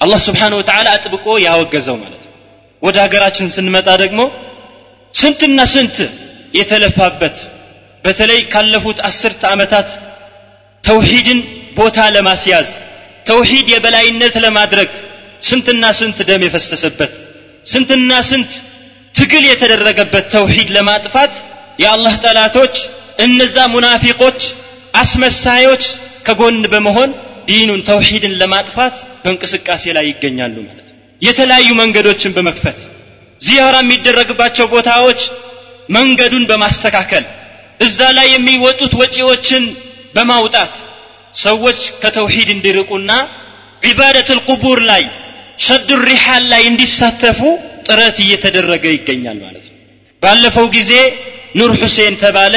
አላህ 0.00 0.18
ስብሓን 0.26 0.54
ወተዓላ 0.58 0.88
አጥብቆ 0.96 1.26
ያወገዘው 1.46 1.96
ማለት 2.02 2.22
ነው። 2.26 2.32
ወደ 2.82 2.96
ሀገራችን 3.04 3.48
ስንመጣ 3.56 3.88
ደግሞ 4.02 4.20
ስንትና 5.14 5.60
ስንት 5.74 5.96
የተለፋበት 6.58 7.36
በተለይ 8.04 8.40
ካለፉት 8.52 8.98
አስርተ 9.08 9.42
ዓመታት 9.54 9.88
ተውሂድን 10.84 11.40
ቦታ 11.78 11.98
ለማስያዝ 12.16 12.68
ተውሂድ 13.28 13.66
የበላይነት 13.74 14.34
ለማድረግ 14.44 14.90
ስንትና 15.48 15.84
ስንት 16.00 16.18
ደም 16.28 16.42
የፈሰሰበት 16.46 17.12
ስንትና 17.66 18.12
ስንት 18.30 18.52
ትግል 19.14 19.44
የተደረገበት 19.50 20.26
ተውሂድ 20.34 20.68
ለማጥፋት 20.76 21.34
የአላህ 21.82 22.14
ጠላቶች 22.24 22.74
እነዛ 23.26 23.56
ሙናፊቆች 23.74 24.40
አስመሳዮች 25.02 25.84
ከጎን 26.26 26.58
በመሆን 26.72 27.10
ዲኑን 27.48 27.80
ተውሂድን 27.88 28.34
ለማጥፋት 28.40 28.94
በእንቅስቃሴ 29.24 29.84
ላይ 29.96 30.06
ይገኛሉ 30.10 30.56
ማለት 30.68 30.88
የተለያዩ 31.22 31.68
መንገዶችን 31.82 32.34
በመክፈት 32.36 32.78
ዚያራ 33.40 33.76
የሚደረግባቸው 33.82 34.66
ቦታዎች 34.74 35.20
መንገዱን 35.96 36.44
በማስተካከል 36.50 37.24
እዛ 37.80 37.98
ላይ 38.18 38.26
የሚወጡት 38.32 38.92
ወጪዎችን 39.00 39.64
በማውጣት 40.16 40.74
ሰዎች 41.36 41.80
ከተውሂድ 42.02 42.48
እንዲርቁና 42.54 43.10
ዒባደት 43.82 44.28
ልቁቡር 44.38 44.78
ላይ 44.90 45.02
ሸዱ 45.66 45.88
ሪሓል 46.08 46.44
ላይ 46.52 46.62
እንዲሳተፉ 46.70 47.40
ጥረት 47.88 48.16
እየተደረገ 48.24 48.84
ይገኛል 48.94 49.38
ማለት 49.44 49.66
ነው። 49.70 49.76
ባለፈው 50.22 50.66
ጊዜ 50.76 50.92
ኑር 51.58 51.72
ሁሴን 51.82 52.14
ተባለ። 52.22 52.54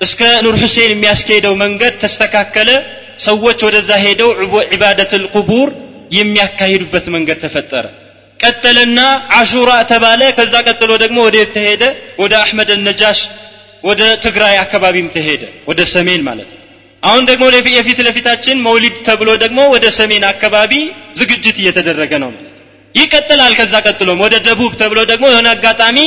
እስከ 0.00 0.20
ኑር 0.44 0.56
ሁሴን 0.62 0.90
የሚያስኬደው 0.94 1.54
መንገድ 1.64 1.94
ተስተካከለ። 2.02 2.70
ሰዎች 3.26 3.58
ወደዛ 3.66 3.90
ሄደው 4.04 4.30
ዒባደት 4.72 5.12
ልቁቡር 5.22 5.68
የሚያካሂዱበት 6.18 7.06
መንገድ 7.14 7.38
ተፈጠረ 7.44 7.86
ቀጠለና 8.40 8.98
አሹራ 9.38 9.70
ተባለ። 9.90 10.20
ከዛ 10.36 10.54
ቀጥሎ 10.68 10.90
ደግሞ 11.04 11.18
ወደ 11.28 11.36
ተሄደ? 11.54 11.82
ወደ 12.22 12.32
አሕመድ 12.42 12.70
ነጃሽ 12.86 13.20
ወደ 13.84 14.02
ትግራይ 14.24 14.54
አካባቢም 14.64 15.08
ተሄደ። 15.16 15.42
ወደ 15.68 15.80
ሰሜን 15.94 16.22
ማለት 16.28 16.48
ነው። 16.48 16.56
አሁን 17.02 17.22
ደግሞ 17.30 17.44
የፊት 17.76 17.98
ለፊታችን 18.06 18.56
መውሊድ 18.66 18.96
ተብሎ 19.08 19.28
ደግሞ 19.44 19.58
ወደ 19.74 19.86
ሰሜን 19.98 20.24
አካባቢ 20.30 20.72
ዝግጅት 21.20 21.56
እየተደረገ 21.62 22.12
ነው 22.22 22.30
ማለት 22.36 22.54
ይቀጥላል። 22.94 23.52
ከዛ 23.58 23.74
ቀጥሎም 23.86 24.18
ወደ 24.24 24.34
ደቡብ 24.46 24.72
ተብሎ 24.80 24.98
ደግሞ 25.12 25.24
የሆነ 25.32 25.48
አጋጣሚ 25.56 25.98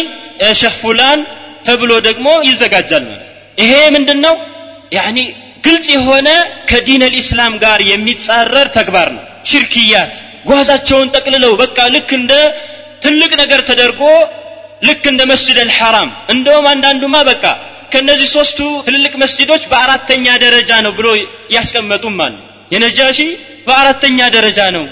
ሸህ 0.59 0.73
ፉላን 0.81 1.19
ተብሎ 1.65 1.91
ደግሞ 2.07 2.27
ይዘጋጃል 2.49 3.03
ማለት 3.09 3.27
ይሄ 3.57 3.71
ምንድን 3.95 4.19
ነው 4.25 4.35
ያኒ 4.91 5.17
ግልጽ 5.65 5.87
የሆነ 5.95 6.29
ከዲን 6.69 7.01
አልኢስላም 7.07 7.53
ጋር 7.63 7.79
የሚጻረር 7.91 8.67
ተግባር 8.77 9.09
ነው። 9.15 9.23
ሽርክያት 9.45 10.13
ጓዛቸውን 10.50 11.08
ጠቅልለው 11.16 11.52
በቃ 11.62 11.78
ልክ 11.94 12.10
እንደ 12.20 12.32
ትልቅ 13.04 13.32
ነገር 13.42 13.60
ተደርጎ 13.70 14.02
ልክ 14.88 15.04
እንደ 15.12 15.22
መስጅድ 15.32 15.58
አልሐራም 15.64 16.10
እንደውም 16.34 16.66
አንዳንዱማ 16.72 17.16
በቃ 17.30 17.44
ከነዚህ 17.92 18.28
ሶስቱ 18.36 18.60
ትልልቅ 18.86 19.12
መስጅዶች 19.22 19.62
በአራተኛ 19.72 20.26
ደረጃ 20.44 20.70
ነው 20.86 20.92
ብሎ 20.98 21.08
ያስቀመጡም 21.56 22.16
አሉ 22.24 22.34
የነጃሺ 22.74 23.18
በአራተኛ 23.66 24.18
ደረጃ 24.36 24.60
ነው 24.76 24.84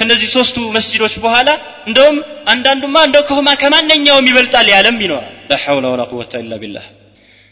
ከነዚህ 0.00 0.28
ሶስቱ 0.36 0.56
መስጅዶች 0.76 1.14
በኋላ 1.24 1.48
እንደውም 1.88 2.16
አንዳንዱማ 2.52 2.96
እንደው 3.08 3.22
ከሁማ 3.28 3.48
ከማንኛውም 3.62 4.28
ይበልጣል 4.30 4.68
ያለም 4.74 4.98
ይኖራል 5.04 5.30
ላ 5.50 5.58
ሐውለ 5.64 5.86
ወላ 5.92 6.02
ቁወተ 6.12 6.32
ኢላ 6.44 6.56
ቢላህ 6.62 6.86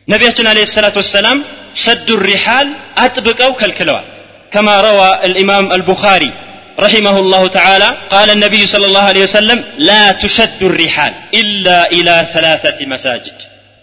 ነቢያችን 0.08 0.46
አለ 0.52 0.60
ሰላት 0.74 0.96
ወሰላም 1.00 1.38
ሸዱ 1.84 2.08
ሪሓል 2.28 2.68
አጥብቀው 3.04 3.52
ከልክለዋል 3.60 4.06
كما 4.52 4.74
روى 4.80 5.10
الإمام 5.28 5.64
البخاري 5.72 6.30
رحمه 6.78 7.16
الله 7.18 7.42
تعالى 7.48 7.88
قال 8.10 8.28
النبي 8.30 8.62
صلى 8.66 8.86
الله 8.86 9.00
عليه 9.02 9.22
وسلم 9.22 9.58
لا 9.78 10.12
تشد 10.12 10.60
الرحال 10.62 11.12
إلا 11.34 11.78
إلى 11.92 12.14
ثلاثة 12.34 12.78
مساجد 12.86 13.36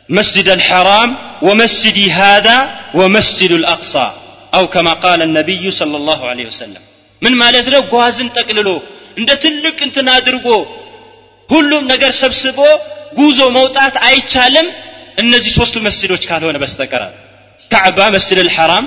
مسجد 0.10 0.48
الحرام 0.50 1.10
ومسجدي 1.42 2.06
هذا 2.12 2.58
ومسجد 2.94 3.52
الأقصى 3.52 4.08
أو 4.54 4.64
كما 4.68 4.94
قال 5.06 5.20
النبي 5.22 5.72
صلى 5.72 5.98
الله 5.98 6.20
عليه 6.30 6.46
وسلم 6.52 6.82
من 7.22 7.34
ማለት 7.44 7.68
ነው 7.74 7.82
ጓዝን 7.94 8.28
ጠቅልሎ 8.38 8.70
እንደ 9.20 9.30
ትልቅ 9.44 9.78
እንትን 9.88 10.08
አድርጎ 10.18 10.48
ሁሉም 11.54 11.84
ነገር 11.94 12.12
ሰብስቦ 12.24 12.60
ጉዞ 13.20 13.40
መውጣት 13.58 13.96
አይቻልም 14.08 14.68
እነዚህ 15.22 15.52
ሶስቱ 15.60 15.76
መስጅዶች 15.88 16.24
ካልሆነ 16.30 16.58
በስተቀር 16.64 17.04
ካዕባ 17.72 18.00
መስጅድ 18.16 18.40
አልሐራም 18.44 18.86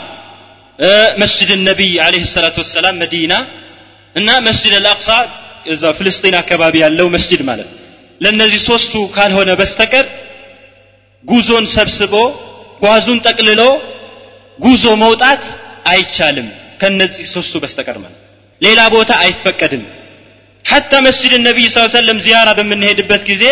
መስጅድ 1.22 1.50
ነቢይ 1.68 1.94
አለህ 2.04 2.22
ሰላት 2.34 2.56
ወሰላም 2.62 2.94
መዲና 3.02 3.32
እና 4.15 4.29
መስጅድ 4.47 4.73
አልአቅሳ 4.79 5.09
እዛ 5.73 5.83
ፍልስጢን 5.97 6.35
አካባቢ 6.41 6.75
ያለው 6.83 7.07
መስጅድ 7.15 7.41
ማለት 7.49 7.69
ለእነዚህ 8.21 8.61
ሶስቱ 8.69 8.93
ካልሆነ 9.15 9.51
በስተቀር 9.61 10.05
ጉዞን 11.23 11.65
ሰብስቦ 11.75 12.13
ጓዙን 12.81 13.19
ጠቅልሎ 13.27 13.61
ጉዞ 14.59 14.85
መውጣት 15.03 15.43
አይቻልም። 15.91 16.47
ከነዚህ 16.81 17.25
ሶስቱ 17.35 17.53
በስተቀር 17.63 17.97
ማለት 18.03 18.19
ሌላ 18.61 18.79
ቦታ 18.95 19.11
አይፈቀድም። 19.23 19.83
ሐታ 20.65 20.91
መስጅድ 21.07 21.33
ነቢይ 21.47 21.67
ስ 21.73 21.83
ሰለም 21.95 22.19
ዚያራ 22.25 22.49
በምንሄድበት 22.59 23.23
ጊዜ 23.29 23.43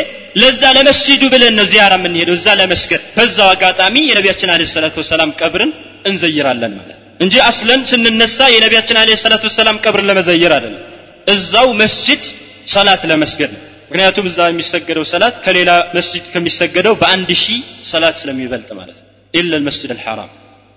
ለዛ 0.41 0.61
ለመስጅዱ 0.77 1.23
ብለን 1.33 1.53
ነው 1.59 1.65
ዚያራ 1.71 1.93
የምንሄደው። 1.99 2.35
እዛ 2.39 2.47
ለመስገድ 2.61 3.01
በዛው 3.17 3.49
አጋጣሚ 3.53 3.95
የነቢያችን 4.09 4.51
አለ 4.53 4.63
ሰላት 4.73 4.95
ወሰላም 5.01 5.31
ቀብርን 5.41 5.71
እንዘይራለን 6.11 6.73
ማለት 6.79 6.99
እንጂ 7.19 7.35
አስለን 7.47 7.81
ስንነሳ 7.89 8.37
የነቢያችን 8.53 8.97
አለ 9.01 9.09
ሰላት 9.23 9.43
ወሰላም 9.49 9.77
ቀብርን 9.83 10.07
ለመዘየር 10.09 10.53
አይደለም። 10.57 10.81
እዛው 11.27 11.67
መስጅድ 11.81 12.23
ሰላት 12.67 13.01
ለመስገድ 13.11 13.51
ነው። 13.55 13.61
ምክንያቱም 13.85 14.25
እዛ 14.29 14.39
የሚሰገደው 14.49 15.05
ሰላት 15.11 15.35
ከሌላ 15.45 15.71
መስጅድ 15.97 16.25
ከሚሰገደው 16.33 16.93
በአንድ 17.01 17.29
ሺህ 17.43 17.59
ሰላት 17.91 18.15
ስለሚበልጥ 18.21 18.69
ማለት 18.79 18.97
ነው። 18.99 19.07
ኢለ 19.33 19.51
ልመስጅድ 19.55 19.91
አልሐራም። 19.95 20.31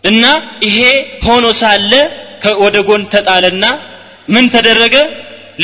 እና 0.05 0.25
ይሄ 0.67 0.79
ሆኖ 1.27 1.47
ሳለ 1.63 1.93
ወደ 2.65 2.77
ጎን 2.89 3.05
ተጣለና 3.15 3.65
ምን 4.29 4.45
ተደረገ? 4.55 4.97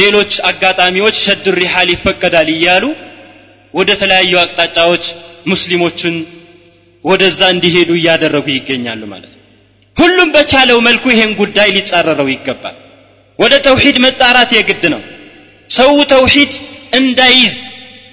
ሌሎች 0.00 0.32
አጋጣሚዎች 0.48 1.16
ሸድ 1.24 1.44
ሪሓል 1.58 1.88
ይፈቀዳል 1.94 2.48
እያሉ 2.54 2.84
ወደ 3.74 3.90
ተለያዩ 4.00 4.32
አቅጣጫዎች 4.42 5.04
ሙስሊሞችን 5.50 6.14
ወደዛ 7.04 7.40
እንዲሄዱ 7.54 7.90
እያደረጉ 8.00 8.46
ይገኛሉ 8.56 9.02
ማለት 9.12 9.32
ነው 9.36 9.41
ሁሉም 9.96 10.28
በቻለው 10.36 10.78
መልኩ 10.86 11.04
ይሄን 11.12 11.32
ጉዳይ 11.40 11.68
ሊጻረረው 11.76 12.28
ይገባል። 12.32 12.76
ወደ 13.38 13.54
ተውሂድ 13.66 13.96
መጣራት 14.04 14.50
የግድ 14.56 14.84
ነው። 14.94 15.02
ሰው 15.70 15.92
ተውሂድ 16.12 16.52
እንዳይዝ 16.98 17.52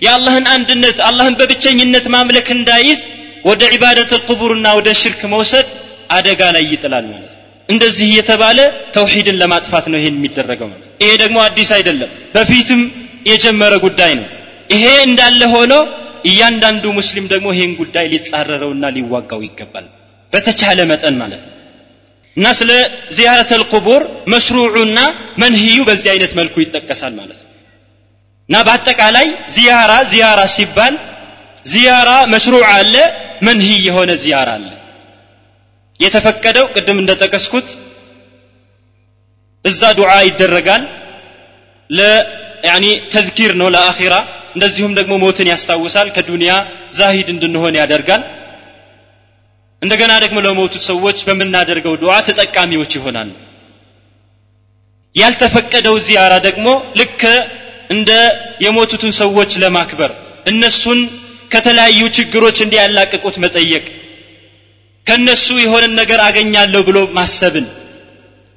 የአላህን 0.02 0.46
አንድነት 0.54 0.98
አላህን 1.08 1.36
በብቸኝነት 1.40 2.06
ማምለክ 2.16 2.48
እንዳይዝ 2.58 3.00
ወደ 3.46 3.62
ዒባደት 3.74 4.12
ልቁቡርና 4.16 4.68
ወደ 4.78 4.90
ሽርክ 5.02 5.22
መውሰድ 5.34 5.68
አደጋ 6.10 6.42
ላይ 6.56 6.64
ይጥላል 6.74 7.06
ማለት 7.12 7.34
እንደዚህ 7.70 8.06
እየተባለ 8.10 8.60
ተውሂድን 8.96 9.38
ለማጥፋት 9.42 9.86
ነው 9.92 9.98
ይሄን 10.00 10.16
የሚደረገው 10.20 10.70
ይሄ 11.02 11.12
ደግሞ 11.24 11.38
አዲስ 11.48 11.70
አይደለም 11.78 12.12
በፊትም 12.36 12.82
የጀመረ 13.30 13.74
ጉዳይ 13.86 14.14
ነው። 14.20 14.28
ይሄ 14.74 14.86
እንዳለ 15.08 15.42
ሆኖ 15.54 15.74
እያንዳንዱ 16.30 16.86
ሙስሊም 16.98 17.26
ደግሞ 17.34 17.48
ይሄን 17.56 17.72
ጉዳይ 17.82 18.06
ሊጻረረውና 18.14 18.86
ሊዋጋው 18.96 19.42
ይገባል። 19.48 19.86
በተቻለ 20.34 20.80
መጠን 20.92 21.16
ማለት 21.22 21.42
ነው 21.46 21.54
እና 22.40 22.48
ስለ 22.60 22.72
ዚያረት 23.16 23.50
አልቁቡር 23.56 24.02
መሽሩዑና 24.34 25.00
መንህዩ 25.42 25.78
በዚህ 25.88 26.10
አይነት 26.14 26.32
መልኩ 26.40 26.56
ይጠቀሳል 26.64 27.14
ማለት 27.20 27.40
ነው። 27.42 27.48
እና 28.50 28.58
በአጠቃላይ 28.68 29.28
ዚያራ 29.56 29.92
ዚያራ 30.12 30.42
ሲባል 30.56 30.96
ዚያራ 31.66 32.12
መሽሩዕ 32.34 32.64
አለ 32.70 32.96
መንህይ 33.48 33.78
የሆነ 33.88 34.12
ዚያራ 34.24 34.50
አለ። 34.58 34.68
የተፈቀደው 36.00 36.66
ቅድም 36.76 36.98
እንደጠቀስኩት 37.02 37.68
እዛ 39.66 39.82
ዱዓ 39.98 40.12
ይደረጋል 40.28 40.84
ተዝኪር 43.14 43.52
ነው 43.62 43.68
ለአኺራ። 43.76 44.16
እንደዚሁም 44.56 44.94
ደግሞ 45.00 45.14
ሞትን 45.24 45.48
ያስታውሳል 45.52 46.08
ከዱንያ 46.16 46.52
ዛሂድ 47.00 47.28
እንድንሆን 47.34 47.78
ያደርጋል 47.80 48.22
እንደገና 49.82 50.12
ደግሞ 50.24 50.38
ለሞቱት 50.46 50.84
ሰዎች 50.90 51.20
በምናደርገው 51.28 51.94
ዱዓ 52.02 52.16
ተጠቃሚዎች 52.28 52.92
ይሆናሉ። 52.98 53.30
ያልተፈቀደው 55.16 55.96
ዚያራ 56.08 56.34
ደግሞ 56.48 56.68
ልክ 57.00 57.22
እንደ 57.96 58.10
የሞቱትን 58.66 59.12
ሰዎች 59.22 59.52
ለማክበር 59.64 60.12
እነሱን 60.46 61.00
ከተለያዩ 61.54 62.02
ችግሮች 62.18 62.58
እንዲያላቅቁት 62.66 63.36
መጠየቅ 63.44 63.86
ከነሱ 65.08 65.48
የሆነን 65.62 65.94
ነገር 66.02 66.20
አገኛለሁ 66.28 66.82
ብሎ 66.90 66.98
ማሰብን። 67.18 67.68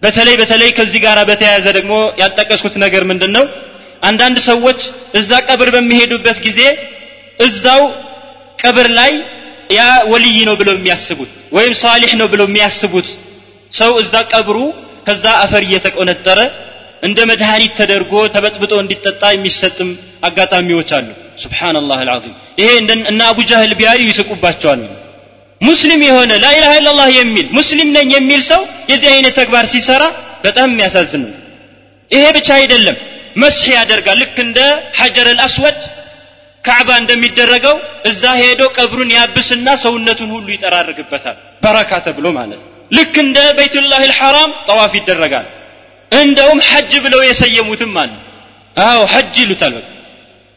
በተለይ 0.03 0.35
በተለይ 0.41 0.71
ከዚህ 0.79 1.01
ጋር 1.05 1.19
በተያያዘ 1.29 1.67
ደግሞ 1.79 1.93
ያልጠቀስኩት 2.23 2.75
ነገር 2.85 3.03
ምንድን 3.11 3.33
ነው 3.37 3.45
አንዳንድ 4.03 4.39
ሰዎች 4.51 4.81
እዛ 5.21 5.31
ቀብር 5.49 5.69
በሚሄዱበት 5.75 6.39
ጊዜ 6.47 6.61
እዛው 7.39 7.83
ቀብር 8.59 8.89
ላይ 8.99 9.13
ያ 9.73 9.81
ወልይ 10.13 10.39
ነው 10.49 10.55
ብለው 10.61 10.75
የሚያስቡት 10.79 11.31
ወይም 11.57 11.75
ሳሊሕ 11.83 12.11
ነው 12.21 12.27
ብለው 12.33 12.47
የሚያስቡት 12.51 13.09
ሰው 13.73 13.93
እዛ 14.03 14.15
ቀብሩ 14.33 14.59
ከዛ 15.07 15.25
አፈር 15.45 15.63
እየተቆነጠረ 15.67 16.39
እንደ 17.03 17.19
መድኃኒት 17.31 17.73
ተደርጎ 17.79 18.13
ተበጥብጦ 18.35 18.73
እንዲጠጣ 18.83 19.23
የሚሰጥም 19.33 19.89
አጋጣሚዎች 20.29 20.91
አሉ። 20.97 21.09
ስብሓንላህ 21.43 21.99
አልዓዚም። 22.03 22.35
ይሄ 22.61 22.69
እና 23.11 23.21
አቡ 23.31 23.39
ጃህል 23.51 23.73
ቢያዩ 23.79 24.03
ይስቁባቸዋል። 24.11 24.83
ሙስሊም 25.61 26.01
የሆነ 26.07 26.33
ላኢላሃ 26.45 26.73
ኢላላህ 26.81 27.09
የሚል 27.19 27.47
ሙስሊም 27.59 27.89
ነኝ 27.97 28.09
የሚል 28.17 28.43
ሰው 28.51 28.63
የዚህ 28.91 29.09
አይነት 29.15 29.35
ተግባር 29.41 29.65
ሲሰራ 29.73 30.05
በጣም 30.45 30.69
የሚያሳዝን 30.73 31.23
ነው። 31.25 31.33
ይሄ 32.11 32.25
ብቻ 32.39 32.49
አይደለም። 32.61 32.97
መስሕ 33.43 33.69
ያደርጋል። 33.77 34.19
ልክ 34.23 34.37
እንደ 34.47 34.59
ሐጀር 34.99 35.29
አልአስወድ 35.33 35.79
ካዕባ 36.65 36.91
እንደሚደረገው 37.01 37.77
እዛ 38.11 38.23
ሄዶ 38.41 38.63
ቀብሩን 38.77 39.11
ያብስና 39.17 39.69
ሰውነቱን 39.85 40.31
ሁሉ 40.37 40.47
ይጠራርግበታል። 40.55 41.37
በረካ 41.63 41.91
ተብሎ 42.07 42.27
ማለት 42.39 42.61
ነው። 42.63 42.69
ልክ 42.91 43.15
እንደ 43.25 43.39
በይቱላህ 43.57 44.01
ልሐራም 44.11 44.51
ጠዋፍ 44.69 44.93
ይደረጋል። 44.99 45.47
እንደውም 46.13 46.61
ሐጅ 46.69 46.93
ብለው 47.05 47.21
የሰየሙትም 47.25 47.93
አሉ። 48.03 48.13
አዎ 48.77 49.01
ሐጅ 49.13 49.35
ይሉታል 49.43 49.73
በቃ። 49.79 49.89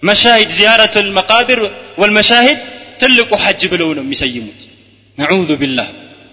መሻሂድ 0.03 0.49
ዚያረት 0.57 0.95
ልመቃብር 1.05 1.59
ወልመሻሂድ 2.01 2.59
ትልቁ 3.01 3.29
ሐጅ 3.43 3.61
ብለው 3.71 3.89
ነው 3.97 4.03
የሚሰይሙት። 4.05 4.61
ነዑዙ 5.17 5.49
ቢላህ። 5.61 5.87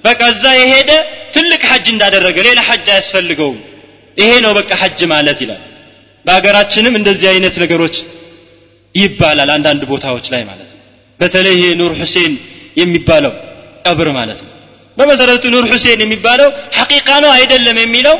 በቃ 0.04 0.20
እዛ 0.32 0.44
የሄደ 0.58 0.90
ትልቅ 1.34 1.62
ሐጅ 1.70 1.86
እንዳደረገ 1.94 2.36
ሌላ 2.48 2.60
ሐጅ 2.68 2.86
አያስፈልገውም። 2.94 3.58
ይሄ 4.16 4.30
ነው 4.44 4.52
በቃ 4.58 4.70
ሐጅ 4.82 5.00
ማለት 5.12 5.38
ይላል። 5.44 5.62
በሀገራችንም 6.26 6.94
እንደዚህ 7.00 7.28
አይነት 7.32 7.54
ነገሮች 7.62 7.96
ይባላል 8.94 9.50
አንዳንድ 9.56 9.82
ቦታዎች 9.92 10.26
ላይ 10.32 10.42
ማለት 10.50 10.68
ነው። 10.72 10.78
በተለይ 11.20 11.54
ይሄ 11.56 11.66
ኑር 11.80 11.92
ሁሴን 12.00 12.32
የሚባለው 12.76 13.32
ቀብር 13.86 14.08
ማለት 14.18 14.40
ነው። 14.44 14.50
በመሰረቱ 14.96 15.44
ኑር 15.54 15.66
ሁሴን 15.72 16.00
የሚባለው 16.04 16.48
ሐቂቃ 16.78 17.08
ነው 17.24 17.30
አይደለም 17.36 17.76
የሚለው 17.82 18.16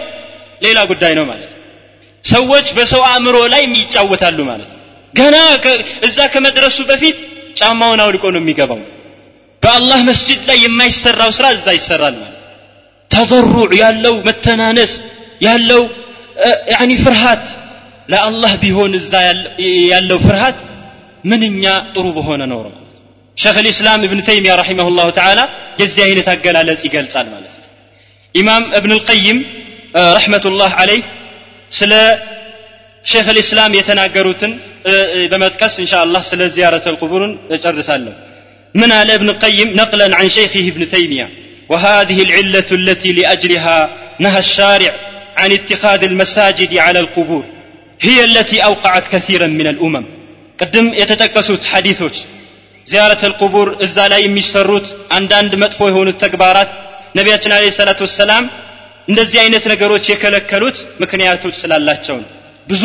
ሌላ 0.63 0.79
ጉዳይ 0.91 1.13
ነው 1.19 1.25
ማለት 1.31 1.51
ነው። 1.51 1.61
ሰዎች 2.25 2.67
በሰው 2.77 3.03
አእምሮ 3.09 3.37
ላይ 3.55 3.63
ይጫወታሉ 3.75 4.39
ማለት 4.51 4.69
ነው። 4.73 4.79
ገና 5.15 5.37
እዛ 6.07 6.19
ከመድረሱ 6.35 6.79
በፊት 6.91 7.19
ጫማውን 7.59 8.01
አውልቆ 8.05 8.25
ነው 8.35 8.41
የሚገባው። 8.43 8.81
በአላህ 9.63 9.99
መስጅድ 10.09 10.41
ላይ 10.49 10.59
የማይሰራው 10.65 11.31
ስራ 11.39 11.47
እዛ 11.57 11.67
ይሰራል 11.79 12.15
ማለት 12.23 12.39
ተضሩዕ 13.11 13.71
ያለው 13.83 14.15
መተናነስ 14.29 14.93
ያለው 15.47 15.83
ፍርሃት 17.05 17.45
ለአላህ 18.12 18.52
ቢሆን 18.64 18.92
እዛ 19.00 19.14
ያለው 19.94 20.20
ፍርሃት 20.26 20.60
ምንኛ 21.32 21.64
ጥሩ 21.96 22.06
በሆነ 22.18 22.42
ኖሮ 22.52 22.66
ማለት 22.76 22.84
ሸክ 23.38 23.58
ልእስላም 23.66 24.04
እብን 24.08 24.20
ተይሚያ 24.30 24.54
ረሒመሁ 24.62 24.88
ላሁ 25.00 25.10
ተዓላ 25.18 25.40
የዚህ 25.82 26.02
አይነት 26.08 26.28
አገላለጽ 26.34 26.82
ይገልጻል 26.88 27.28
ማለት 27.34 27.54
ነው 27.60 27.66
ኢማም 28.36 28.64
እብን 28.80 28.94
ልቀይም 29.00 29.40
ረሕመቱላህ 30.18 30.72
አለይህ 30.84 31.04
ስለ 31.80 31.94
ሼክ 33.06 33.28
ልእስላም 33.38 33.76
የተናገሩትን 33.80 34.54
በመጥቀስ 35.32 35.76
እንሻ 35.84 35.94
አላህ 36.06 36.24
ስለ 36.32 36.42
ዚያረት 36.56 36.88
ልቁቡርን 36.94 37.36
እጨርሳለሁ 37.56 38.16
من 38.76 38.92
على 38.92 39.16
ابن 39.16 39.30
القيم 39.30 39.76
نقلا 39.76 40.16
عن 40.16 40.30
شيخه 40.30 40.60
ابن 40.60 40.90
تيمية 40.90 41.30
وهذه 41.70 42.24
العلة 42.24 42.70
التي 42.72 43.12
لأجلها 43.12 43.90
نهى 44.20 44.40
الشارع 44.40 44.92
عن 45.38 45.52
اتخاذ 45.52 46.04
المساجد 46.04 46.78
على 46.78 47.00
القبور 47.00 47.46
هي 48.03 48.25
التي 48.25 48.59
أوقعت 48.65 49.05
كثيرا 49.15 49.47
من 49.61 49.67
الأمم 49.67 50.05
ቅድም 50.59 50.87
የተጠቀሱት 51.01 51.63
ሐዲቶች 51.73 52.17
ዚያረት 52.87 53.23
ልቁቡር 53.31 53.69
እዛ 53.85 53.97
ላይ 54.13 54.21
የሚሰሩት 54.25 54.87
አንዳንድ 55.17 55.53
መጥፎ 55.63 55.81
የሆኑት 55.91 56.17
ተግባራት 56.25 56.71
ነቢያችን 57.19 57.53
አለ 57.57 57.65
ሰላት 57.79 58.01
ወሰላም 58.05 58.45
እንደዚህ 59.11 59.39
አይነት 59.45 59.65
ነገሮች 59.73 60.05
የከለከሉት 60.13 60.77
ምክንያቶች 61.03 61.55
ስላላቸው 61.63 62.19
ብዙ 62.71 62.83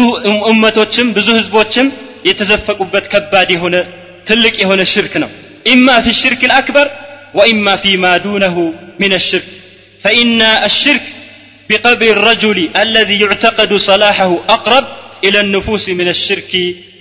እመቶችም 0.52 1.08
ብዙ 1.18 1.28
ህዝቦችም 1.40 1.88
የተዘፈቁበት 2.30 3.06
ከባድ 3.14 3.52
የሆነ 3.56 3.76
ትልቅ 4.30 4.56
የሆነ 4.64 4.82
ሽርክ 4.94 5.14
ነው 5.24 5.30
ኢማ 5.74 5.88
ፊ 6.06 6.16
ሽርክ 6.22 6.42
ልአክበር 6.52 6.88
ወኢማ 7.40 7.76
ፊ 7.84 7.94
ማ 8.06 8.16
ዱነሁ 8.26 8.58
ምን 9.04 9.14
ሽርክ 9.30 9.48
ፈኢና 10.06 10.42
አሽርክ 10.70 11.06
بقبر 11.70 12.10
الرجل 12.18 12.58
الذي 12.84 13.16
يعتقد 13.24 13.72
صلاحه 13.90 14.32
أقرب 14.56 14.86
إلى 15.27 15.39
النفوس 15.41 15.85
من 16.01 16.09
الشرك 16.09 16.53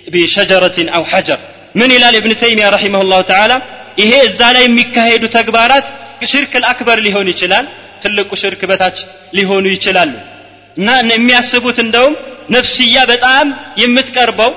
بشجرة 0.08 0.78
أو 0.96 1.02
حجر 1.04 1.38
من 1.74 1.88
إلى 1.96 2.06
ابن 2.20 2.32
تيمية 2.42 2.68
رحمه 2.76 3.00
الله 3.04 3.20
تعالى 3.32 3.56
ይሄ 4.02 4.12
እዛ 4.28 4.40
ላይ 4.54 4.62
የሚካሄዱ 4.66 5.22
ተግባራት 5.36 5.86
ሽርክ 6.32 6.52
አክበር 6.70 6.98
ሊሆን 7.06 7.26
ይችላል 7.32 7.64
ትልቁ 8.02 8.30
ሽርክ 8.42 8.60
በታች 8.70 8.98
ሊሆኑ 9.36 9.64
ይችላሉ 9.76 10.12
እና 10.76 10.88
የሚያስቡት 11.16 11.78
እንደውም 11.84 12.14
ነፍስያ 12.56 12.96
በጣም 13.12 13.46
የምትቀርበው 13.82 14.52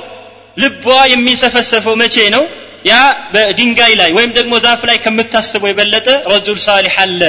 ልቧ 0.63 0.85
የሚንሰፈሰፈው 1.13 1.95
መቼ 2.03 2.15
ነው 2.35 2.43
ያ 2.89 2.93
በድንጋይ 3.33 3.93
ላይ 4.01 4.09
ወይም 4.17 4.31
ደግሞ 4.37 4.53
ዛፍ 4.65 4.81
ላይ 4.89 4.97
ከምታስበው 5.05 5.69
የበለጠ 5.71 6.07
ረጁል 6.33 6.59
ሳሊሕ 6.67 6.95
አለ 7.05 7.21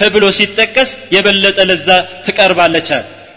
ተብሎ 0.00 0.24
ሲጠቀስ 0.38 0.90
የበለጠ 1.16 1.58
ለዛ 1.70 1.88
ትቀርባለች 2.26 2.88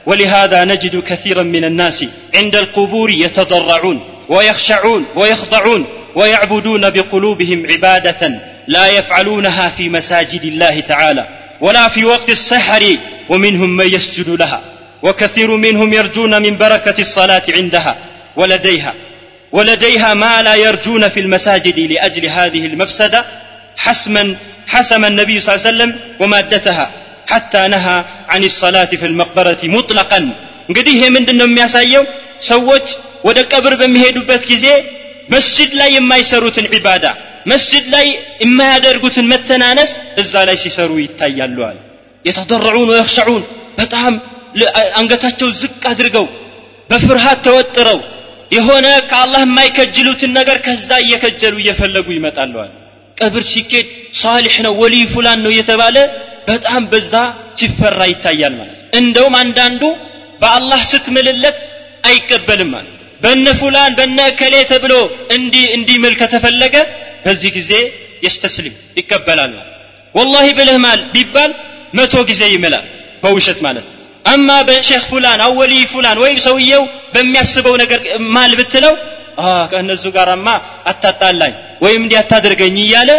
ولهذا 0.06 0.64
نجد 0.64 1.02
كثيرا 1.02 1.42
من 1.42 1.64
الناس 1.64 2.04
عند 2.34 2.56
القبور 2.56 3.10
يتضرعون 3.10 4.00
ويخشعون 4.28 5.06
ويخضعون 5.14 5.86
ويعبدون 6.14 6.90
بقلوبهم 6.90 7.66
عبادة 7.70 8.40
لا 8.66 8.86
يفعلونها 8.86 9.68
في 9.68 9.88
مساجد 9.88 10.44
الله 10.44 10.80
تعالى 10.80 11.26
ولا 11.60 11.88
في 11.88 12.04
وقت 12.04 12.30
السحر 12.30 12.96
ومنهم 13.28 13.76
من 13.76 13.86
يسجد 13.94 14.28
لها 14.28 14.60
وكثير 15.02 15.56
منهم 15.56 15.92
يرجون 15.92 16.42
من 16.42 16.56
بركة 16.56 17.00
الصلاة 17.00 17.42
عندها 17.48 17.96
ولديها 18.36 18.94
ولديها 19.52 20.14
ما 20.14 20.42
لا 20.42 20.54
يرجون 20.54 21.08
في 21.08 21.20
المساجد 21.20 21.78
لأجل 21.78 22.26
هذه 22.26 22.66
المفسدة 22.66 23.24
حسما 23.76 24.36
حسم 24.66 25.04
النبي 25.04 25.40
صلى 25.40 25.54
الله 25.54 25.66
عليه 25.66 25.76
وسلم 25.76 26.00
ومادتها 26.20 26.90
حتى 27.29 27.61
نهى 27.67 27.97
عن 28.29 28.41
الصلاة 28.43 28.91
في 28.99 29.05
المقبرة 29.11 29.61
مطلقا 29.75 30.19
እንግዲህ 30.69 30.93
ይሄ 30.97 31.03
ምንድን 31.15 31.37
ነው 31.39 31.47
የሚያሳየው 31.49 32.03
ሰዎች 32.49 32.85
ወደ 33.27 33.39
ቀብር 33.51 33.73
በሚሄዱበት 33.81 34.43
ጊዜ 34.51 34.65
መስጅድ 35.33 35.71
ላይ 35.79 35.89
የማይሰሩትን 35.97 36.65
ዒባዳ 36.75 37.05
መስጅድ 37.51 37.85
ላይ 37.95 38.05
የማያደርጉትን 38.43 39.29
መተናነስ 39.33 39.91
እዛ 40.21 40.33
ላይ 40.47 40.57
ሲሰሩ 40.63 40.91
ይታያሉ 41.03 41.57
አለ 41.69 41.77
የተደረዑን 42.25 42.89
ወየክሸዑን 42.93 43.43
በጣም 43.79 44.13
አንገታቸው 44.99 45.49
ዝቅ 45.61 45.81
አድርገው 45.91 46.25
በፍርሃት 46.89 47.39
ተወጥረው 47.47 47.99
የሆነ 48.55 48.87
ከአላህ 49.11 49.41
የማይከጅሉትን 49.45 50.31
ነገር 50.39 50.57
ከዛ 50.65 50.89
እየከጀሉ 51.05 51.55
እየፈለጉ 51.63 52.07
ይመጣለዋል 52.17 52.71
ቀብር 53.17 53.43
ሲኬድ 53.51 53.87
ሳሊሕ 54.21 54.55
ነው 54.65 54.73
ወልይ 54.81 55.03
ፉላን 55.13 55.39
ነው 55.45 55.51
እየተባለ 55.55 55.97
በጣም 56.48 56.82
በዛ 56.92 57.12
ሲፈራ 57.60 58.00
ይታያል 58.10 58.54
ማለት 58.60 58.78
እንደውም 59.00 59.34
አንዳንዱ 59.40 59.82
በአላህ 60.42 60.80
ስትምልለት 60.92 61.58
አይቀበልም 62.08 62.70
ማለት 62.74 62.94
በነ 63.22 63.46
ፉላን 63.60 63.92
በነ 63.98 64.18
እከሌ 64.30 64.54
ተብሎ 64.70 64.92
እንዲህ 65.36 65.64
እንዲምል 65.76 66.14
ከተፈለገ 66.20 66.76
በዚህ 67.24 67.50
ጊዜ 67.58 67.72
የስተስሊም 68.24 68.76
ይቀበላል 69.00 69.50
ማለት 69.56 69.66
ወላሂ 70.14 70.46
ብልህ 70.58 70.78
ማል 70.84 71.00
ቢባል 71.14 71.50
መቶ 71.98 72.14
ጊዜ 72.30 72.42
ይምላል 72.54 72.86
በውሸት 73.22 73.58
ማለት 73.66 73.84
ነው። 73.88 73.96
አማ 74.24 74.48
በሼክ 74.68 75.04
ፉላን 75.10 75.40
አወሊ 75.46 75.74
ፉላን 75.92 76.18
ወይም 76.22 76.38
ሰውየው 76.46 76.82
በሚያስበው 77.14 77.74
ነገር 77.82 78.00
ማል 78.34 78.52
ብትለው 78.60 78.94
ከእነሱ 79.70 80.04
ጋራማ 80.16 80.48
አታጣላኝ 80.90 81.52
ወይም 81.84 82.00
እንዲህ 82.04 82.18
አታድርገኝ 82.22 82.76
እያለ 82.84 83.10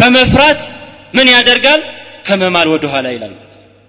በመፍራት 0.00 0.60
ምን 1.16 1.28
ያደርጋል 1.34 1.80
ከመማል 2.24 2.68
ወደ 2.74 2.84
ኋላ 2.92 3.06
ይላል 3.14 3.34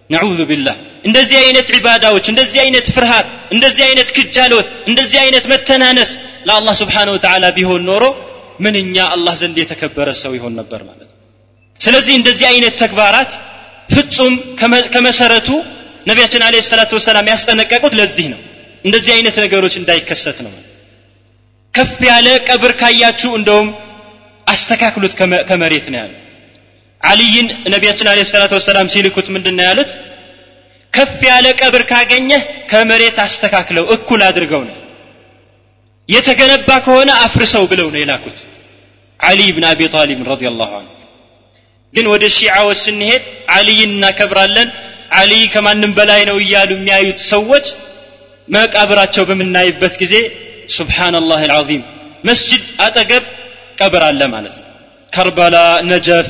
ነዑዙ 0.09 0.39
ቢላህ። 0.49 0.75
እንደዚህ 1.07 1.37
አይነት 1.43 1.67
ዒባዳዎች 1.75 2.25
እንደዚህ 2.31 2.59
አይነት 2.65 2.87
ፍርሃት 2.95 3.27
እንደዚህ 3.55 3.83
አይነት 3.89 4.09
ክጃሎት 4.17 4.67
እንደዚህ 4.89 5.19
አይነት 5.23 5.45
መተናነስ 5.51 6.11
ለአላህ 6.47 6.73
ስብሓን 6.81 7.09
ወተዓላ 7.15 7.45
ቢሆን 7.57 7.83
ኖሮ 7.89 8.03
ምንኛ 8.65 8.95
አላህ 9.15 9.33
ዘንድ 9.41 9.57
የተከበረ 9.61 10.09
ሰው 10.23 10.31
ይሆን 10.37 10.53
ነበር 10.59 10.81
ማለት 10.89 11.09
ነው። 11.09 11.17
ስለዚህ 11.79 12.13
እንደዚህ 12.19 12.45
አይነት 12.51 12.75
ተግባራት 12.83 13.31
ፍጹም 13.89 14.33
ከመሰረቱ 14.93 15.49
ነቢያችን 16.07 16.43
አለ 16.47 16.55
ሰላቱ 16.69 16.91
ወሰላም 16.99 17.27
ያስጠነቀቁት 17.33 17.93
ለዚህ 17.99 18.27
ነው። 18.33 18.39
እንደዚህ 18.85 19.11
አይነት 19.15 19.35
ነገሮች 19.43 19.75
እንዳይከሰት 19.79 20.37
ነው 20.45 20.53
ከፍ 21.73 21.97
ያለ 22.09 22.27
ቀብር 22.49 22.71
ካያችሁ 22.81 23.31
እንደውም 23.39 23.69
አስተካክሉት 24.47 25.13
ከመሬት 25.49 25.85
ነው 25.93 25.99
ያሉ 26.01 26.13
አልይን 27.05 27.47
ነቢያችን 27.73 28.07
አለ 28.11 28.19
ሰላቱ 28.29 28.51
ወሰላም 28.57 28.87
ሲልኩት 28.93 29.27
ምንድን 29.35 29.57
ያሉት? 29.65 29.91
ከፍ 30.93 31.19
ያለ 31.29 31.45
ቀብር 31.61 31.83
ካገኘህ 31.91 32.41
ከመሬት 32.71 33.17
አስተካክለው 33.25 33.85
እኩል 33.95 34.21
አድርገው 34.27 34.61
ነው። 34.69 34.75
የተገነባ 36.09 36.69
ከሆነ 36.85 37.09
አፍርሰው 37.25 37.63
ብለው 37.71 37.87
ነው 37.93 37.99
የላኩት። 38.01 38.37
አሊ 39.19 39.39
ብን 39.55 39.65
አቢ 39.69 39.81
ጣሊብ 39.93 40.19
ረዲ 40.29 40.43
አንሁ 40.49 40.71
ግን 41.93 42.05
ወደ 42.13 42.23
ሺዓዎች 42.37 42.79
ስንሄድ 42.85 43.23
አልይን 43.55 43.91
እናከብራለን 43.95 44.69
አሊ 45.19 45.33
ከማንም 45.53 45.91
በላይ 45.97 46.21
ነው 46.29 46.37
እያሉ 46.43 46.69
የሚያዩት 46.75 47.19
ሰዎች 47.31 47.65
መቃብራቸው 48.47 49.23
በምናይበት 49.29 49.93
ጊዜ 50.01 50.15
ሱብሓነላህ 50.75 51.39
አልዓዚም 51.45 51.83
መስጅድ 52.23 52.63
አጠገብ 52.85 53.23
ቀብር 53.79 54.03
አለ 54.09 54.21
ማለት 54.33 54.55
ነው። 54.59 54.65
ከርበላ 55.13 55.55
ነጀፍ 55.89 56.27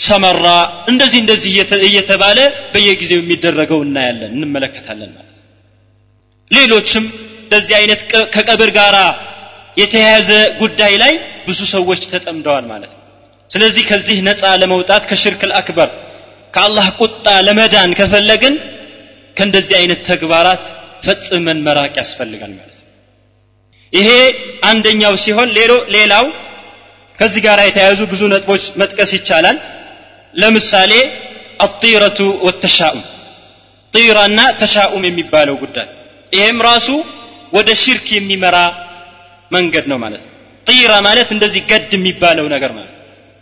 ሰመራ 0.00 0.46
እንደዚህ 0.90 1.18
እንደዚህ 1.22 1.50
እየተባለ 1.88 2.38
በየጊዜው 2.72 3.20
የሚደረገው 3.22 3.80
እናያለን 3.86 4.32
እንመለከታለን 4.36 5.10
ማለት 5.16 5.36
ነው። 5.36 5.46
ሌሎችም 6.50 7.04
እንደዚህ 7.44 7.74
አይነት 7.80 8.00
ከቀብር 8.34 8.70
ጋር 8.78 8.96
የተያያዘ 9.76 10.30
ጉዳይ 10.62 10.94
ላይ 11.02 11.12
ብዙ 11.46 11.60
ሰዎች 11.74 12.02
ተጠምደዋል 12.12 12.64
ማለት 12.72 12.90
ነው። 12.94 13.02
ስለዚህ 13.50 13.84
ከዚህ 13.90 14.18
ነፃ 14.28 14.42
ለመውጣት 14.62 15.04
ከሽርክ 15.10 15.42
አክበር 15.60 15.90
ከአላህ 16.54 16.86
ቁጣ 17.00 17.26
ለመዳን 17.46 17.90
ከፈለግን 17.98 18.54
ከእንደዚህ 19.36 19.74
አይነት 19.80 20.00
ተግባራት 20.10 20.64
ፈጽመን 21.04 21.58
መራቅ 21.66 21.92
ያስፈልጋል 22.00 22.52
ማለት 22.58 22.78
ነው። 22.80 22.88
ይሄ 23.92 24.08
አንደኛው 24.70 25.14
ሲሆን 25.24 25.48
ሌላው 25.96 26.26
ከዚህ 27.18 27.40
ጋር 27.46 27.58
የተያያዙ 27.68 28.00
ብዙ 28.12 28.22
ነጥቦች 28.32 28.64
መጥቀስ 28.80 29.10
ይቻላል 29.16 29.56
ለምሳሌ 30.34 30.92
አጢረቱ 31.60 32.18
ወተሻኡም 32.46 33.02
ጢራና 33.92 34.40
ተሻኡም 34.60 35.02
የሚባለው 35.08 35.56
ጉዳይ። 35.62 35.88
ይሄም 36.32 36.58
ራሱ 36.68 36.88
ወደ 37.52 37.68
ሽርክ 37.82 38.06
የሚመራ 38.16 38.56
መንገድ 39.50 39.84
ነው 39.90 39.98
ማለት 40.04 40.22
ነው። 40.26 40.34
ጢራ 40.66 40.92
ማለት 41.06 41.28
እንደዚህ 41.34 41.62
ገድ 41.70 41.92
የሚባለው 41.96 42.46
ነገር 42.54 42.72
ማለት 42.76 42.94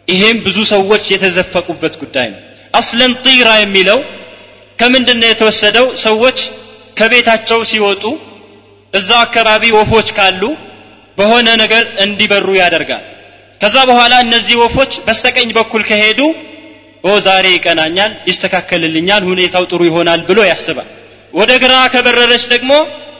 ይሄም 0.08 0.38
ብዙ 0.46 0.58
ሰዎች 0.74 1.04
የተዘፈቁበት 1.12 1.94
ጉዳይ 2.02 2.28
ነው። 2.34 2.40
አስለን 2.74 3.12
ጢራ 3.24 3.48
የሚለው 3.58 3.98
ከምንድን 4.78 5.18
ነው 5.22 5.28
የተወሰደው? 5.30 5.86
ሰዎች 6.06 6.38
ከቤታቸው 6.98 7.60
ሲወጡ 7.70 8.04
እዛው 8.92 9.20
አካባቢ 9.24 9.62
ወፎች 9.78 10.08
ካሉ 10.16 10.42
በሆነ 11.18 11.48
ነገር 11.62 11.82
እንዲበሩ 12.04 12.48
ያደርጋል። 12.60 13.04
ከዛ 13.60 13.76
በኋላ 13.90 14.14
እነዚህ 14.24 14.56
ወፎች 14.62 14.92
በስተቀኝ 15.06 15.48
በኩል 15.58 15.82
ከሄዱ 15.88 16.20
ዛሬ 17.27 17.45
ይቀናኛል 17.55 18.11
ይስተካከልልኛል 18.29 19.23
ሁኔታው 19.31 19.63
ጥሩ 19.71 19.81
ይሆናል 19.89 20.21
ብሎ 20.29 20.39
ያስባል 20.51 20.87
ወደ 21.39 21.51
ግራ 21.63 21.73
ከበረረች 21.93 22.43
ደግሞ 22.53 22.71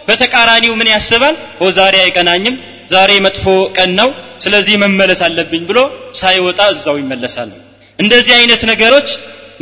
በተቃራኒው 0.08 0.74
ምን 0.80 0.88
ያስባል 0.96 1.36
ኦ 1.64 1.70
ዛሬ 1.80 1.96
አይቀናኝም 2.06 2.56
ዛሬ 2.94 3.12
መጥፎ 3.26 3.46
ቀን 3.78 3.92
ነው 4.00 4.10
ስለዚህ 4.46 4.76
መመለስ 4.84 5.20
አለብኝ 5.28 5.64
ብሎ 5.70 5.80
ሳይወጣ 6.22 6.62
እዛው 6.76 6.96
ይመለሳል 7.04 7.52
እንደዚህ 8.00 8.34
አይነት 8.40 8.62
ነገሮች 8.72 9.10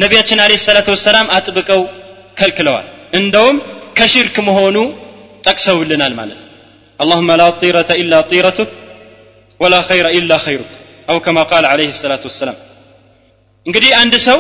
ነቢያችን 0.03 0.39
አለ 0.45 0.53
ሰላት 0.67 0.88
ወሰላም 0.93 1.28
አጥብቀው 1.38 1.82
ከልክለዋል 2.39 2.88
እንደውም 3.19 3.57
ከሽርክ 3.99 4.36
መሆኑ 4.49 4.78
ጠቅሰውልናል 5.47 6.15
ማለት 6.22 6.39
ነው 6.43 6.47
اللهم 6.99 7.30
لا 7.41 7.47
طيرة 7.61 7.89
إلا 8.01 8.17
طيرتك 8.32 8.69
ولا 9.59 9.80
خير 9.82 10.05
إلا 10.19 10.38
خيرك 10.38 10.72
أو 11.09 11.17
كما 11.19 11.43
قال 11.43 11.63
عليه 11.65 11.89
الصلاة 11.95 12.24
والسلام 12.28 12.57
እንግዲህ 13.66 13.92
አንድ 14.00 14.14
ሰው 14.26 14.38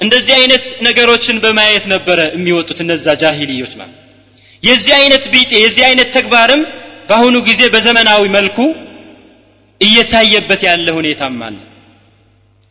እንደዚህ 0.00 0.34
አይነት 0.38 0.64
ነገሮችን 0.86 1.36
በማየት 1.44 1.84
ነበረ 1.94 2.18
የሚወጡት 2.34 2.78
እነዛ 2.84 3.14
ጃሂልዮች 3.22 3.72
ማለት 3.80 3.96
የዚህ 4.62 4.92
አይነት 5.00 5.24
ቢጤ 5.32 5.52
የዚህ 5.62 5.82
አይነት 5.88 6.08
ተግባርም 6.16 6.62
በአሁኑ 7.08 7.36
ጊዜ 7.48 7.60
በዘመናዊ 7.74 8.22
መልኩ 8.36 8.58
እየታየበት 9.80 10.62
ያለ 10.68 10.88
ሁኔታም 10.98 11.36
አለ። 11.46 11.56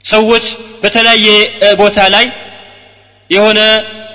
ሰዎች 0.05 0.45
በተለያየ 0.81 1.27
ቦታ 1.81 1.99
ላይ 2.15 2.25
የሆነ 3.29 3.59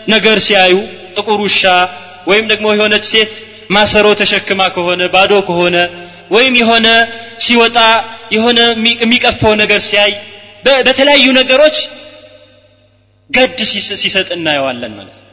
ነገር 0.09 0.37
ሲያዩ 0.47 0.75
ጥቁር 1.17 1.41
ውሻ 1.47 1.63
ወይም 2.27 2.45
ደግሞ 2.53 2.67
የሆነች 2.75 3.05
ሴት 3.13 3.33
ማሰሮ 3.71 4.07
ተሸክማ 4.21 4.61
ከሆነ 4.77 5.03
ባዶ 5.15 5.33
ከሆነ 5.49 5.77
ወይም 6.31 6.55
የሆነ 6.61 6.87
ሲወጣ 7.45 7.79
የሆነ 8.37 8.59
የሚቀፈው 9.03 9.53
ነገር 9.63 9.81
ሲያይ 9.89 10.13
በተለያዩ 10.85 11.27
ነገሮች 11.39 11.77
ገድ 13.31 13.59
ሲሰጥ 14.03 14.29
እናየዋለን 14.37 14.93
ማለት 14.99 15.17
ነው። 15.19 15.29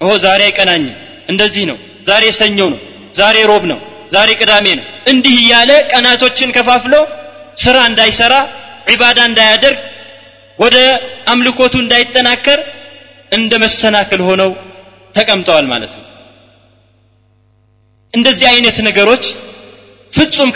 ኦ 0.00 0.16
ዛሬ 0.24 0.40
አይቀናኝም። 0.48 0.94
እንደዚህ 1.28 1.64
ነው። 1.70 1.78
ዛሬ 2.08 2.24
ሰኞ 2.38 2.58
ነው። 2.72 2.80
ዛሬ 3.14 3.36
ሮብ 3.50 3.64
ነው። 3.72 3.78
ዛሬ 4.10 4.30
ቅዳሜ 4.40 4.66
ነው። 4.78 4.86
እንዲህ 5.12 5.34
እያለ 5.42 5.70
ቀናቶችን 5.92 6.54
ከፋፍሎ 6.56 6.94
ስራ 7.58 7.76
እንዳይሰራ 7.90 8.34
ዒባዳ 8.92 9.18
እንዳያደርግ 9.30 9.78
ወደ 10.58 10.76
አምልኮቱ 11.32 11.74
እንዳይጠናከር 11.84 12.60
እንደ 13.32 13.52
መሰናክል 13.64 14.20
ሆነው 14.28 14.50
ተቀምጠዋል 15.14 15.66
ማለት 15.72 15.92
ነው። 15.98 16.04
እንደዚህ 18.14 18.46
አይነት 18.52 18.76
ነገሮች 18.88 19.24
ፍጹም 20.12 20.50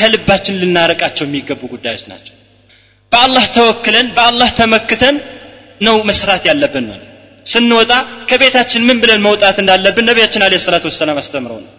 ከልባችን 0.00 0.58
ልናረቃቸው 0.62 1.24
የሚገቡ 1.26 1.60
ጉዳዮች 1.74 2.04
ናቸው 2.12 2.35
በአላህ 3.15 3.45
ተወክለን 3.57 4.07
በአላህ 4.17 4.49
ተመክተን 4.59 5.15
ነው 5.85 5.95
መስራት 6.09 6.43
ያለብን 6.49 6.85
ማለት 6.91 7.07
ስንወጣ 7.51 7.91
ከቤታችን 8.29 8.81
ምን 8.87 8.97
ብለን 9.03 9.21
መውጣት 9.27 9.57
እንዳለብን 9.63 10.05
ነቢያችን 10.09 10.43
አለ 10.47 10.59
ሰላት 10.67 10.85
ወሰላም 10.89 11.19
አስተምረው 11.23 11.59
ነው 11.65 11.71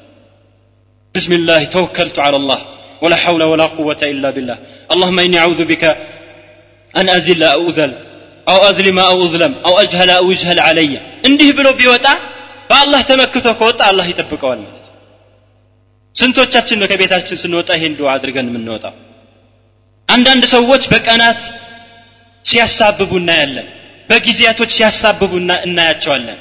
بسم 1.15 1.33
الله 1.33 1.63
توكلت 1.77 2.17
على 2.27 2.37
الله 2.41 2.61
ولا 3.03 3.17
حول 3.23 3.43
ولا 3.53 3.67
قوة 3.79 4.01
إلا 4.15 4.29
بالله 4.37 4.57
اللهم 4.93 5.19
إني 5.27 5.39
أعوذ 5.39 5.61
بك 5.65 5.85
أن 6.95 7.07
أزل 7.19 7.43
أو 7.57 7.63
أذل 7.71 7.93
أو 8.47 8.59
أظلم 8.71 8.99
أو 9.11 9.19
أظلم 9.27 9.53
أو 9.67 9.73
أجهل 9.85 10.11
أو 10.21 10.27
يجهل 10.35 10.59
علي 10.69 10.93
እንዲህ 11.29 11.49
ብሎ 11.59 11.67
ቢወጣ 11.81 12.07
በአላህ 12.71 13.01
ተመክቶ 13.11 13.47
ከወጣ 13.61 13.81
አላህ 13.91 14.07
ይጠብቀዋል 14.13 14.61
ማለት 14.65 14.87
ስንቶቻችን 16.15 16.79
ነው 16.81 16.87
ከቤታችን 16.93 17.37
ስንወጣ 17.43 17.71
ይሄን 17.79 17.93
ዱዓ 17.99 18.09
አድርገን 18.17 18.49
የምንወጣው 18.51 18.95
አንዳንድ 20.08 20.44
ሰዎች 20.54 20.84
በቀናት 20.92 21.42
ሲያሳብቡ 22.46 23.12
እናያለን 23.22 23.68
በጊዜያቶች 24.10 24.72
ሲያሳብቡ 24.78 25.32
እናያቸዋለን። 25.66 26.40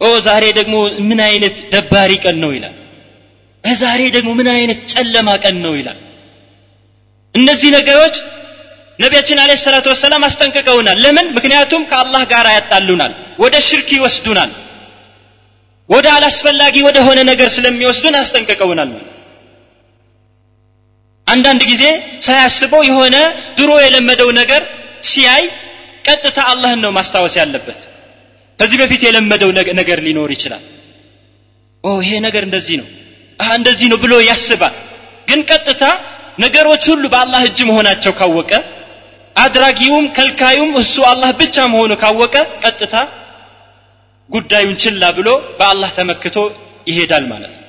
ኦ 0.00 0.08
ዛሬ 0.26 0.44
ደግሞ 0.58 0.74
ምን 1.08 1.20
አይነት 1.28 1.56
ደባሪ 1.72 2.12
ቀን 2.24 2.36
ነው 2.44 2.50
ይላል። 2.56 2.74
ዛሬ 3.64 4.00
ደግሞ 4.16 4.30
ምን 4.38 4.48
አይነት 4.54 4.80
ጨለማ 4.92 5.28
ቀን 5.44 5.56
ነው 5.64 5.72
ይላል። 5.78 5.98
እነዚህ 7.34 7.70
ነገሮች 7.78 8.16
ነቢያችን 8.98 9.38
አለ 9.42 9.52
ሰላቱ 9.62 9.86
ወሰላም 9.92 10.22
አስጠንቅቀውናል። 10.28 10.98
ለምን? 11.04 11.26
ምክንያቱም 11.36 11.82
ከአላህ 11.90 12.22
ጋር 12.32 12.46
ያጣሉናል 12.56 13.12
ወደ 13.42 13.54
ሽርክ 13.68 13.88
ይወስዱናል 13.96 14.52
ወደ 15.88 16.06
አላስፈላጊ 16.16 16.76
ወደ 16.86 16.98
ሆነ 17.06 17.18
ነገር 17.30 17.48
ስለሚወስዱን 17.56 18.14
አስጠንቅቀውናል 18.20 18.88
ማለት 18.94 19.15
አንዳንድ 21.26 21.62
ጊዜ 21.70 21.84
ሳያስበው 22.26 22.82
የሆነ 22.88 23.16
ድሮ 23.58 23.70
የለመደው 23.84 24.28
ነገር 24.40 24.62
ሲያይ 25.04 25.44
ቀጥታ 26.04 26.38
አላህን 26.50 26.80
ነው 26.84 26.90
ማስታወስ 26.98 27.34
ያለበት። 27.40 27.80
ከዚህ 28.58 28.78
በፊት 28.82 29.02
የለመደው 29.06 29.50
ነገር 29.80 29.98
ሊኖር 30.06 30.30
ይችላል። 30.36 30.62
ኦ 31.84 31.90
ይሄ 32.00 32.12
ነገር 32.26 32.42
እንደዚህ 32.48 32.76
ነው 32.80 32.88
እንደዚህ 33.40 33.86
ነው 33.92 33.98
ብሎ 34.04 34.14
ያስባል። 34.28 34.74
ግን 35.28 35.40
ቀጥታ 35.50 35.84
ነገሮች 36.38 36.84
ሁሉ 36.92 37.04
በአላህ 37.12 37.42
እጅ 37.48 37.58
መሆናቸው 37.68 38.12
ካወቀ 38.18 38.52
አድራጊውም 39.36 40.04
ከልካዩም 40.16 40.70
እሱ 40.80 40.96
አላህ 41.10 41.30
ብቻ 41.40 41.56
መሆኑ 41.72 41.92
ካወቀ 42.02 42.34
ቀጥታ 42.64 42.94
ጉዳዩን 44.30 44.76
ችላ 44.82 45.02
ብሎ 45.18 45.28
በአላህ 45.58 45.90
ተመክቶ 45.98 46.36
ይሄዳል 46.86 47.24
ማለት 47.32 47.52
ነው። 47.56 47.62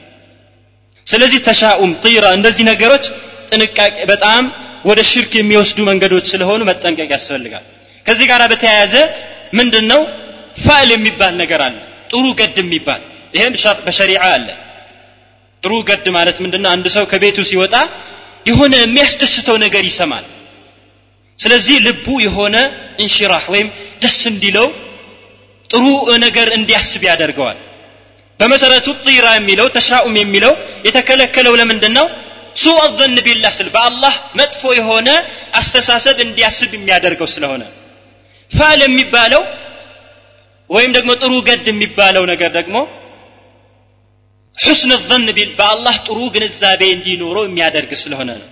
ስለዚህ 1.07 1.39
ተሻኡም 1.47 1.91
ጢራ 2.03 2.25
እንደዚህ 2.37 2.63
ነገሮች 2.71 3.05
ጥንቃቄ 3.49 3.79
በጣም 4.11 4.43
ወደ 4.89 4.99
ሽርክ 5.11 5.33
የሚወስዱ 5.37 5.79
መንገዶች 5.89 6.25
ስለሆኑ 6.33 6.61
መጠንቀቅ 6.69 7.09
ያስፈልጋል። 7.15 7.65
ከዚህ 8.05 8.25
ጋር 8.31 8.41
በተያያዘ 8.51 8.93
ምንድን 9.59 9.85
ነው 9.91 10.01
ፋዕል 10.63 10.89
የሚባል 10.95 11.33
ነገር 11.41 11.61
አለ። 11.65 11.75
ጥሩ 12.11 12.25
ገድ 12.39 12.57
የሚባል 12.61 13.01
ይሄም 13.33 13.53
በሸሪዓ 13.85 14.23
አለ። 14.35 14.47
ጥሩ 15.63 15.73
ገድ 15.89 16.05
ማለት 16.17 16.37
ምንድነው? 16.43 16.69
አንድ 16.75 16.85
ሰው 16.95 17.03
ከቤቱ 17.11 17.37
ሲወጣ 17.49 17.75
የሆነ 18.45 18.73
የሚያስደስተው 18.81 19.55
ነገር 19.65 19.83
ይሰማል። 19.89 20.25
ስለዚህ 21.39 21.75
ልቡ 21.87 22.07
የሆነ 22.25 22.55
እንሽራህ 23.01 23.45
ወይም 23.53 23.67
ደስ 24.03 24.19
እንዲለው 24.31 24.67
ጥሩ 25.69 25.83
ነገር 26.25 26.47
እንዲያስብ 26.57 27.01
ያደርገዋል። 27.09 27.57
በመሰረቱ 28.39 28.87
ጢራ 29.05 29.27
የሚለው 29.35 29.67
ተሻኡም 29.75 30.15
የሚለው 30.19 30.53
የተከለከለው 30.87 31.53
ለምንድን 31.59 31.93
ነው 31.97 32.05
ሱء 32.57 32.79
ዘን 32.99 33.15
ቢላህ 33.25 33.51
ስል 33.57 33.69
በአላህ 33.75 34.13
መጥፎ 34.39 34.61
የሆነ 34.79 35.09
አስተሳሰብ 35.59 36.17
እንዲያስብ 36.25 36.71
የሚያደርገው 36.77 37.27
ስለሆነ 37.35 37.63
ፋል 38.51 38.79
የሚባለው 38.85 39.43
ወይም 40.69 40.91
ደግሞ 40.97 41.11
ጥሩ 41.21 41.33
ገድ 41.49 41.65
የሚባለው 41.71 42.23
ነገር 42.31 42.49
ደግሞ 42.59 42.77
ሑስን 44.57 44.91
ዘን 45.09 45.25
ቢል 45.37 45.49
በአላህ 45.59 45.95
ጥሩ 46.07 46.19
ግንዛቤ 46.35 46.81
እንዲኖረው 46.95 47.43
የሚያደርግ 47.47 47.91
ስለሆነ 48.03 48.29
ነው። 48.41 48.47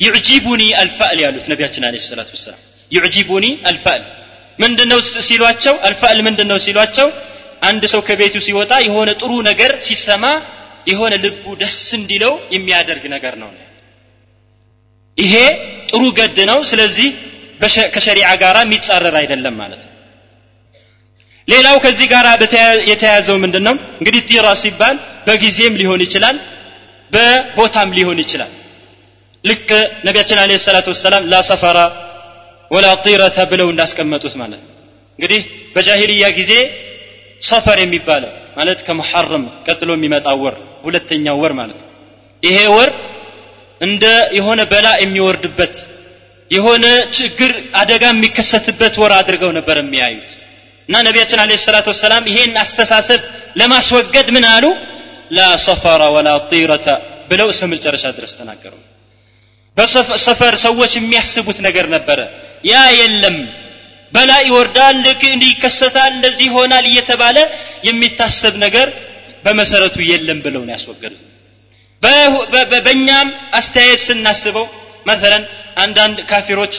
ዩዕጂቡኒ 0.00 0.62
አልፋዕል 0.82 1.18
ያሉት 1.24 1.46
ነቢያችን 1.52 1.84
አለ 1.88 1.96
ሰላት 2.04 2.28
ወሰላም 2.34 2.60
ዩዕጂቡኒ 2.90 3.46
አልፋዕል 3.70 4.04
ምንድነው 4.58 5.00
ሲሏቸው? 5.28 5.74
አልፋዕል 5.88 6.20
ምንድነው 6.26 6.58
ሲሏቸው? 6.66 7.08
አንድ 7.68 7.82
ሰው 7.92 8.00
ከቤቱ 8.08 8.36
ሲወጣ 8.46 8.72
የሆነ 8.86 9.10
ጥሩ 9.22 9.32
ነገር 9.50 9.70
ሲሰማ 9.86 10.24
የሆነ 10.86 11.14
ልቡ 11.24 11.44
ደስ 11.60 11.76
እንዲለው 11.98 12.34
የሚያደርግ 12.54 13.04
ነገር 13.14 13.34
ነው። 13.42 13.50
ይሄ 15.18 15.34
ጥሩ 15.90 16.02
ገድ 16.18 16.38
ነው። 16.50 16.58
ስለዚህ 16.70 17.08
ከሸሪዓ 17.94 18.28
ጋር 18.42 18.56
የሚጻረር 18.60 19.14
አይደለም 19.20 19.54
ማለት 19.62 19.80
ነው። 19.86 19.92
ሌላው 21.48 21.76
ከዚህ 21.84 22.06
ጋር 22.12 22.26
የተያያዘው 22.90 23.36
ምንድን 23.44 23.64
ነው 23.68 23.74
እንግዲህ 24.00 24.22
ጢራ 24.30 24.48
ሲባል 24.62 24.96
በጊዜም 25.26 25.74
ሊሆን 25.80 26.00
ይችላል 26.06 26.36
በቦታም 27.10 27.90
ሊሆን 27.98 28.18
ይችላል። 28.24 28.52
ልክ 29.44 29.68
ነቢያችን 30.06 30.38
አለ 30.42 30.52
ሰላት 30.64 30.86
ወሰላም 30.92 31.24
ላ 31.32 31.40
ሰፈራ 31.50 31.78
ወላ 32.70 32.86
ጢረተ 33.04 33.38
ብለው 33.52 33.68
እንዳስቀመጡት 33.72 34.34
ማለት 34.40 34.60
ነው። 34.66 34.72
እንግዲህ 35.18 35.40
በጃሂልያ 35.74 36.26
ጊዜ 36.38 36.52
ሰፈር 37.42 37.78
የሚባለው 37.82 38.30
ማለት 38.58 38.78
ከሙሐረም 38.86 39.44
ቀጥሎ 39.66 39.90
የሚመጣ 39.96 40.28
ወር 40.42 40.54
ሁለተኛው 40.84 41.36
ወር 41.42 41.52
ማለት 41.60 41.78
ነው። 41.82 41.90
ይሄ 42.42 42.58
ወር 42.74 42.90
እንደ 43.80 44.04
የሆነ 44.38 44.60
በላ 44.72 44.88
የሚወርድበት 45.02 45.74
የሆነ 46.50 46.84
ችግር 47.16 47.50
አደጋ 47.80 48.04
የሚከሰትበት 48.12 48.94
ወር 49.02 49.12
አድርገው 49.18 49.50
ነበር 49.58 49.76
የሚያዩት። 49.80 50.32
እና 50.88 50.96
ነቢያችን 51.06 51.40
አለ 51.42 51.52
ሰላት 51.64 51.86
ወሰላም 51.92 52.28
ይሄን 52.30 52.52
አስተሳሰብ 52.62 53.20
ለማስወገድ 53.60 54.28
ምን 54.36 54.44
አሉ? 54.52 54.64
ላ 55.30 55.48
ሰፈረ 55.66 56.02
ወላ 56.14 56.28
ጢረተ 56.50 56.86
ብለው 57.30 57.48
እስከ 57.52 57.64
መጨረሻ 57.72 58.04
ድረስ 58.18 58.32
ተናገሩ። 58.38 58.74
በሰፈር 59.76 60.54
ሰዎች 60.64 60.92
የሚያስቡት 60.98 61.58
ነገር 61.66 61.86
ነበረ። 61.94 62.18
ያ 62.64 62.76
የለም 62.98 63.36
በላ 64.12 64.30
ይወርዳል 64.46 64.96
ልክ 65.06 65.22
እንዲህ 65.32 65.50
ይከሰታል 65.54 66.10
እንደዚህ 66.14 66.46
ይሆናል 66.50 66.84
እየተባለ 66.90 67.36
የሚታሰብ 67.88 68.54
ነገር 68.64 68.88
በመሰረቱ 69.44 69.96
የለም 70.10 70.38
ብለው 70.44 70.62
ነው 70.66 70.74
ያስወገዱት። 70.76 71.22
በእኛም 72.84 73.28
አስተያየት 73.58 74.00
ስናስበው 74.06 74.66
መሰለን 75.06 75.44
አንዳንድ 75.82 76.18
ካፊሮች 76.30 76.74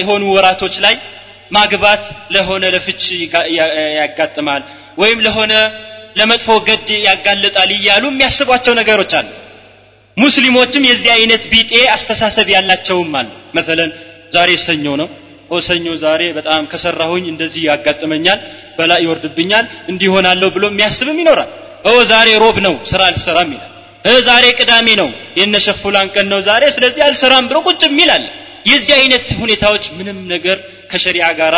የሆኑ 0.00 0.22
ወራቶች 0.34 0.74
ላይ 0.84 0.94
ማግባት 1.50 2.04
ለሆነ 2.34 2.64
ለፍች 2.74 3.02
ያጋጥማል 3.98 4.62
ወይም 4.98 5.18
ለሆነ 5.26 5.52
ለመጥፎ 6.18 6.48
ገድ 6.66 6.88
ያጋልጣል 7.06 7.70
እያሉ 7.76 8.04
የሚያስቧቸው 8.10 8.74
ነገሮች 8.80 9.12
አሉ። 9.18 9.28
ሙስሊሞችም 10.16 10.86
የዚህ 10.88 11.10
አይነት 11.16 11.42
ቢጤ 11.52 11.72
አስተሳሰብ 11.94 12.48
ያላቸውም 12.54 13.12
አሉ። 13.20 13.28
መሰለን 13.58 13.90
ዛሬ 14.34 14.50
ሰኞ 14.64 14.86
ነው 15.00 15.08
ሰኞ 15.62 15.86
ዛሬ 16.02 16.22
በጣም 16.36 16.62
ከሰራሁኝ 16.72 17.24
እንደዚህ 17.32 17.62
ያጋጥመኛል 17.70 18.38
በላ 18.78 18.92
ይወርድብኛል 19.04 19.64
እንዲሆናለሁ 19.92 20.48
ብሎ 20.56 20.64
የሚያስብም 20.70 21.18
ይኖራል። 21.22 21.50
ኦ 21.84 21.92
ዛሬ 22.12 22.28
ሮብ 22.42 22.56
ነው 22.66 22.74
ስራ 22.90 23.00
አልሰራም 23.10 23.50
ይላል። 23.54 23.68
ዛሬ 24.28 24.44
ቅዳሜ 24.60 24.88
ነው 25.00 25.08
የነሸፉላን 25.40 26.08
ቀን 26.14 26.26
ነው 26.32 26.40
ዛሬ 26.48 26.62
ስለዚህ 26.76 27.02
አልሰራም 27.08 27.44
ብሎ 27.50 27.58
ቁጭ 27.68 27.82
የሚል 27.88 28.10
የዚህ 28.66 28.94
አይነት 28.98 29.26
ሁኔታዎች 29.40 29.84
ምንም 29.98 30.18
ነገር 30.32 30.58
ከሸሪዓ 30.90 31.28
ጋር 31.40 31.54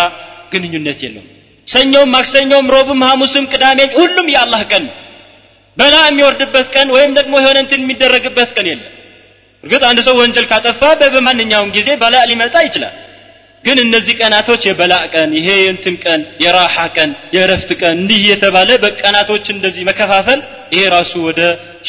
ግንኙነት 0.52 0.98
የለውም። 1.04 1.28
ሰኞም 1.66 2.08
ማክሰኞም 2.14 2.66
ሮብም 2.74 3.00
ሐሙስም 3.08 3.44
ቅዳሜም 3.52 3.90
ሁሉም 3.98 4.26
የአላህ 4.34 4.62
ቀን 4.72 4.84
በላ 5.76 5.94
የሚወርድበት 6.06 6.66
ቀን 6.74 6.88
ወይም 6.96 7.12
ደግሞ 7.18 7.34
የሆነ 7.42 7.58
እንትን 7.64 7.80
የሚደረግበት 7.84 8.50
ቀን 8.56 8.66
የለም። 8.70 8.90
እርግጥ 9.64 9.82
አንድ 9.90 10.00
ሰው 10.06 10.14
ወንጀል 10.20 10.46
ካጠፋ 10.50 10.80
በማንኛውም 11.14 11.70
ጊዜ 11.76 11.88
በላ 12.02 12.16
ሊመጣ 12.30 12.56
ይችላል 12.66 12.94
ግን 13.64 13.78
እነዚህ 13.82 14.14
ቀናቶች 14.20 14.62
የበላ 14.68 14.94
ቀን 15.12 15.30
ይሄ 15.38 15.48
የእንትን 15.58 15.94
ቀን 16.04 16.20
የራሓ 16.44 16.76
ቀን 16.96 17.10
የእረፍት 17.34 17.70
ቀን 17.80 17.94
እንዲህ 17.98 18.20
የተባለ 18.30 18.70
በቀናቶች 18.82 19.46
እንደዚህ 19.54 19.82
መከፋፈል 19.88 20.40
ይሄ 20.74 20.82
ራሱ 20.94 21.12
ወደ 21.28 21.40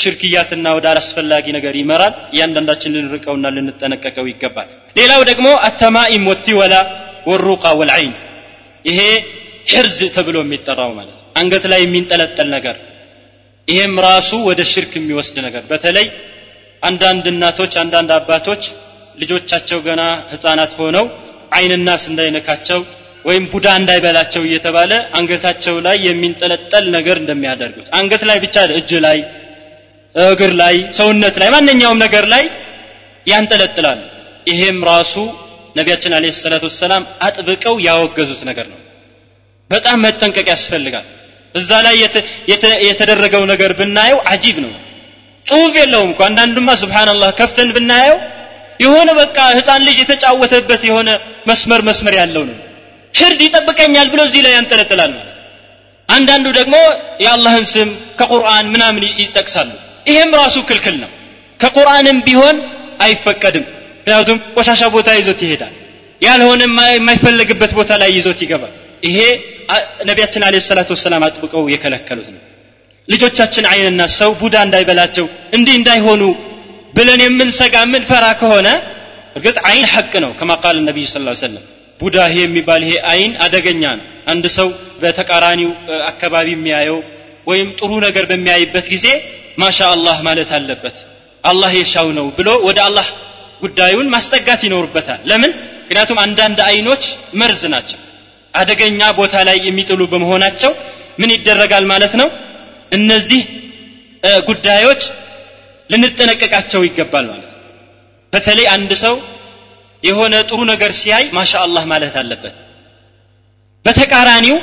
ሽርክያትና 0.01 0.65
ወደ 0.77 0.85
አላስፈላጊ 0.91 1.45
ነገር 1.57 1.73
ይመራል። 1.81 2.13
እያንዳንዳችን 2.33 2.93
ልንርቀውና 2.95 3.51
ልንጠነቀቀው 3.55 4.25
ይገባል። 4.31 4.69
ሌላው 4.95 5.21
ደግሞ 5.29 5.47
አተማኢም 5.67 6.25
ወቲወላ 6.31 6.75
ወሩቃ 7.29 7.65
ወልዐይን 7.79 8.13
ይሄ 8.85 8.99
ሕርዝ 9.71 9.99
ተብሎ 10.15 10.37
የሚጠራው 10.43 10.91
ማለት 10.97 11.19
አንገት 11.39 11.63
ላይ 11.71 11.79
የሚንጠለጠል 11.83 12.49
ነገር። 12.55 12.75
ይሄም 13.67 13.95
ራሱ 14.07 14.31
ወደ 14.49 14.61
ሽርክ 14.71 14.91
የሚወስድ 14.97 15.37
ነገር። 15.45 15.63
በተለይ 15.69 16.07
አንዳንድ 16.83 17.25
እናቶች 17.31 17.73
አንዳንድ 17.83 18.09
አባቶች 18.17 18.63
ልጆቻቸው 19.17 19.79
ገና 19.87 20.01
ህፃናት 20.31 20.73
ሆነው 20.79 21.05
አይንናስ 21.51 22.03
እንዳይነካቸው 22.11 22.79
ወይም 23.25 23.45
ቡዳ 23.51 23.67
እንዳይበላቸው 23.79 24.41
እየተባለ 24.47 24.91
አንገታቸው 25.17 25.75
ላይ 25.85 25.97
የሚንጠለጠል 26.07 26.85
ነገር 26.97 27.17
እንደሚያደርጉት 27.21 27.87
አንገት 27.99 28.23
ላይ 28.29 28.37
ብቻ 28.43 28.65
እጅ 28.79 28.91
ላይ 29.05 29.17
እግር 30.15 30.51
ላይ 30.61 30.75
ሰውነት 30.99 31.35
ላይ 31.41 31.49
ማንኛውም 31.55 32.01
ነገር 32.03 32.25
ላይ 32.33 32.43
ያንጠለጥላሉ። 33.27 34.01
ይሄም 34.47 34.79
ራሱ 34.89 35.13
ነቢያችን 35.75 36.13
አለ 36.17 36.25
ሰላት 36.37 36.63
ወሰላም 36.67 37.03
አጥብቀው 37.27 37.75
ያወገዙት 37.87 38.41
ነገር 38.49 38.67
ነው። 38.73 38.79
በጣም 39.69 39.97
መጠንቀቅ 40.05 40.47
ያስፈልጋል። 40.53 41.05
እዛ 41.55 41.71
ላይ 41.85 41.95
የተደረገው 42.87 43.43
ነገር 43.53 43.71
ብናየው 43.79 44.19
አጂብ 44.31 44.57
ነው። 44.65 44.73
ጽሁፍ 45.45 45.73
የለውም 45.81 46.09
እኮ። 46.13 46.21
አንዳንዱማ 46.27 46.69
ስብሓንላህ 46.83 47.29
ከፍተን 47.39 47.69
ብናየው 47.75 48.17
የሆነ 48.79 49.09
በቃ 49.19 49.37
ህፃን 49.57 49.81
ልጅ 49.87 49.97
የተጫወተበት 50.01 50.81
የሆነ 50.89 51.09
መስመር 51.49 51.81
መስመር 51.89 52.13
ያለው 52.19 52.43
ነው። 52.49 52.57
ሕርዝ 53.13 53.39
ይጠብቀኛል 53.45 54.07
ብሎ 54.13 54.21
እዚህ 54.27 54.41
ላይ 54.45 54.53
ያንጠለጥላል 54.57 55.13
አንዳንዱ 56.09 56.47
ደግሞ 56.57 56.75
የአላህን 57.23 57.65
ስም 57.71 57.89
ከቁርአን 58.19 58.65
ምናምን 58.73 59.03
ይጠቅሳሉ። 59.21 59.69
ይሄም 60.07 60.31
ራሱ 60.41 60.55
ክልክል 60.69 60.95
ነው። 61.03 61.11
ከቁርአንም 61.59 62.17
ቢሆን 62.27 62.57
አይፈቀድም። 63.05 63.65
ምክንያቱም 63.99 64.39
ቆሻሻ 64.55 64.81
ቦታ 64.95 65.09
ይዞት 65.19 65.39
ይሄዳል። 65.45 65.73
ያልሆነ 66.21 66.61
የማይፈለግበት 66.91 67.71
ቦታ 67.77 67.91
ላይ 68.01 68.09
ይዞት 68.17 68.39
ይገባል። 68.45 68.73
ይሄ 69.03 69.17
ነቢያችን 70.09 70.43
አለ 70.47 70.55
ሰላት 70.67 70.89
ወሰላም 70.93 71.23
አጥብቀው 71.27 71.63
የከለከሉት 71.73 72.27
ነው። 72.35 72.41
ልጆቻችን 73.07 73.65
አይንና 73.71 74.01
ሰው 74.17 74.31
ቡዳ 74.39 74.55
እንዳይበላቸው 74.67 75.25
እንዲህ 75.57 75.75
እንዳይሆኑ 75.79 76.21
ብለን 76.95 77.21
የምንሰጋ 77.23 77.75
የምንፈራ 77.83 78.25
ከሆነ 78.41 78.67
እርግጥ 79.37 79.57
አይን 79.69 79.85
ሐቅ 79.93 80.13
ነው 80.23 80.31
ከማ 80.39 80.51
ቃል 80.63 80.77
ነቢዩ 80.87 81.05
ስ 81.07 81.15
ሰለም 81.41 81.63
ቡዳ 81.99 82.17
የሚባል 82.37 82.81
ይሄ 82.85 82.93
አይን 83.11 83.33
አደገኛ 83.45 83.83
ነው። 83.99 84.05
አንድ 84.31 84.45
ሰው 84.57 84.67
በተቃራኒው 85.01 85.71
አካባቢ 86.11 86.47
የሚያየው 86.53 86.97
ወይም 87.47 87.67
ጥሩ 87.79 87.91
ነገር 88.05 88.23
በሚያይበት 88.31 88.85
ጊዜ 88.93 89.07
ማሻ 89.61 89.79
አላህ 89.95 90.17
ማለት 90.27 90.49
አለበት። 90.57 90.97
አላህ 91.43 91.71
የሻው 91.79 92.07
ነው 92.17 92.27
ብሎ 92.37 92.49
ወደ 92.67 92.79
አላህ 92.87 93.07
ጉዳዩን 93.61 94.07
ማስጠጋት 94.15 94.61
ይኖርበታል። 94.67 95.19
ለምን? 95.29 95.51
ምክንያቱም 95.83 96.17
አንዳንድ 96.25 96.59
አይኖች 96.69 97.03
መርዝ 97.39 97.61
ናቸው። 97.73 97.99
አደገኛ 98.53 99.01
ቦታ 99.19 99.35
ላይ 99.47 99.57
የሚጥሉ 99.67 100.01
በመሆናቸው 100.11 100.71
ምን 101.19 101.29
ይደረጋል 101.35 101.85
ማለት 101.93 102.13
ነው? 102.21 102.27
እነዚህ 102.91 103.41
ጉዳዮች 104.49 105.01
ልንጠነቀቃቸው 105.89 106.81
ይገባል 106.87 107.25
ማለት 107.31 107.51
ነው። 107.51 107.61
በተለይ 108.33 108.67
አንድ 108.75 108.91
ሰው 109.03 109.15
የሆነ 110.03 110.35
ጥሩ 110.49 110.59
ነገር 110.71 110.91
ሲያይ 110.99 111.25
ማሻ 111.37 111.53
አላህ 111.65 111.83
ማለት 111.91 112.15
አለበት። 112.21 112.55
በተቃራኒው 113.85 114.57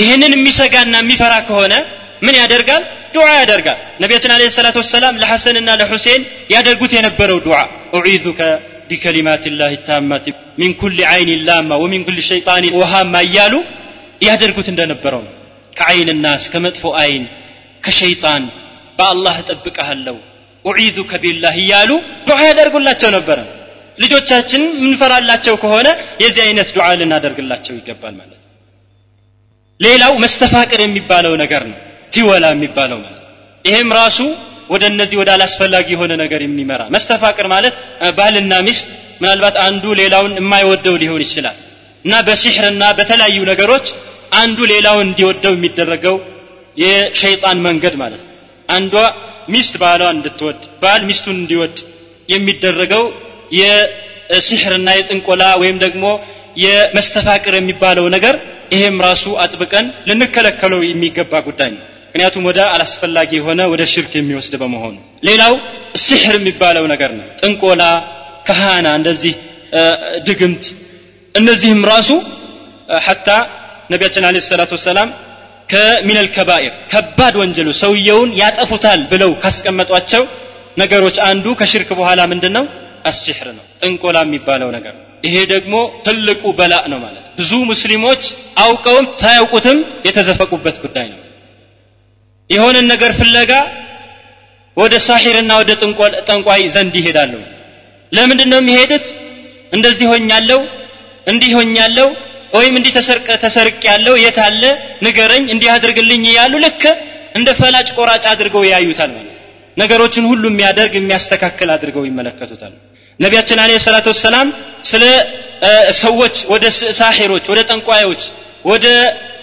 ይህንን 0.00 0.32
የሚሰጋና 0.36 0.94
የሚፈራ 1.00 1.34
ከሆነ 1.48 1.74
ምን 2.22 2.34
ያደርጋል? 2.40 2.82
ዱዓ 3.14 3.26
ያደርጋል። 3.40 3.78
ነቢያችን 4.02 4.32
አለ 4.34 4.42
ሰላት 4.56 4.76
ወሰላም 4.80 5.18
ለሐሰንና 5.22 5.70
ለሁሴን 5.80 6.22
ያደርጉት 6.54 6.92
የነበረው 6.96 7.38
ዱዓ 7.46 7.58
ኡዒዙከ 7.98 8.40
ቢከሊማት 8.90 9.44
ላህ 9.58 9.72
ታማት 9.86 10.24
ሚን 10.60 10.72
ኩል 10.80 10.96
አይን 11.12 11.30
ላማ 11.48 11.70
ወሚን 11.82 12.02
ኩል 12.06 12.18
ሸይጣን 12.30 12.64
ውሃማ 12.80 13.14
እያሉ 13.26 13.54
ያደርጉት 14.26 14.68
እንደነበረው 14.72 15.22
ከአይን 15.76 16.08
ናስ 16.24 16.44
ከመጥፎ 16.52 16.84
አይን 17.02 17.24
ከሸይጣን 17.82 18.42
በአላህ 18.98 19.36
እጠብቀሃለሁ 19.42 20.16
ኡዒዙከ 20.64 21.12
ቢላህ 21.22 21.54
እያሉ 21.62 21.90
ዱዓ 22.26 22.38
ያደርጉላቸው 22.48 23.10
ነበረ። 23.16 23.38
ልጆቻችን 23.98 24.62
ምንፈራላቸው 24.82 25.54
ከሆነ 25.62 25.88
የዚህ 26.22 26.42
አይነት 26.46 26.68
ዱዓ 26.76 26.86
ልናደርግላቸው 27.00 27.74
ይገባል 27.78 28.14
ማለት 28.20 28.38
ነው። 28.38 28.50
ሌላው 29.80 30.12
መስተፋቅር 30.24 30.80
የሚባለው 30.84 31.34
ነገር 31.42 31.62
ነው። 31.70 31.78
ቲወላ 32.12 32.46
የሚባለው 32.54 32.98
ማለት 33.04 33.18
ይሄም 33.64 33.90
ራሱ 33.98 34.18
ወደ 34.70 34.84
እነዚህ 34.92 35.16
ወደ 35.20 35.30
አላስፈላጊ 35.34 35.86
የሆነ 35.94 36.12
ነገር 36.22 36.40
የሚመራ 36.44 36.82
መስተፋቅር 36.94 37.46
ማለት 37.54 37.74
ባልና 38.18 38.52
ሚስት 38.66 38.86
ምናልባት 39.22 39.56
አንዱ 39.64 39.84
ሌላውን 40.00 40.32
የማይወደው 40.40 40.94
ሊሆን 41.02 41.22
ይችላል። 41.26 41.56
እና 42.04 42.14
በሲሕርና 42.26 42.84
በተለያዩ 42.98 43.38
ነገሮች 43.50 43.86
አንዱ 44.34 44.58
ሌላውን 44.72 45.06
እንዲወደው 45.08 45.52
የሚደረገው 45.56 46.16
የሸይጣን 46.76 47.58
መንገድ 47.66 47.94
ማለት 48.02 48.20
ነው። 48.24 48.30
አንዷ 48.68 48.94
ሚስት 49.48 49.74
ባሏ 49.82 50.02
እንድትወድ 50.14 50.60
ባል 50.82 51.02
ሚስቱን 51.08 51.36
እንዲወድ 51.40 51.76
የሚደረገው 52.28 53.04
የሲሕርና 53.60 54.88
የጥንቆላ 54.98 55.44
ወይም 55.62 55.78
ደግሞ 55.84 56.04
የመስተፋቅር 56.64 57.54
የሚባለው 57.58 58.06
ነገር 58.14 58.34
ይሄም 58.74 58.96
ራሱ 59.06 59.24
አጥብቀን 59.42 59.86
ልንከለከለው 60.08 60.80
የሚገባ 60.86 61.32
ጉዳይ 61.48 61.70
ነው። 61.74 61.80
ምክንያቱም 62.06 62.44
ወደ 62.48 62.60
አላስፈላጊ 62.72 63.30
የሆነ 63.38 63.60
ወደ 63.72 63.82
ሽርክ 63.92 64.12
የሚወስድ 64.16 64.54
በመሆኑ። 64.62 64.96
ሌላው 65.28 65.54
ሲሕር 66.02 66.34
የሚባለው 66.38 66.84
ነገር 66.92 67.10
ነው። 67.18 67.26
ጥንቆላ 67.40 67.82
ከሃና 68.48 68.88
እንደዚህ 68.98 69.34
ድግምት 70.28 70.64
እነዚህም 71.34 71.82
ራሱ 71.92 72.10
ሐታ 73.06 73.28
ነቢያችን 73.92 74.24
አለ 74.28 74.36
ሰላት 74.48 74.72
ወሰላም 74.76 75.08
ከሚነል 75.72 76.28
ከባኢር 76.36 76.74
ከባድ 76.92 77.34
ወንጀሉ 77.40 77.68
ሰውየውን 77.82 78.30
ያጠፉታል 78.40 79.00
ብለው 79.12 79.30
ካስቀመጧቸው 79.42 80.24
ነገሮች 80.78 81.16
አንዱ 81.28 81.46
ከሽርክ 81.60 81.90
በኋላ 81.98 82.20
ምንድን 82.32 82.52
ነው 82.58 82.64
አሲሕር 83.10 83.48
ነው 83.56 83.64
ጥንቆላ 83.80 84.18
የሚባለው 84.26 84.68
ነገር። 84.76 84.94
ይሄ 85.26 85.34
ደግሞ 85.52 85.74
ትልቁ 86.06 86.42
በላእ 86.58 86.84
ነው 86.92 86.98
ማለት። 87.04 87.24
ብዙ 87.38 87.52
ሙስሊሞች 87.70 88.22
አውቀውም 88.64 89.06
ሳያውቁትም 89.22 89.78
የተዘፈቁበት 90.06 90.76
ጉዳይ 90.84 91.06
ነው። 91.12 91.20
የሆነን 92.50 92.86
ነገር 92.92 93.12
ፍለጋ 93.20 93.52
ወደ 94.76 94.94
ሳሒርና 95.06 95.52
ወደ 95.60 95.70
ጠንቋይ 96.28 96.62
ዘንድ 96.74 96.94
ይሄዳሉ። 97.00 97.32
ለምንድን 98.12 98.48
ነው 98.52 98.60
የሚሄዱት? 98.62 99.06
እንደዚህ 99.72 100.06
ሆኛለሁ 100.12 100.60
እንዲህ 101.26 101.50
ሆኛለሁ 101.58 102.08
ወይም 102.52 102.74
እንዲህ 102.78 102.92
ተሰርቅ 103.44 103.80
ያለው 103.88 104.14
የት 104.22 104.38
አለ? 104.46 104.62
ንገረኝ 105.04 105.44
እንዲህ 105.54 105.68
አድርግልኝ 105.74 106.24
እያሉ 106.32 106.54
ልክ 106.64 106.82
እንደ 107.38 107.48
ፈላጭ 107.60 107.88
ቆራጭ 107.96 108.24
አድርገው 108.32 108.64
ያዩታል 108.72 109.10
ማለት 109.16 109.36
ነገሮችን 109.76 110.24
ሁሉ 110.30 110.42
የሚያደርግ 110.50 110.94
የሚያስተካክል 110.98 111.68
አድርገው 111.74 112.04
ይመለከቱታል። 112.08 112.72
ነቢያችን 113.20 113.58
አለ 113.62 113.72
ሰላት 113.86 114.06
ወሰላም 114.12 114.48
ስለ 114.90 115.04
ሰዎች 116.02 116.36
ወደ 116.52 116.64
ሳሒሮች 117.00 117.44
ወደ 117.52 117.60
ጠንቋዮች 117.70 118.22
ወደ 118.64 118.86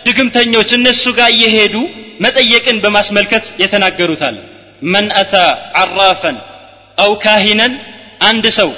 ድግምተኞች 0.05 0.69
እነሱ 0.77 1.03
ጋር 1.17 1.29
እየሄዱ 1.35 1.75
መጠየቅን 2.25 2.77
በማስመልከት 2.83 3.45
የተናገሩታል። 3.61 4.35
መን 4.85 5.07
አታ 5.21 5.33
ዓራፈን 5.81 6.37
አው 6.97 7.11
ካሂነን 7.23 7.73
አንድ 8.29 8.45
ሰው 8.59 8.69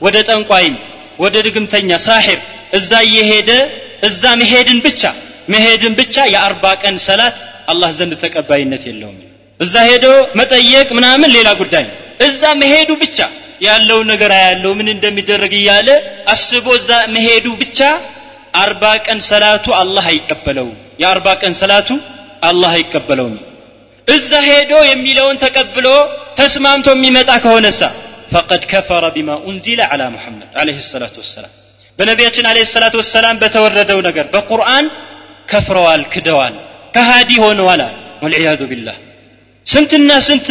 ወደ 0.00 0.16
ጠንቋይም 0.28 0.76
ወደ 1.18 1.34
ድግምተኛ 1.46 1.90
ሳሒር 2.06 2.40
እዛ 2.78 2.90
እየሄደ 3.08 3.50
እዛ 4.08 4.22
መሄድን 4.40 4.78
ብቻ 4.86 5.02
መሄድን 5.52 5.94
ብቻ 6.00 6.16
የአርባ 6.34 6.64
ቀን 6.82 6.96
ሰላት 7.06 7.36
አላህ 7.72 7.90
ዘንድ 7.98 8.12
ተቀባይነት 8.24 8.82
የለውም። 8.88 9.16
እዛ 9.60 9.74
ሄዶ 9.88 10.06
መጠየቅ 10.40 10.88
ምናምን 10.98 11.30
ሌላ 11.36 11.48
ጉዳይ 11.60 11.84
ነው። 11.88 11.94
እዛ 12.26 12.42
መሄዱ 12.62 12.90
ብቻ 13.02 13.18
ያለውን 13.66 14.06
ነገር 14.12 14.32
ያለው 14.42 14.72
ምን 14.78 14.88
እንደሚደረግ 14.94 15.52
እያለ 15.60 15.88
አስቦ 16.32 16.66
እዛ 16.80 16.90
መሄዱ 17.14 17.46
ብቻ 17.62 17.80
አርባ 18.62 18.84
ቀን 19.06 19.18
ሰላቱ 19.30 19.66
አላህ 19.80 20.04
አይቀበለውም። 20.12 20.76
የአርባ 21.02 21.28
ቀን 21.42 21.54
ሰላቱ 21.62 21.88
አላህ 22.48 22.70
አይቀበለውም። 22.78 23.36
እዛ 24.08 24.30
ሄዶ 24.48 24.72
የሚለውን 24.90 25.36
ተቀብሎ 25.44 25.86
ተስማምቶ 26.38 26.88
የሚመጣ 26.96 27.30
ከሆነሳ 27.44 27.80
ፈቀድ 28.28 28.62
ከፈረ 28.70 29.04
ቢማ 29.14 29.30
ኡንዚለ 29.46 29.80
አላ 29.92 30.02
ሙሐመድ 30.14 30.50
አለህ 30.60 30.78
ሰላቱ 30.90 31.16
ወሰላም። 31.22 31.52
በነቢያችን 31.98 32.46
አለ 32.50 32.58
ሰላት 32.72 32.94
ወሰላም 33.00 33.36
በተወረደው 33.42 34.00
ነገር 34.08 34.26
በቁርአን 34.34 34.86
ከፍረዋል 35.48 36.02
ክደዋል 36.14 36.54
ከሃዲ 36.94 37.30
ሆነዋል 37.44 37.82
ወልዕያዙ 38.22 38.60
ቢላህ። 38.70 38.96
ስንትና 39.66 40.10
ስንት 40.28 40.48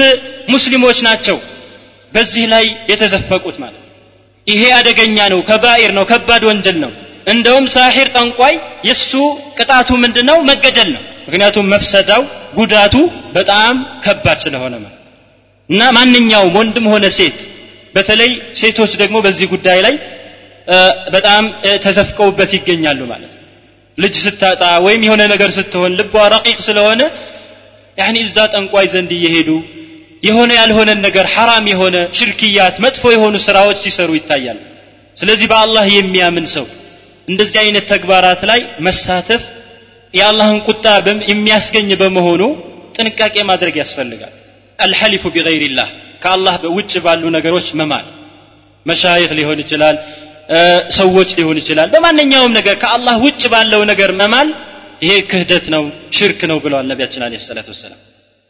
ሙስሊሞች 0.54 0.98
ናቸው 1.08 1.38
በዚህ 2.14 2.44
ላይ 2.54 2.66
የተዘፈቁት 2.92 3.56
ማለት 3.64 3.84
ይሄ 4.48 4.62
አደገኛ 4.78 5.18
ነው 5.34 5.40
ከባኢር 5.50 5.92
ነው 5.98 6.04
ከባድ 6.12 6.44
ወንጀል 6.50 6.78
ነው። 6.84 6.92
እንደውም 7.34 7.66
ሳሒር 7.74 8.08
ጠንቋይ 8.18 8.54
የሱ 8.90 9.12
ቅጣቱ 9.58 9.90
ምንድነው? 10.04 10.38
መገደል 10.50 10.90
ነው። 10.96 11.04
ምክንያቱም 11.28 11.66
መፍሰዳው 11.74 12.22
ጉዳቱ 12.60 12.96
በጣም 13.38 13.74
ከባድ 14.06 14.38
ስለሆነ 14.46 14.74
እና 15.70 15.82
ማንኛውም 15.96 16.54
ወንድም 16.60 16.86
ሆነ 16.92 17.06
ሴት 17.18 17.40
በተለይ 17.98 18.32
ሴቶች 18.60 18.92
ደግሞ 19.02 19.18
በዚህ 19.26 19.48
ጉዳይ 19.54 19.80
ላይ 19.86 19.96
በጣም 21.16 21.44
ተዘፍቀውበት 21.84 22.52
ይገኛሉ 22.58 23.02
ማለት 23.12 23.32
ነው። 23.32 23.44
ልጅ 23.98 24.16
ስታጣ 24.26 24.64
ወይም 24.86 25.02
የሆነ 25.08 25.22
ነገር 25.34 25.50
ስትሆን 25.58 25.92
ልቧ 26.00 26.16
ረቂቅ 26.34 26.58
ስለሆነ 26.68 27.02
ያኒ 27.98 28.16
እዛ 28.26 28.38
ጠንቋይ 28.54 28.88
ዘንድ 28.94 29.12
እየሄዱ 29.18 29.50
የሆነ 30.24 30.52
ያልሆነን 30.60 31.00
ነገር 31.06 31.26
ሐራም 31.36 31.66
የሆነ 31.72 31.98
ሽርክያት 32.20 32.76
መጥፎ 32.86 33.04
የሆኑ 33.16 33.36
ስራዎች 33.46 33.78
ሲሰሩ 33.86 34.10
ይታያል 34.18 34.60
ስለዚህ 35.18 35.48
በአላህ 35.52 35.86
የሚያምን 35.96 36.48
ሰው 36.56 36.66
እንደዚህ 37.28 37.58
አይነት 37.64 37.86
ተግባራት 37.94 38.42
ላይ 38.50 38.60
መሳተፍ 38.88 39.44
የአላህን 40.14 40.60
ቁጣ 40.68 40.86
የሚያስገኝ 41.32 41.90
በመሆኑ 42.02 42.44
ጥንቃቄ 42.98 43.36
ማድረግ 43.50 43.76
ያስፈልጋል 43.82 44.34
አልሐሊፉ 44.80 45.24
ቢገይሪላህ 45.36 45.90
ከአላህ 46.24 46.56
ውጭ 46.78 46.94
ባሉ 47.06 47.24
ነገሮች 47.38 47.68
መማል 47.80 48.06
መሻይኽ 48.86 49.32
ሊሆን 49.40 49.60
ይችላል 49.64 49.96
ሰዎች 51.00 51.30
ሊሆን 51.40 51.58
ይችላል። 51.62 51.88
በማንኛውም 51.94 52.54
ነገር 52.60 52.76
ከአላህ 52.84 53.16
ውጭ 53.26 53.42
ባለው 53.54 53.82
ነገር 53.92 54.12
መማል 54.22 54.50
ይሄ 55.02 55.14
ክህደት 55.32 55.66
ነው 55.74 55.84
ሽርክ 56.18 56.40
ነው 56.52 56.58
ብለዋል 56.64 56.86
ነቢያችን 56.92 57.24
አለ 57.26 57.34
ሰላት 57.46 57.68
ወሰላም። 57.74 58.00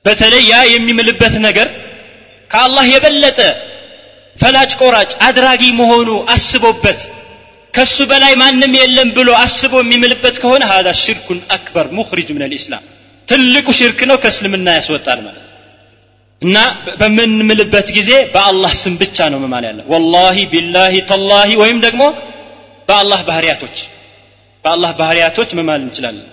በተለይ 0.05 0.43
ያ 0.51 0.57
የሚምልበት 0.73 1.35
ነገር 1.47 1.67
ከአላህ 2.49 2.85
የበለጠ 2.93 3.39
ፈላጭ 4.35 4.71
ቆራጭ 4.81 5.11
አድራጊ 5.27 5.63
መሆኑ 5.79 6.09
አስቦበት 6.35 6.99
ከሱ 7.73 7.97
በላይ 8.11 8.33
ማንም 8.41 8.73
የለም 8.79 9.09
ብሎ 9.17 9.29
አስቦ 9.41 9.73
የሚምልበት 9.81 10.35
ከሆነ 10.43 10.63
ሀዛ 10.71 10.87
ሽርኩን 11.01 11.39
አክበር 11.55 11.87
ሙኽሪጅ 11.97 12.29
ምን 12.35 12.43
ልእስላም 12.53 12.83
ትልቁ 13.27 13.67
ሽርክ 13.79 13.99
ነው 14.09 14.17
ከእስልምና 14.23 14.67
ያስወጣል 14.77 15.19
ማለት 15.27 15.46
እና 16.41 16.57
በምንምልበት 16.99 17.87
ጊዜ 17.97 18.11
በአላህ 18.33 18.71
ስም 18.81 18.95
ብቻ 19.01 19.27
ነው 19.33 19.39
መማል 19.43 19.63
ያለ 19.67 19.79
ወላሂ 19.93 20.37
ቢላሂ 20.51 20.95
ተላሂ 21.11 21.49
ወይም 21.61 21.79
ደግሞ 21.85 22.03
በአላህ 22.89 23.21
ባህርያቶች 23.29 23.77
በአላህ 24.65 24.91
ባህሪያቶች 24.99 25.49
መማል 25.59 25.81
እንችላለን። 25.85 26.27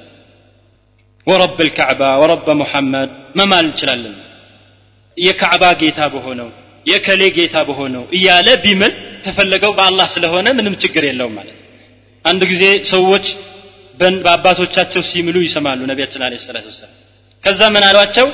ወረብ 1.26 1.58
ልካዕባ 1.66 2.02
ወረበ 2.22 2.48
ሙሐመድ 2.60 3.10
መማል 3.38 3.64
እንችላለን። 3.68 4.14
የካዕባ 5.16 5.64
ጌታ 5.82 6.00
በሆነው 6.14 6.48
የከሌ 6.86 7.22
ጌታ 7.36 7.56
በሆነው 7.68 8.04
እያለ 8.16 8.48
ቢምል 8.64 8.92
ተፈለገው 9.26 9.72
በአላህ 9.78 10.06
ስለሆነ 10.14 10.46
ምንም 10.58 10.74
ችግር 10.82 11.04
የለውም 11.08 11.34
ማለት 11.38 11.58
አንድ 12.24 12.42
ጊዜ 12.50 12.64
ሰዎች 12.92 13.26
በአባቶቻቸው 14.24 15.02
ሲምሉ 15.10 15.36
ይሰማሉ 15.44 15.80
ነቢያችን 15.90 16.22
አለ 16.26 16.34
ሰላት 16.44 16.66
ወሰላም። 16.70 16.94
ከዛ 17.44 17.60
ምን 17.74 17.84
አሏቸው 17.88 18.28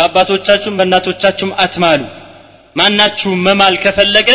በአባቶቻችሁም 0.00 0.76
በእናቶቻችሁም 0.78 1.50
አትማሉ። 1.62 2.02
ማናችሁም 2.76 3.40
መማል 3.46 3.74
ከፈለገ 3.82 4.30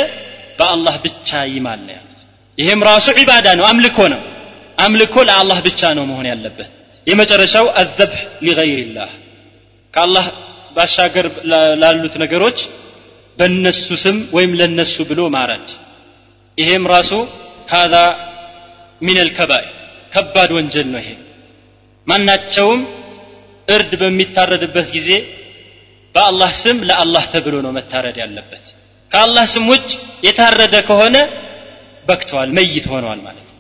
በአላህ 0.59 0.95
ብቻ 1.05 1.29
ይማል 1.53 1.79
ነው 1.85 1.93
ያሉት። 1.95 2.19
ይሄም 2.57 2.81
ራሱ 2.89 3.07
ዒባዳ 3.19 3.47
ነው 3.59 3.65
አምልኮ 3.69 3.97
ነው። 4.13 4.21
አምልኮ 4.77 5.15
ለአላህ 5.29 5.59
ብቻ 5.67 5.81
ነው 5.97 6.03
መሆን 6.11 6.27
ያለበት። 6.31 6.69
የመጨረሻው 7.07 7.65
አዘብሕ 7.81 8.21
ሊገይርላህ 8.45 9.11
ከአላህ 9.93 10.25
ባሻገር 10.75 11.25
ላሉት 11.81 12.15
ነገሮች 12.23 12.59
በእነሱ 13.37 13.87
ስም 14.03 14.17
ወይም 14.35 14.51
ለነሱ 14.59 14.95
ብሎ 15.09 15.21
ማረድ። 15.35 15.67
ይሄም 16.57 16.85
ራሱ 16.93 17.11
ሃذا 17.69 18.03
ሚን 19.01 19.17
አልከባኢር 19.17 19.71
ከባድ 20.13 20.49
ወንጀል 20.57 20.87
ነው 20.93 21.01
ይሄ። 21.03 21.09
ማናቸውም 22.07 22.81
እርድ 23.67 23.91
በሚታረድበት 24.01 24.87
ጊዜ 24.97 25.09
በአላህ 26.15 26.51
ስም 26.61 26.77
ለአላህ 26.89 27.23
ተብሎ 27.33 27.55
ነው 27.65 27.71
መታረድ 27.77 28.17
ያለበት። 28.23 28.65
ከአላህ 29.11 29.45
ስም 29.53 29.65
ውጭ 29.71 29.89
የታረደ 30.27 30.75
ከሆነ 30.87 31.15
በክተዋል 32.05 32.49
መይት 32.57 32.85
ሆነዋል 32.91 33.19
ማለት 33.27 33.47
ነው። 33.47 33.59